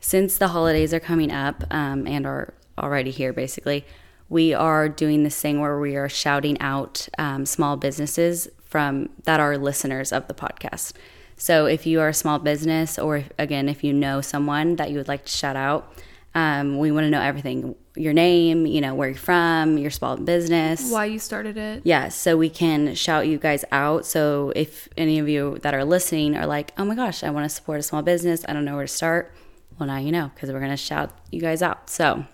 since 0.00 0.38
the 0.38 0.48
holidays 0.48 0.92
are 0.92 1.00
coming 1.00 1.30
up 1.30 1.62
um, 1.70 2.06
and 2.08 2.26
are 2.26 2.54
already 2.78 3.10
here, 3.10 3.32
basically, 3.32 3.84
we 4.32 4.54
are 4.54 4.88
doing 4.88 5.24
this 5.24 5.38
thing 5.38 5.60
where 5.60 5.78
we 5.78 5.94
are 5.94 6.08
shouting 6.08 6.58
out 6.58 7.06
um, 7.18 7.44
small 7.44 7.76
businesses 7.76 8.48
from 8.64 9.10
that 9.24 9.40
are 9.40 9.58
listeners 9.58 10.10
of 10.10 10.26
the 10.26 10.32
podcast. 10.32 10.94
So 11.36 11.66
if 11.66 11.86
you 11.86 12.00
are 12.00 12.08
a 12.08 12.14
small 12.14 12.38
business, 12.38 12.98
or 12.98 13.18
if, 13.18 13.30
again, 13.38 13.68
if 13.68 13.84
you 13.84 13.92
know 13.92 14.22
someone 14.22 14.76
that 14.76 14.90
you 14.90 14.96
would 14.96 15.08
like 15.08 15.26
to 15.26 15.30
shout 15.32 15.54
out, 15.54 15.92
um, 16.34 16.78
we 16.78 16.90
want 16.90 17.04
to 17.04 17.10
know 17.10 17.20
everything: 17.20 17.74
your 17.94 18.14
name, 18.14 18.64
you 18.64 18.80
know, 18.80 18.94
where 18.94 19.10
you're 19.10 19.18
from, 19.18 19.76
your 19.76 19.90
small 19.90 20.16
business, 20.16 20.90
Why 20.90 21.04
you 21.04 21.18
started 21.18 21.58
it? 21.58 21.82
yeah, 21.84 22.08
so 22.08 22.38
we 22.38 22.48
can 22.48 22.94
shout 22.94 23.26
you 23.26 23.36
guys 23.36 23.66
out. 23.70 24.06
So 24.06 24.50
if 24.56 24.88
any 24.96 25.18
of 25.18 25.28
you 25.28 25.58
that 25.60 25.74
are 25.74 25.84
listening 25.84 26.38
are 26.38 26.46
like, 26.46 26.72
oh 26.78 26.86
my 26.86 26.94
gosh, 26.94 27.22
I 27.22 27.28
want 27.28 27.44
to 27.44 27.54
support 27.54 27.80
a 27.80 27.82
small 27.82 28.00
business, 28.00 28.46
I 28.48 28.54
don't 28.54 28.64
know 28.64 28.76
where 28.76 28.86
to 28.86 28.88
start, 29.02 29.34
well, 29.78 29.88
now 29.88 29.98
you 29.98 30.10
know 30.10 30.30
because 30.34 30.50
we're 30.50 30.60
going 30.60 30.70
to 30.70 30.76
shout 30.78 31.10
you 31.30 31.42
guys 31.42 31.60
out. 31.60 31.90
So 31.90 32.24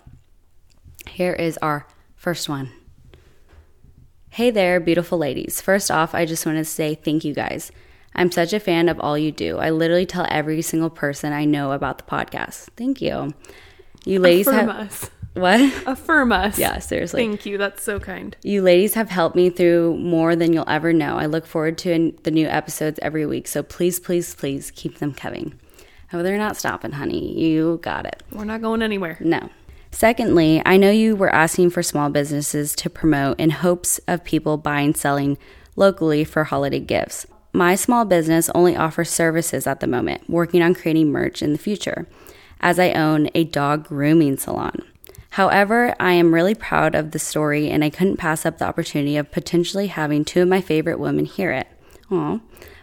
here 1.09 1.33
is 1.33 1.57
our 1.61 1.85
first 2.15 2.49
one. 2.49 2.71
Hey 4.29 4.51
there, 4.51 4.79
beautiful 4.79 5.17
ladies. 5.17 5.59
First 5.59 5.89
off, 5.89 6.13
I 6.13 6.25
just 6.25 6.45
want 6.45 6.57
to 6.57 6.65
say 6.65 6.95
thank 6.95 7.23
you 7.25 7.33
guys. 7.33 7.71
I'm 8.15 8.31
such 8.31 8.53
a 8.53 8.59
fan 8.59 8.89
of 8.89 8.99
all 8.99 9.17
you 9.17 9.31
do. 9.31 9.57
I 9.57 9.69
literally 9.69 10.05
tell 10.05 10.25
every 10.29 10.61
single 10.61 10.89
person 10.89 11.33
I 11.33 11.45
know 11.45 11.71
about 11.71 11.97
the 11.97 12.03
podcast. 12.03 12.67
Thank 12.75 13.01
you. 13.01 13.33
You 14.05 14.19
ladies 14.19 14.47
Affirm 14.47 14.67
have 14.67 14.87
us. 14.87 15.09
what? 15.33 15.87
Affirm 15.87 16.31
us. 16.31 16.57
Yeah, 16.57 16.79
seriously. 16.79 17.21
Thank 17.27 17.45
you. 17.45 17.57
That's 17.57 17.83
so 17.83 17.99
kind. 17.99 18.35
You 18.43 18.61
ladies 18.61 18.93
have 18.93 19.09
helped 19.09 19.35
me 19.35 19.49
through 19.49 19.97
more 19.97 20.35
than 20.35 20.53
you'll 20.53 20.69
ever 20.69 20.93
know. 20.93 21.17
I 21.17 21.25
look 21.25 21.45
forward 21.45 21.77
to 21.79 22.13
the 22.23 22.31
new 22.31 22.47
episodes 22.47 22.99
every 23.01 23.25
week. 23.25 23.47
So 23.47 23.61
please, 23.63 23.99
please, 23.99 24.35
please 24.35 24.71
keep 24.71 24.99
them 24.99 25.13
coming. 25.13 25.59
Oh, 26.11 26.23
they're 26.23 26.37
not 26.37 26.57
stopping, 26.57 26.91
honey. 26.93 27.39
You 27.39 27.79
got 27.83 28.05
it. 28.05 28.23
We're 28.31 28.45
not 28.45 28.61
going 28.61 28.81
anywhere. 28.81 29.17
No. 29.19 29.49
Secondly, 29.91 30.61
I 30.65 30.77
know 30.77 30.91
you 30.91 31.15
were 31.15 31.33
asking 31.33 31.71
for 31.71 31.83
small 31.83 32.09
businesses 32.09 32.75
to 32.77 32.89
promote 32.89 33.39
in 33.39 33.49
hopes 33.49 33.99
of 34.07 34.23
people 34.23 34.57
buying, 34.57 34.93
selling 34.93 35.37
locally 35.75 36.23
for 36.23 36.45
holiday 36.45 36.79
gifts. 36.79 37.25
My 37.53 37.75
small 37.75 38.05
business 38.05 38.49
only 38.53 38.75
offers 38.75 39.09
services 39.09 39.65
at 39.65 39.79
the 39.79 39.87
moment, 39.87 40.29
working 40.29 40.61
on 40.61 40.75
creating 40.75 41.11
merch 41.11 41.41
in 41.41 41.51
the 41.51 41.59
future, 41.59 42.07
as 42.61 42.79
I 42.79 42.91
own 42.91 43.29
a 43.33 43.43
dog 43.43 43.87
grooming 43.87 44.37
salon. 44.37 44.83
However, 45.31 45.95
I 45.99 46.13
am 46.13 46.33
really 46.33 46.55
proud 46.55 46.95
of 46.95 47.11
the 47.11 47.19
story 47.19 47.69
and 47.69 47.83
I 47.83 47.89
couldn't 47.89 48.17
pass 48.17 48.45
up 48.45 48.57
the 48.57 48.65
opportunity 48.65 49.17
of 49.17 49.31
potentially 49.31 49.87
having 49.87 50.25
two 50.25 50.43
of 50.43 50.47
my 50.47 50.61
favorite 50.61 50.99
women 50.99 51.25
hear 51.25 51.51
it. 51.51 51.67
Aw. 52.11 52.39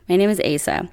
My 0.08 0.16
name 0.16 0.30
is 0.30 0.40
Asa. 0.40 0.88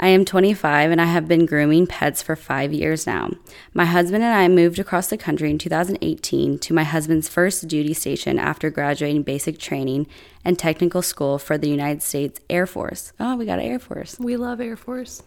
I 0.00 0.08
am 0.08 0.24
25 0.24 0.92
and 0.92 1.00
I 1.00 1.06
have 1.06 1.26
been 1.26 1.44
grooming 1.44 1.88
pets 1.88 2.22
for 2.22 2.36
five 2.36 2.72
years 2.72 3.06
now. 3.06 3.30
My 3.74 3.84
husband 3.84 4.22
and 4.22 4.32
I 4.32 4.46
moved 4.46 4.78
across 4.78 5.08
the 5.08 5.16
country 5.16 5.50
in 5.50 5.58
2018 5.58 6.58
to 6.60 6.74
my 6.74 6.84
husband's 6.84 7.28
first 7.28 7.66
duty 7.66 7.94
station 7.94 8.38
after 8.38 8.70
graduating 8.70 9.24
basic 9.24 9.58
training 9.58 10.06
and 10.44 10.56
technical 10.56 11.02
school 11.02 11.38
for 11.38 11.58
the 11.58 11.68
United 11.68 12.02
States 12.02 12.40
Air 12.48 12.66
Force. 12.66 13.12
Oh, 13.18 13.36
we 13.36 13.44
got 13.44 13.58
an 13.58 13.64
Air 13.64 13.80
Force. 13.80 14.18
We 14.20 14.36
love 14.36 14.60
Air 14.60 14.76
Force. 14.76 15.24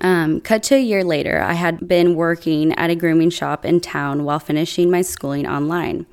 Um, 0.00 0.40
cut 0.40 0.62
to 0.64 0.76
a 0.76 0.80
year 0.80 1.02
later, 1.02 1.40
I 1.40 1.54
had 1.54 1.88
been 1.88 2.14
working 2.14 2.72
at 2.74 2.90
a 2.90 2.94
grooming 2.94 3.30
shop 3.30 3.64
in 3.64 3.80
town 3.80 4.24
while 4.24 4.38
finishing 4.38 4.90
my 4.90 5.02
schooling 5.02 5.46
online. 5.46 6.06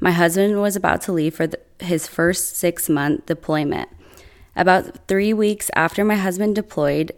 My 0.00 0.10
husband 0.10 0.60
was 0.60 0.76
about 0.76 1.00
to 1.02 1.12
leave 1.12 1.34
for 1.34 1.46
the, 1.46 1.58
his 1.80 2.06
first 2.06 2.56
six 2.56 2.88
month 2.88 3.26
deployment. 3.26 3.88
About 4.58 5.06
three 5.06 5.32
weeks 5.32 5.70
after 5.76 6.04
my 6.04 6.16
husband 6.16 6.56
deployed, 6.56 7.12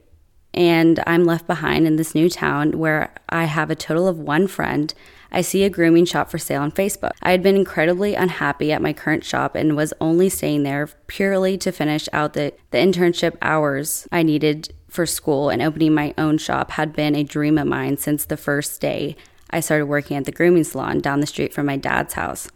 and 0.52 1.02
I'm 1.06 1.24
left 1.24 1.46
behind 1.46 1.86
in 1.86 1.96
this 1.96 2.14
new 2.14 2.28
town 2.28 2.72
where 2.72 3.14
I 3.30 3.44
have 3.44 3.70
a 3.70 3.74
total 3.74 4.06
of 4.08 4.18
one 4.18 4.46
friend, 4.46 4.92
I 5.32 5.40
see 5.40 5.64
a 5.64 5.70
grooming 5.70 6.04
shop 6.04 6.28
for 6.30 6.36
sale 6.36 6.60
on 6.60 6.70
Facebook. 6.70 7.12
I 7.22 7.30
had 7.30 7.42
been 7.42 7.56
incredibly 7.56 8.14
unhappy 8.14 8.72
at 8.72 8.82
my 8.82 8.92
current 8.92 9.24
shop 9.24 9.54
and 9.54 9.74
was 9.74 9.94
only 10.02 10.28
staying 10.28 10.64
there 10.64 10.90
purely 11.06 11.56
to 11.58 11.72
finish 11.72 12.10
out 12.12 12.34
the, 12.34 12.52
the 12.72 12.78
internship 12.78 13.38
hours 13.40 14.06
I 14.12 14.22
needed 14.22 14.74
for 14.88 15.06
school, 15.06 15.48
and 15.48 15.62
opening 15.62 15.94
my 15.94 16.12
own 16.18 16.36
shop 16.36 16.72
had 16.72 16.92
been 16.92 17.16
a 17.16 17.24
dream 17.24 17.56
of 17.56 17.66
mine 17.66 17.96
since 17.96 18.26
the 18.26 18.36
first 18.36 18.82
day 18.82 19.16
I 19.48 19.60
started 19.60 19.86
working 19.86 20.18
at 20.18 20.26
the 20.26 20.32
grooming 20.32 20.64
salon 20.64 21.00
down 21.00 21.20
the 21.20 21.26
street 21.26 21.54
from 21.54 21.64
my 21.64 21.78
dad's 21.78 22.12
house. 22.12 22.50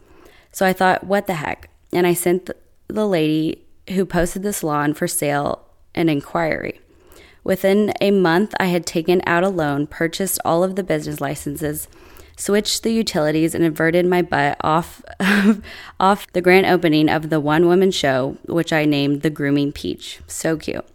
So 0.51 0.63
I 0.63 0.73
thought, 0.73 1.05
what 1.05 1.25
the 1.25 1.33
heck? 1.33 1.71
And 1.91 2.05
I 2.05 2.13
sent 2.13 2.51
the, 2.87 3.07
lady 3.07 3.64
who 3.89 4.05
posted 4.05 4.43
the 4.43 4.53
salon 4.53 4.93
for 4.93 5.07
sale 5.07 5.65
an 5.93 6.09
inquiry. 6.09 6.81
Within 7.43 7.93
a 8.01 8.11
month, 8.11 8.55
I 8.59 8.65
had 8.65 8.85
taken 8.85 9.21
out 9.27 9.43
a 9.43 9.49
loan, 9.49 9.87
purchased 9.87 10.39
all 10.43 10.63
of 10.63 10.75
the 10.75 10.83
business 10.83 11.21
licenses, 11.21 11.87
switched 12.35 12.83
the 12.83 12.91
utilities, 12.91 13.53
and 13.53 13.63
inverted 13.63 14.05
my 14.05 14.21
butt 14.21 14.57
off 14.61 15.03
off 15.99 16.31
the 16.33 16.41
grand 16.41 16.65
opening 16.65 17.07
of 17.07 17.29
the 17.29 17.39
one 17.39 17.67
woman 17.67 17.91
show, 17.91 18.37
which 18.45 18.73
I 18.73 18.85
named 18.85 19.21
the 19.21 19.29
Grooming 19.29 19.73
Peach. 19.73 20.19
So 20.27 20.57
cute. 20.57 20.85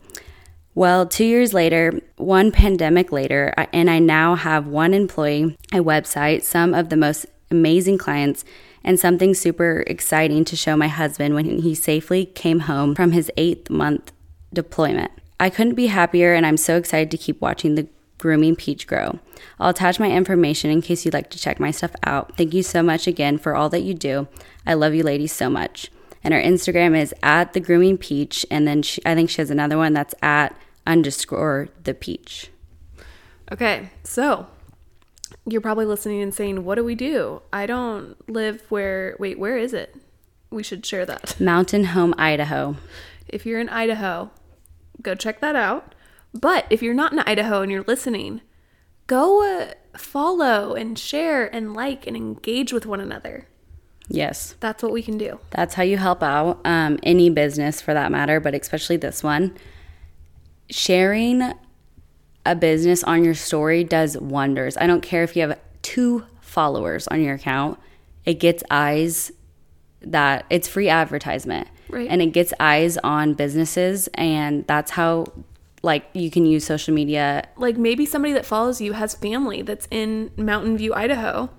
Well, 0.75 1.07
two 1.07 1.25
years 1.25 1.53
later, 1.53 2.01
one 2.17 2.53
pandemic 2.53 3.13
later, 3.13 3.53
and 3.73 3.91
I 3.91 3.99
now 3.99 4.35
have 4.35 4.67
one 4.67 4.95
employee, 4.95 5.57
a 5.73 5.79
website, 5.79 6.43
some 6.43 6.75
of 6.75 6.89
the 6.89 6.97
most 6.97 7.27
amazing 7.51 7.99
clients, 7.99 8.45
and 8.83 8.99
something 8.99 9.35
super 9.35 9.85
exciting 9.87 10.45
to 10.47 10.57
show 10.57 10.77
my 10.77 10.89
husband 10.89 11.35
when 11.35 11.61
he 11.61 11.75
safely 11.75 12.27
came 12.27 12.61
home 12.61 12.95
from 12.95 13.13
his 13.13 13.31
eighth 13.37 13.71
month 13.71 14.13
deployment. 14.53 15.11
I 15.39 15.51
couldn't 15.51 15.75
be 15.75 15.87
happier, 15.87 16.35
and 16.35 16.45
I'm 16.45 16.57
so 16.57 16.77
excited 16.77 17.11
to 17.11 17.17
keep 17.17 17.41
watching 17.41 17.75
the 17.75 17.89
grooming 18.19 18.57
peach 18.57 18.87
grow. 18.87 19.19
I'll 19.59 19.71
attach 19.71 19.99
my 19.99 20.11
information 20.11 20.71
in 20.71 20.83
case 20.83 21.05
you'd 21.05 21.15
like 21.15 21.31
to 21.31 21.39
check 21.39 21.59
my 21.59 21.71
stuff 21.71 21.93
out. 22.05 22.37
Thank 22.37 22.53
you 22.53 22.63
so 22.63 22.83
much 22.83 23.07
again 23.07 23.39
for 23.39 23.55
all 23.55 23.71
that 23.71 23.81
you 23.81 23.95
do. 23.95 24.29
I 24.67 24.75
love 24.75 24.95
you 24.95 25.03
ladies 25.03 25.33
so 25.33 25.49
much. 25.49 25.91
And 26.23 26.35
her 26.35 26.41
Instagram 26.41 26.95
is 26.95 27.15
at 27.23 27.55
the 27.55 27.61
grooming 27.61 27.97
peach, 27.97 28.45
and 28.51 28.69
then 28.69 28.83
she, 28.83 29.01
I 29.07 29.15
think 29.15 29.31
she 29.31 29.41
has 29.41 29.51
another 29.51 29.79
one 29.79 29.95
that's 29.95 30.15
at 30.21 30.55
underscore 30.87 31.69
the 31.83 31.95
peach. 31.95 32.51
Okay, 33.51 33.91
so 34.05 34.47
you're 35.47 35.61
probably 35.61 35.87
listening 35.87 36.23
and 36.23 36.35
saying, 36.35 36.65
What 36.65 36.75
do 36.77 36.85
we 36.85 36.95
do? 36.95 37.43
I 37.53 37.67
don't 37.67 38.17
live 38.29 38.63
where. 38.69 39.17
Wait, 39.19 39.39
where 39.39 39.57
is 39.57 39.73
it? 39.73 39.95
We 40.51 40.63
should 40.63 40.85
share 40.85 41.07
that. 41.07 41.39
Mountain 41.41 41.85
Home, 41.85 42.15
Idaho. 42.19 42.77
If 43.29 43.47
you're 43.47 43.61
in 43.61 43.69
Idaho, 43.69 44.31
go 45.03 45.15
check 45.15 45.41
that 45.41 45.55
out. 45.57 45.95
But 46.35 46.67
if 46.71 46.83
you're 46.83 46.95
not 46.95 47.13
in 47.13 47.19
Idaho 47.21 47.63
and 47.63 47.71
you're 47.73 47.85
listening, 47.85 48.41
go 49.07 49.43
uh, 49.61 49.73
follow 49.99 50.75
and 50.75 50.99
share 50.99 51.53
and 51.53 51.75
like 51.75 52.07
and 52.07 52.17
engage 52.17 52.73
with 52.73 52.87
one 52.87 53.01
another. 53.01 53.47
Yes, 54.13 54.57
That's 54.59 54.83
what 54.83 54.91
we 54.91 55.03
can 55.03 55.19
do. 55.19 55.39
that's 55.51 55.75
how 55.75 55.85
you 55.85 55.97
help 55.97 56.21
out 56.21 56.61
um, 56.65 56.99
any 57.05 57.31
business 57.31 57.81
for 57.81 57.95
that 57.95 58.11
matter, 58.11 58.41
but 58.41 58.55
especially 58.57 58.97
this 58.97 59.23
one. 59.23 59.57
sharing 60.69 61.53
a 62.47 62.55
business 62.55 63.05
on 63.05 63.25
your 63.25 63.35
story 63.35 63.85
does 63.85 64.17
wonders. 64.19 64.77
I 64.77 64.87
don't 64.87 65.03
care 65.03 65.23
if 65.23 65.37
you 65.37 65.43
have 65.43 65.59
two 65.83 66.25
followers 66.41 67.07
on 67.09 67.21
your 67.21 67.35
account, 67.35 67.79
it 68.25 68.35
gets 68.35 68.63
eyes 68.71 69.33
that 70.03 70.47
it's 70.51 70.69
free 70.69 70.89
advertisement. 70.89 71.69
Right. 71.89 72.09
And 72.09 72.23
it 72.23 72.29
gets 72.29 72.53
eyes 72.61 72.97
on 72.99 73.35
businesses 73.35 74.09
and 74.15 74.67
that's 74.67 74.93
how 74.93 75.27
like 75.83 76.05
you 76.13 76.31
can 76.31 76.47
use 76.47 76.65
social 76.65 76.95
media. 76.95 77.49
Like 77.57 77.77
maybe 77.77 78.07
somebody 78.07 78.33
that 78.35 78.47
follows 78.47 78.81
you 78.81 78.93
has 78.93 79.15
family 79.15 79.63
that's 79.63 79.89
in 79.91 80.31
Mountain 80.37 80.77
View, 80.79 80.95
Idaho. 80.95 81.51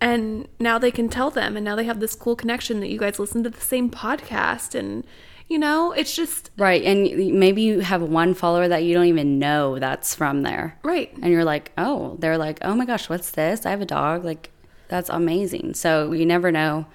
And 0.00 0.48
now 0.58 0.78
they 0.78 0.90
can 0.90 1.08
tell 1.08 1.30
them 1.30 1.56
and 1.56 1.64
now 1.64 1.76
they 1.76 1.84
have 1.84 2.00
this 2.00 2.14
cool 2.14 2.34
connection 2.34 2.80
that 2.80 2.88
you 2.88 2.98
guys 2.98 3.18
listen 3.18 3.44
to 3.44 3.50
the 3.50 3.60
same 3.60 3.90
podcast 3.90 4.74
and 4.74 5.04
you 5.52 5.58
know, 5.58 5.92
it's 5.92 6.16
just 6.16 6.50
Right. 6.56 6.82
And 6.82 7.38
maybe 7.38 7.62
you 7.62 7.80
have 7.80 8.02
one 8.02 8.32
follower 8.34 8.66
that 8.68 8.84
you 8.84 8.94
don't 8.94 9.06
even 9.06 9.38
know 9.38 9.78
that's 9.78 10.14
from 10.14 10.42
there. 10.42 10.78
right. 10.82 11.12
And 11.22 11.30
you're 11.32 11.44
like, 11.44 11.72
"Oh, 11.76 12.16
they're 12.18 12.38
like, 12.38 12.58
"Oh 12.62 12.74
my 12.74 12.86
gosh, 12.86 13.08
what's 13.08 13.30
this? 13.30 13.66
I 13.66 13.70
have 13.70 13.80
a 13.82 13.86
dog." 13.86 14.24
Like 14.24 14.50
that's 14.88 15.10
amazing. 15.10 15.74
So 15.74 16.12
you 16.12 16.24
never 16.26 16.50
know 16.50 16.86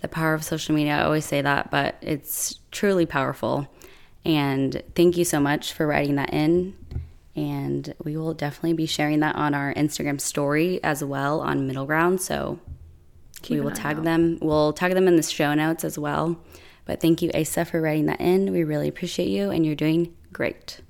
the 0.00 0.08
power 0.08 0.34
of 0.34 0.44
social 0.44 0.74
media. 0.74 0.96
I 0.98 1.02
always 1.04 1.24
say 1.24 1.40
that, 1.42 1.70
but 1.70 1.96
it's 2.00 2.58
truly 2.70 3.06
powerful. 3.06 3.66
And 4.24 4.82
thank 4.94 5.16
you 5.16 5.24
so 5.24 5.40
much 5.40 5.72
for 5.72 5.86
writing 5.86 6.14
that 6.16 6.32
in. 6.32 6.74
And 7.36 7.94
we 8.04 8.16
will 8.16 8.34
definitely 8.34 8.74
be 8.74 8.86
sharing 8.86 9.20
that 9.20 9.34
on 9.34 9.54
our 9.54 9.74
Instagram 9.74 10.20
story 10.20 10.82
as 10.84 11.02
well 11.02 11.40
on 11.40 11.66
Middle 11.66 11.84
Ground. 11.86 12.20
So 12.20 12.58
we 13.50 13.60
will 13.60 13.70
tag 13.72 13.98
out. 13.98 14.04
them. 14.04 14.38
We'll 14.40 14.72
tag 14.72 14.94
them 14.94 15.08
in 15.08 15.16
the 15.16 15.22
show 15.22 15.52
notes 15.54 15.84
as 15.84 15.98
well. 15.98 16.38
But 16.86 17.00
thank 17.00 17.22
you, 17.22 17.30
Asa, 17.34 17.64
for 17.64 17.80
writing 17.80 18.06
that 18.06 18.20
in. 18.20 18.52
We 18.52 18.62
really 18.64 18.88
appreciate 18.88 19.28
you, 19.28 19.50
and 19.50 19.64
you're 19.64 19.74
doing 19.74 20.14
great. 20.32 20.80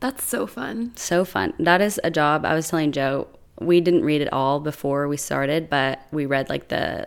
That's 0.00 0.22
so 0.24 0.46
fun. 0.46 0.92
So 0.96 1.24
fun. 1.24 1.54
That 1.58 1.80
is 1.80 2.00
a 2.04 2.10
job. 2.10 2.44
I 2.44 2.54
was 2.54 2.68
telling 2.68 2.92
Joe, 2.92 3.26
we 3.60 3.80
didn't 3.80 4.04
read 4.04 4.20
it 4.20 4.32
all 4.32 4.60
before 4.60 5.08
we 5.08 5.16
started, 5.16 5.68
but 5.70 6.00
we 6.12 6.26
read 6.26 6.48
like 6.48 6.68
the 6.68 7.06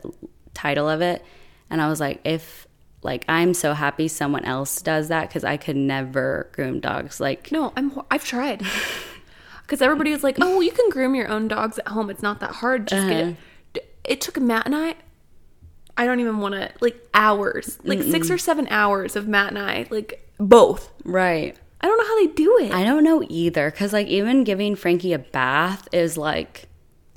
title 0.53 0.89
of 0.89 1.01
it. 1.01 1.24
And 1.70 1.80
I 1.82 1.88
was 1.88 1.99
like, 1.99 2.20
if, 2.26 2.67
like, 3.03 3.24
I'm 3.30 3.53
so 3.53 3.74
happy 3.74 4.07
someone 4.07 4.43
else 4.43 4.82
does 4.82 5.07
that 5.09 5.30
because 5.30 5.43
I 5.43 5.55
could 5.57 5.76
never 5.78 6.49
groom 6.51 6.80
dogs. 6.80 7.20
Like, 7.20 7.51
No, 7.51 7.72
I'm 7.78 8.01
I've 8.11 8.26
tried. 8.26 8.63
Cuz 9.67 9.82
everybody 9.84 10.11
was 10.11 10.24
like, 10.24 10.38
"Oh, 10.41 10.49
well, 10.49 10.63
you 10.63 10.72
can 10.72 10.89
groom 10.89 11.13
your 11.13 11.28
own 11.30 11.47
dogs 11.47 11.78
at 11.78 11.89
home. 11.89 12.09
It's 12.09 12.24
not 12.24 12.39
that 12.39 12.53
hard. 12.55 12.88
Just 12.88 13.05
Uh-huh. 13.07 13.34
get 13.76 13.88
It 14.03 14.20
took 14.20 14.39
Matt 14.41 14.65
and 14.65 14.76
I 14.76 14.95
I 16.00 16.06
don't 16.06 16.22
even 16.22 16.39
want 16.39 16.56
to 16.56 16.72
like 16.80 16.95
hours. 17.14 17.78
Like 17.84 18.02
6 18.02 18.32
or 18.32 18.38
7 18.38 18.68
hours 18.70 19.18
of 19.18 19.28
Matt 19.28 19.50
and 19.50 19.60
I, 19.60 19.86
like 19.89 20.26
both. 20.38 20.89
right. 21.04 21.58
I 21.82 21.88
don't 21.88 21.97
know 21.97 22.08
how 22.08 22.20
they 22.20 22.34
do 22.34 22.58
it. 22.62 22.72
I 22.72 22.84
don't 22.84 23.04
know 23.04 23.24
either 23.30 23.70
because, 23.72 23.93
like, 23.93 24.08
even 24.08 24.43
giving 24.43 24.76
Frankie 24.76 25.14
a 25.14 25.20
bath 25.20 25.88
is 25.93 26.18
like, 26.18 26.68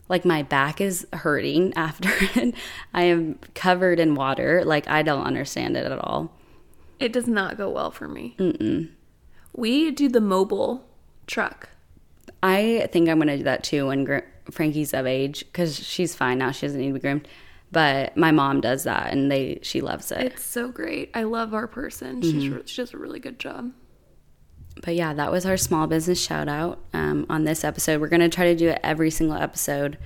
like 0.08 0.24
my 0.24 0.42
back 0.42 0.80
is 0.80 1.04
hurting 1.12 1.74
after 1.76 2.10
it. 2.36 2.54
I 2.94 3.02
am 3.02 3.38
covered 3.54 3.98
in 3.98 4.14
water. 4.14 4.64
Like, 4.64 4.88
I 4.88 5.02
don't 5.02 5.24
understand 5.24 5.76
it 5.76 5.84
at 5.86 5.98
all. 5.98 6.32
It 7.00 7.12
does 7.12 7.26
not 7.26 7.56
go 7.56 7.70
well 7.70 7.90
for 7.90 8.06
me. 8.06 8.36
Mm-mm. 8.38 8.90
We 9.54 9.90
do 9.90 10.08
the 10.08 10.20
mobile 10.20 10.84
truck. 11.26 11.68
I 12.42 12.88
think 12.92 13.08
I'm 13.08 13.18
gonna 13.18 13.36
do 13.38 13.44
that 13.44 13.62
too 13.64 13.88
when 13.88 14.04
gr- 14.04 14.18
Frankie's 14.50 14.94
of 14.94 15.06
age 15.06 15.40
because 15.46 15.76
she's 15.76 16.14
fine 16.14 16.38
now. 16.38 16.50
She 16.52 16.66
doesn't 16.66 16.80
need 16.80 16.88
to 16.88 16.94
be 16.94 17.00
groomed. 17.00 17.28
But 17.72 18.16
my 18.16 18.30
mom 18.30 18.60
does 18.60 18.84
that, 18.84 19.12
and 19.12 19.32
they 19.32 19.58
she 19.62 19.80
loves 19.80 20.12
it. 20.12 20.20
It's 20.20 20.44
so 20.44 20.68
great. 20.68 21.10
I 21.14 21.22
love 21.24 21.54
our 21.54 21.66
person. 21.66 22.20
She's 22.22 22.48
re- 22.48 22.62
she 22.66 22.82
does 22.82 22.92
a 22.92 22.98
really 22.98 23.18
good 23.18 23.38
job. 23.38 23.72
But 24.84 24.94
yeah, 24.94 25.14
that 25.14 25.32
was 25.32 25.44
our 25.46 25.56
small 25.56 25.86
business 25.86 26.22
shout 26.22 26.48
out 26.48 26.78
um, 26.92 27.26
on 27.30 27.44
this 27.44 27.64
episode. 27.64 28.00
We're 28.00 28.08
gonna 28.08 28.28
try 28.28 28.44
to 28.52 28.54
do 28.56 28.68
it 28.68 28.80
every 28.82 29.10
single 29.10 29.36
episode. 29.36 29.98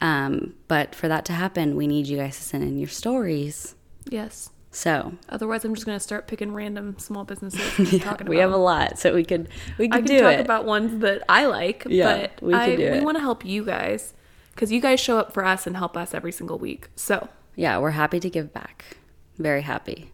Um, 0.00 0.54
but 0.68 0.94
for 0.94 1.08
that 1.08 1.24
to 1.26 1.32
happen, 1.32 1.76
we 1.76 1.86
need 1.86 2.08
you 2.08 2.18
guys 2.18 2.36
to 2.36 2.42
send 2.42 2.64
in 2.64 2.78
your 2.78 2.88
stories. 2.88 3.74
Yes. 4.08 4.50
So 4.70 5.12
Otherwise, 5.28 5.64
I'm 5.64 5.72
just 5.74 5.86
going 5.86 5.96
to 5.96 6.02
start 6.02 6.26
picking 6.26 6.52
random 6.52 6.98
small 6.98 7.24
businesses. 7.24 8.00
talking 8.02 8.26
we 8.26 8.38
have 8.38 8.50
a 8.52 8.56
lot, 8.56 8.98
so 8.98 9.14
we 9.14 9.24
could 9.24 9.48
we 9.78 9.84
I 9.86 9.88
could 10.00 10.06
can 10.06 10.16
do 10.16 10.20
talk 10.20 10.32
it. 10.34 10.40
about 10.40 10.64
ones 10.64 11.00
that 11.02 11.22
I 11.28 11.46
like, 11.46 11.86
Yeah, 11.88 12.22
but 12.22 12.42
we 12.42 12.52
could 12.52 12.60
I, 12.60 12.76
do 12.76 12.90
we 12.90 13.00
want 13.00 13.16
to 13.16 13.20
help 13.20 13.44
you 13.44 13.64
guys 13.64 14.14
because 14.54 14.70
you 14.72 14.80
guys 14.80 15.00
show 15.00 15.18
up 15.18 15.32
for 15.32 15.44
us 15.44 15.66
and 15.66 15.76
help 15.76 15.96
us 15.96 16.14
every 16.14 16.32
single 16.32 16.58
week. 16.58 16.88
So 16.96 17.28
yeah, 17.56 17.78
we're 17.78 17.90
happy 17.90 18.20
to 18.20 18.30
give 18.30 18.52
back. 18.52 18.96
Very 19.38 19.62
happy. 19.62 20.10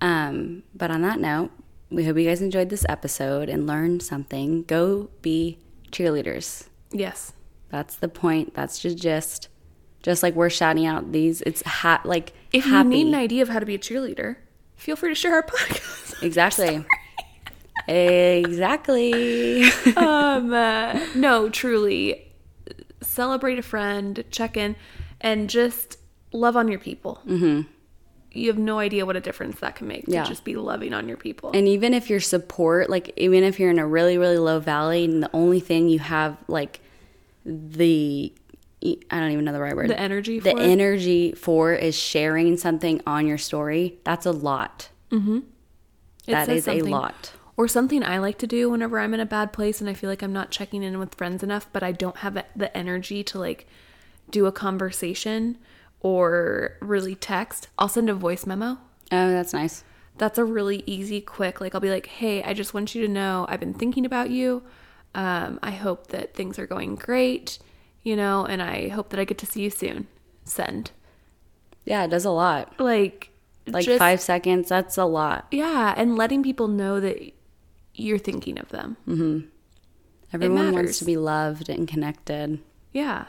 Um, 0.00 0.62
but 0.74 0.90
on 0.90 1.02
that 1.02 1.20
note, 1.20 1.50
we 1.90 2.04
hope 2.04 2.16
you 2.18 2.28
guys 2.28 2.42
enjoyed 2.42 2.68
this 2.68 2.84
episode 2.88 3.48
and 3.48 3.66
learned 3.66 4.02
something. 4.02 4.64
Go 4.64 5.08
be 5.22 5.58
cheerleaders. 5.92 6.66
yes, 6.92 7.32
That's 7.70 7.96
the 7.96 8.08
point. 8.08 8.54
That's 8.54 8.78
just 8.78 8.98
just 8.98 9.48
just 10.02 10.22
like 10.22 10.34
we're 10.34 10.50
shouting 10.50 10.84
out 10.86 11.12
these. 11.12 11.40
It's 11.42 11.62
ha- 11.62 12.02
like 12.04 12.32
if 12.52 12.64
happy. 12.64 12.88
you 12.98 13.04
need 13.04 13.06
an 13.08 13.14
idea 13.14 13.42
of 13.42 13.48
how 13.48 13.58
to 13.60 13.66
be 13.66 13.74
a 13.74 13.78
cheerleader, 13.78 14.36
feel 14.76 14.96
free 14.96 15.08
to 15.10 15.14
share 15.14 15.34
our 15.34 15.42
podcast. 15.46 16.22
exactly. 16.22 16.84
exactly. 17.88 19.64
um, 19.96 20.52
uh, 20.52 20.98
no, 21.14 21.48
truly, 21.48 22.25
celebrate 23.00 23.58
a 23.58 23.62
friend, 23.62 24.24
check 24.30 24.56
in, 24.56 24.76
and 25.20 25.48
just 25.50 25.98
love 26.32 26.56
on 26.56 26.68
your 26.68 26.78
people. 26.80 27.20
Mm-hmm. 27.26 27.62
You 28.32 28.48
have 28.48 28.58
no 28.58 28.78
idea 28.78 29.06
what 29.06 29.16
a 29.16 29.20
difference 29.20 29.60
that 29.60 29.76
can 29.76 29.88
make 29.88 30.04
Yeah. 30.06 30.22
to 30.24 30.28
just 30.28 30.44
be 30.44 30.56
loving 30.56 30.92
on 30.92 31.08
your 31.08 31.16
people. 31.16 31.52
And 31.54 31.66
even 31.66 31.94
if 31.94 32.10
your 32.10 32.20
support, 32.20 32.90
like 32.90 33.12
even 33.16 33.44
if 33.44 33.58
you're 33.58 33.70
in 33.70 33.78
a 33.78 33.86
really 33.86 34.18
really 34.18 34.38
low 34.38 34.60
valley, 34.60 35.04
and 35.06 35.22
the 35.22 35.30
only 35.32 35.60
thing 35.60 35.88
you 35.88 35.98
have 36.00 36.36
like 36.48 36.80
the 37.44 38.32
I 38.82 39.18
don't 39.18 39.32
even 39.32 39.44
know 39.46 39.52
the 39.52 39.60
right 39.60 39.74
word. 39.74 39.88
The 39.88 39.98
energy 39.98 40.38
The 40.38 40.50
it? 40.50 40.58
energy 40.58 41.32
for 41.32 41.72
is 41.72 41.96
sharing 41.96 42.56
something 42.58 43.00
on 43.06 43.26
your 43.26 43.38
story. 43.38 43.98
That's 44.04 44.26
a 44.26 44.32
lot. 44.32 44.90
It 45.10 45.42
That 46.26 46.48
is 46.48 46.68
a 46.68 46.82
lot. 46.82 47.32
Or 47.56 47.68
something 47.68 48.02
I 48.02 48.18
like 48.18 48.36
to 48.38 48.46
do 48.46 48.70
whenever 48.70 48.98
I'm 48.98 49.14
in 49.14 49.20
a 49.20 49.26
bad 49.26 49.52
place 49.52 49.80
and 49.80 49.88
I 49.88 49.94
feel 49.94 50.10
like 50.10 50.22
I'm 50.22 50.32
not 50.32 50.50
checking 50.50 50.82
in 50.82 50.98
with 50.98 51.14
friends 51.14 51.42
enough, 51.42 51.66
but 51.72 51.82
I 51.82 51.92
don't 51.92 52.18
have 52.18 52.44
the 52.54 52.76
energy 52.76 53.24
to 53.24 53.38
like 53.38 53.66
do 54.30 54.44
a 54.46 54.52
conversation 54.52 55.56
or 56.00 56.76
really 56.80 57.14
text. 57.14 57.68
I'll 57.78 57.88
send 57.88 58.10
a 58.10 58.14
voice 58.14 58.44
memo. 58.46 58.78
Oh, 59.10 59.30
that's 59.30 59.54
nice. 59.54 59.84
That's 60.18 60.38
a 60.38 60.44
really 60.44 60.82
easy, 60.86 61.20
quick. 61.20 61.60
Like 61.60 61.74
I'll 61.74 61.80
be 61.80 61.90
like, 61.90 62.06
"Hey, 62.06 62.42
I 62.42 62.52
just 62.54 62.74
want 62.74 62.94
you 62.94 63.06
to 63.06 63.12
know 63.12 63.46
I've 63.48 63.60
been 63.60 63.74
thinking 63.74 64.04
about 64.04 64.30
you. 64.30 64.62
Um, 65.14 65.58
I 65.62 65.70
hope 65.70 66.08
that 66.08 66.34
things 66.34 66.58
are 66.58 66.66
going 66.66 66.96
great, 66.96 67.58
you 68.02 68.16
know, 68.16 68.44
and 68.44 68.60
I 68.62 68.88
hope 68.88 69.10
that 69.10 69.20
I 69.20 69.24
get 69.24 69.38
to 69.38 69.46
see 69.46 69.62
you 69.62 69.70
soon." 69.70 70.06
Send. 70.44 70.90
Yeah, 71.84 72.04
it 72.04 72.08
does 72.08 72.24
a 72.24 72.30
lot. 72.30 72.78
Like, 72.80 73.30
Like 73.66 73.84
just- 73.84 73.98
five 73.98 74.20
seconds. 74.20 74.68
That's 74.68 74.96
a 74.98 75.04
lot. 75.04 75.46
Yeah, 75.50 75.94
and 75.96 76.16
letting 76.16 76.42
people 76.42 76.68
know 76.68 76.98
that 77.00 77.32
you're 77.96 78.18
thinking 78.18 78.58
of 78.58 78.68
them. 78.68 78.96
Everyone 80.32 80.72
wants 80.72 80.98
to 80.98 81.04
be 81.04 81.16
loved 81.16 81.68
and 81.68 81.86
connected. 81.88 82.60
Yeah. 82.92 83.26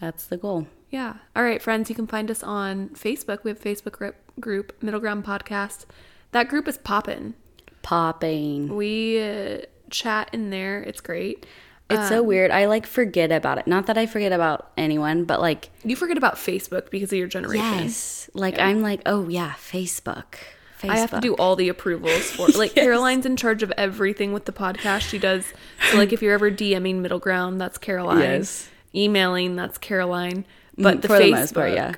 That's 0.00 0.26
the 0.26 0.36
goal. 0.36 0.66
Yeah. 0.90 1.14
All 1.36 1.42
right, 1.42 1.62
friends, 1.62 1.88
you 1.88 1.94
can 1.94 2.06
find 2.06 2.30
us 2.30 2.42
on 2.42 2.88
Facebook. 2.90 3.44
We 3.44 3.50
have 3.50 3.64
a 3.64 3.68
Facebook 3.68 3.92
group, 3.92 4.16
group 4.40 4.82
Middle 4.82 4.98
Ground 5.00 5.24
Podcast. 5.24 5.84
That 6.32 6.48
group 6.48 6.66
is 6.66 6.78
popping. 6.78 7.34
Popping. 7.82 8.74
We 8.74 9.22
uh, 9.22 9.58
chat 9.90 10.30
in 10.32 10.50
there. 10.50 10.82
It's 10.82 11.00
great. 11.00 11.46
It's 11.92 12.08
so 12.08 12.22
weird. 12.22 12.52
I 12.52 12.66
like 12.66 12.86
forget 12.86 13.32
about 13.32 13.58
it. 13.58 13.66
Not 13.66 13.86
that 13.86 13.98
I 13.98 14.06
forget 14.06 14.30
about 14.30 14.70
anyone, 14.76 15.24
but 15.24 15.40
like 15.40 15.70
You 15.82 15.96
forget 15.96 16.16
about 16.16 16.36
Facebook 16.36 16.88
because 16.88 17.12
of 17.12 17.18
your 17.18 17.26
generation. 17.26 17.64
yes, 17.64 18.30
like 18.32 18.60
I'm 18.60 18.80
like, 18.80 19.02
oh 19.06 19.28
yeah, 19.28 19.54
Facebook. 19.58 20.36
Facebook. 20.80 20.90
I 20.90 20.96
have 20.98 21.10
to 21.10 21.20
do 21.20 21.34
all 21.34 21.56
the 21.56 21.68
approvals 21.68 22.30
for 22.30 22.48
like 22.56 22.74
Caroline's 22.74 23.26
in 23.26 23.36
charge 23.36 23.62
of 23.62 23.72
everything 23.76 24.32
with 24.32 24.44
the 24.46 24.52
podcast. 24.52 25.00
She 25.02 25.18
does 25.18 25.44
so 25.90 25.98
like 25.98 26.12
if 26.12 26.22
you're 26.22 26.34
ever 26.34 26.50
DMing 26.50 26.96
middle 26.96 27.18
ground, 27.18 27.60
that's 27.60 27.78
Caroline. 27.78 28.20
Yes. 28.20 28.68
Emailing, 28.94 29.56
that's 29.56 29.78
Caroline. 29.78 30.44
But 30.76 31.02
the 31.02 31.08
for 31.08 31.18
Facebook, 31.18 31.20
the 31.20 31.30
most 31.32 31.54
part, 31.54 31.72
yeah. 31.72 31.92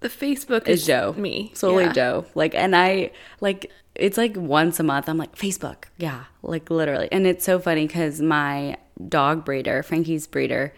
The 0.00 0.08
Facebook 0.08 0.68
is 0.68 0.80
is 0.80 0.86
Joe. 0.86 1.14
Me. 1.16 1.50
Solely 1.54 1.84
Yeah. 1.84 1.92
Joe. 1.92 2.26
Like 2.34 2.54
and 2.54 2.74
I 2.76 3.12
like 3.40 3.70
it's 3.94 4.16
like 4.18 4.34
once 4.36 4.80
a 4.80 4.82
month 4.82 5.08
I'm 5.08 5.18
like 5.18 5.34
Facebook. 5.36 5.84
Yeah, 5.98 6.24
like 6.42 6.70
literally. 6.70 7.08
And 7.12 7.26
it's 7.26 7.44
so 7.44 7.58
funny 7.58 7.86
cuz 7.88 8.20
my 8.20 8.76
dog 9.08 9.44
breeder, 9.44 9.82
Frankie's 9.82 10.26
breeder, 10.26 10.74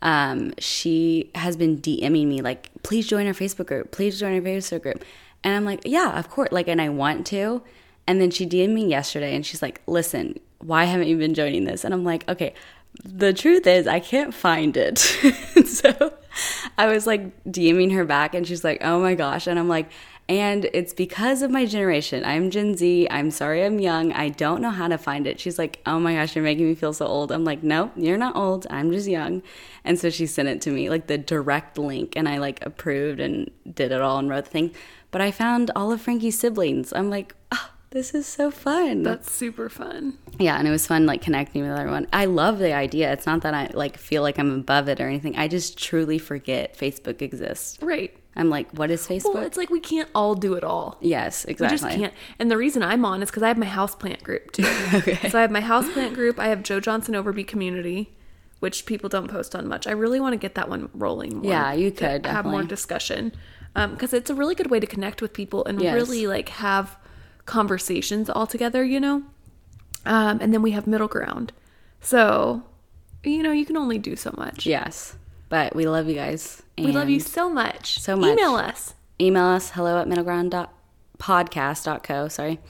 um 0.00 0.52
she 0.58 1.30
has 1.34 1.56
been 1.56 1.78
DMing 1.78 2.26
me 2.28 2.40
like 2.40 2.70
please 2.82 3.06
join 3.06 3.26
our 3.26 3.32
Facebook 3.34 3.66
group. 3.66 3.90
Please 3.90 4.18
join 4.18 4.34
our 4.34 4.40
Facebook 4.40 4.82
group. 4.82 5.04
And 5.44 5.54
I'm 5.54 5.64
like, 5.64 5.82
"Yeah, 5.84 6.18
of 6.18 6.30
course." 6.30 6.50
Like 6.52 6.68
and 6.68 6.80
I 6.80 6.88
want 6.88 7.26
to. 7.28 7.62
And 8.06 8.20
then 8.20 8.30
she 8.30 8.46
DM'd 8.46 8.74
me 8.74 8.86
yesterday 8.86 9.34
and 9.34 9.44
she's 9.44 9.62
like, 9.62 9.82
"Listen, 9.86 10.38
why 10.58 10.84
haven't 10.84 11.08
you 11.08 11.16
been 11.18 11.34
joining 11.34 11.64
this?" 11.64 11.84
And 11.84 11.92
I'm 11.94 12.04
like, 12.04 12.28
"Okay, 12.28 12.54
the 13.04 13.32
truth 13.32 13.66
is 13.66 13.86
I 13.86 14.00
can't 14.00 14.34
find 14.34 14.76
it." 14.76 14.98
so 15.66 16.14
I 16.76 16.86
was 16.86 17.06
like 17.06 17.44
DMing 17.44 17.92
her 17.94 18.04
back 18.04 18.34
and 18.34 18.46
she's 18.46 18.64
like, 18.64 18.78
"Oh 18.82 19.00
my 19.00 19.14
gosh." 19.14 19.46
And 19.46 19.58
I'm 19.58 19.68
like, 19.68 19.90
And 20.30 20.68
it's 20.74 20.92
because 20.92 21.40
of 21.40 21.50
my 21.50 21.64
generation. 21.64 22.22
I'm 22.22 22.50
Gen 22.50 22.76
Z. 22.76 23.08
I'm 23.10 23.30
sorry 23.30 23.64
I'm 23.64 23.78
young. 23.78 24.12
I 24.12 24.28
don't 24.28 24.60
know 24.60 24.70
how 24.70 24.86
to 24.88 24.98
find 24.98 25.26
it. 25.26 25.40
She's 25.40 25.58
like, 25.58 25.80
oh 25.86 25.98
my 25.98 26.16
gosh, 26.16 26.36
you're 26.36 26.44
making 26.44 26.66
me 26.66 26.74
feel 26.74 26.92
so 26.92 27.06
old. 27.06 27.32
I'm 27.32 27.44
like, 27.44 27.62
nope, 27.62 27.92
you're 27.96 28.18
not 28.18 28.36
old. 28.36 28.66
I'm 28.68 28.92
just 28.92 29.08
young. 29.08 29.42
And 29.84 29.98
so 29.98 30.10
she 30.10 30.26
sent 30.26 30.48
it 30.48 30.60
to 30.62 30.70
me, 30.70 30.90
like 30.90 31.06
the 31.06 31.16
direct 31.16 31.78
link. 31.78 32.14
And 32.14 32.28
I 32.28 32.36
like 32.38 32.64
approved 32.66 33.20
and 33.20 33.50
did 33.72 33.90
it 33.90 34.02
all 34.02 34.18
and 34.18 34.28
wrote 34.28 34.44
the 34.44 34.50
thing. 34.50 34.74
But 35.10 35.20
I 35.20 35.30
found 35.30 35.70
all 35.74 35.90
of 35.92 36.00
Frankie's 36.00 36.38
siblings. 36.38 36.92
I'm 36.92 37.08
like, 37.10 37.34
oh, 37.50 37.70
this 37.90 38.14
is 38.14 38.26
so 38.26 38.50
fun. 38.50 39.02
That's 39.02 39.32
super 39.32 39.68
fun. 39.70 40.18
Yeah, 40.38 40.58
and 40.58 40.68
it 40.68 40.70
was 40.70 40.86
fun 40.86 41.06
like 41.06 41.22
connecting 41.22 41.62
with 41.62 41.78
everyone. 41.78 42.06
I 42.12 42.26
love 42.26 42.58
the 42.58 42.74
idea. 42.74 43.12
It's 43.12 43.24
not 43.24 43.40
that 43.42 43.54
I 43.54 43.70
like 43.72 43.96
feel 43.96 44.22
like 44.22 44.38
I'm 44.38 44.52
above 44.52 44.88
it 44.88 45.00
or 45.00 45.08
anything. 45.08 45.36
I 45.36 45.48
just 45.48 45.78
truly 45.78 46.18
forget 46.18 46.76
Facebook 46.76 47.22
exists. 47.22 47.78
Right. 47.80 48.14
I'm 48.36 48.50
like, 48.50 48.70
what 48.72 48.90
is 48.90 49.06
Facebook? 49.06 49.34
Well, 49.34 49.42
it's 49.42 49.56
like 49.56 49.70
we 49.70 49.80
can't 49.80 50.08
all 50.14 50.34
do 50.34 50.54
it 50.54 50.62
all. 50.62 50.96
yes, 51.00 51.44
exactly. 51.46 51.74
We 51.74 51.80
just 51.80 51.98
can't. 51.98 52.14
And 52.38 52.50
the 52.50 52.56
reason 52.56 52.82
I'm 52.82 53.04
on 53.04 53.22
is 53.22 53.30
because 53.30 53.42
I 53.42 53.48
have 53.48 53.58
my 53.58 53.66
houseplant 53.66 54.22
group 54.22 54.52
too. 54.52 54.62
Okay. 54.94 55.28
So 55.28 55.38
I 55.38 55.42
have 55.42 55.50
my 55.50 55.60
houseplant 55.60 56.14
group. 56.14 56.38
I 56.38 56.48
have 56.48 56.62
Joe 56.62 56.78
Johnson 56.78 57.14
Overby 57.14 57.46
Community, 57.46 58.14
which 58.60 58.86
people 58.86 59.08
don't 59.08 59.28
post 59.28 59.56
on 59.56 59.66
much. 59.66 59.86
I 59.86 59.92
really 59.92 60.20
want 60.20 60.34
to 60.34 60.36
get 60.38 60.54
that 60.54 60.68
one 60.68 60.88
rolling. 60.94 61.38
More, 61.38 61.50
Yeah, 61.50 61.72
you 61.72 61.90
could, 61.90 62.26
have 62.26 62.44
more 62.44 62.62
discussion 62.62 63.32
because 63.86 64.12
it's 64.12 64.28
a 64.30 64.34
really 64.34 64.54
good 64.54 64.70
way 64.70 64.78
to 64.80 64.86
connect 64.86 65.22
with 65.22 65.32
people 65.32 65.64
and 65.64 65.80
Yes. 65.80 65.94
really 65.94 66.26
like 66.26 66.50
have 66.50 66.98
conversations 67.46 68.28
all 68.28 68.46
together. 68.46 68.84
You 68.84 69.00
know. 69.00 69.22
Um, 70.06 70.38
and 70.40 70.52
then 70.54 70.62
we 70.62 70.70
have 70.72 70.86
middle 70.86 71.08
ground. 71.08 71.52
So, 72.00 72.62
you 73.24 73.42
know, 73.42 73.50
you 73.52 73.66
can 73.66 73.76
only 73.76 73.98
do 73.98 74.14
so 74.16 74.32
much. 74.36 74.64
Yes, 74.64 75.16
but 75.48 75.74
we 75.74 75.86
love 75.86 76.08
you 76.08 76.14
guys. 76.14 76.62
We 76.78 76.92
love 76.92 77.08
you 77.08 77.18
so 77.20 77.50
much. 77.50 77.98
so 78.00 78.16
much. 78.16 78.38
Email 78.38 78.54
us. 78.54 78.94
Email 79.20 79.44
us 79.46 79.70
hello 79.70 79.98
at 80.00 80.06
middleground.podcast.co. 80.06 82.28
Sorry. 82.28 82.60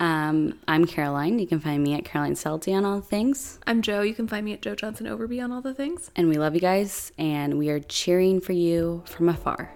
Um, 0.00 0.54
I'm 0.68 0.84
Caroline. 0.86 1.40
You 1.40 1.46
can 1.48 1.58
find 1.58 1.82
me 1.82 1.94
at 1.94 2.04
Caroline 2.04 2.36
Selty 2.36 2.72
on 2.72 2.84
all 2.84 3.00
things. 3.00 3.58
I'm 3.66 3.82
Joe. 3.82 4.02
You 4.02 4.14
can 4.14 4.28
find 4.28 4.44
me 4.44 4.52
at 4.52 4.62
Joe 4.62 4.76
Johnson 4.76 5.06
Overby 5.06 5.42
on 5.42 5.50
all 5.50 5.60
the 5.60 5.74
things. 5.74 6.12
And 6.14 6.28
we 6.28 6.36
love 6.36 6.54
you 6.54 6.60
guys, 6.60 7.10
and 7.18 7.58
we 7.58 7.68
are 7.70 7.80
cheering 7.80 8.40
for 8.40 8.52
you 8.52 9.02
from 9.06 9.28
afar. 9.28 9.72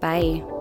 Bye. 0.00 0.59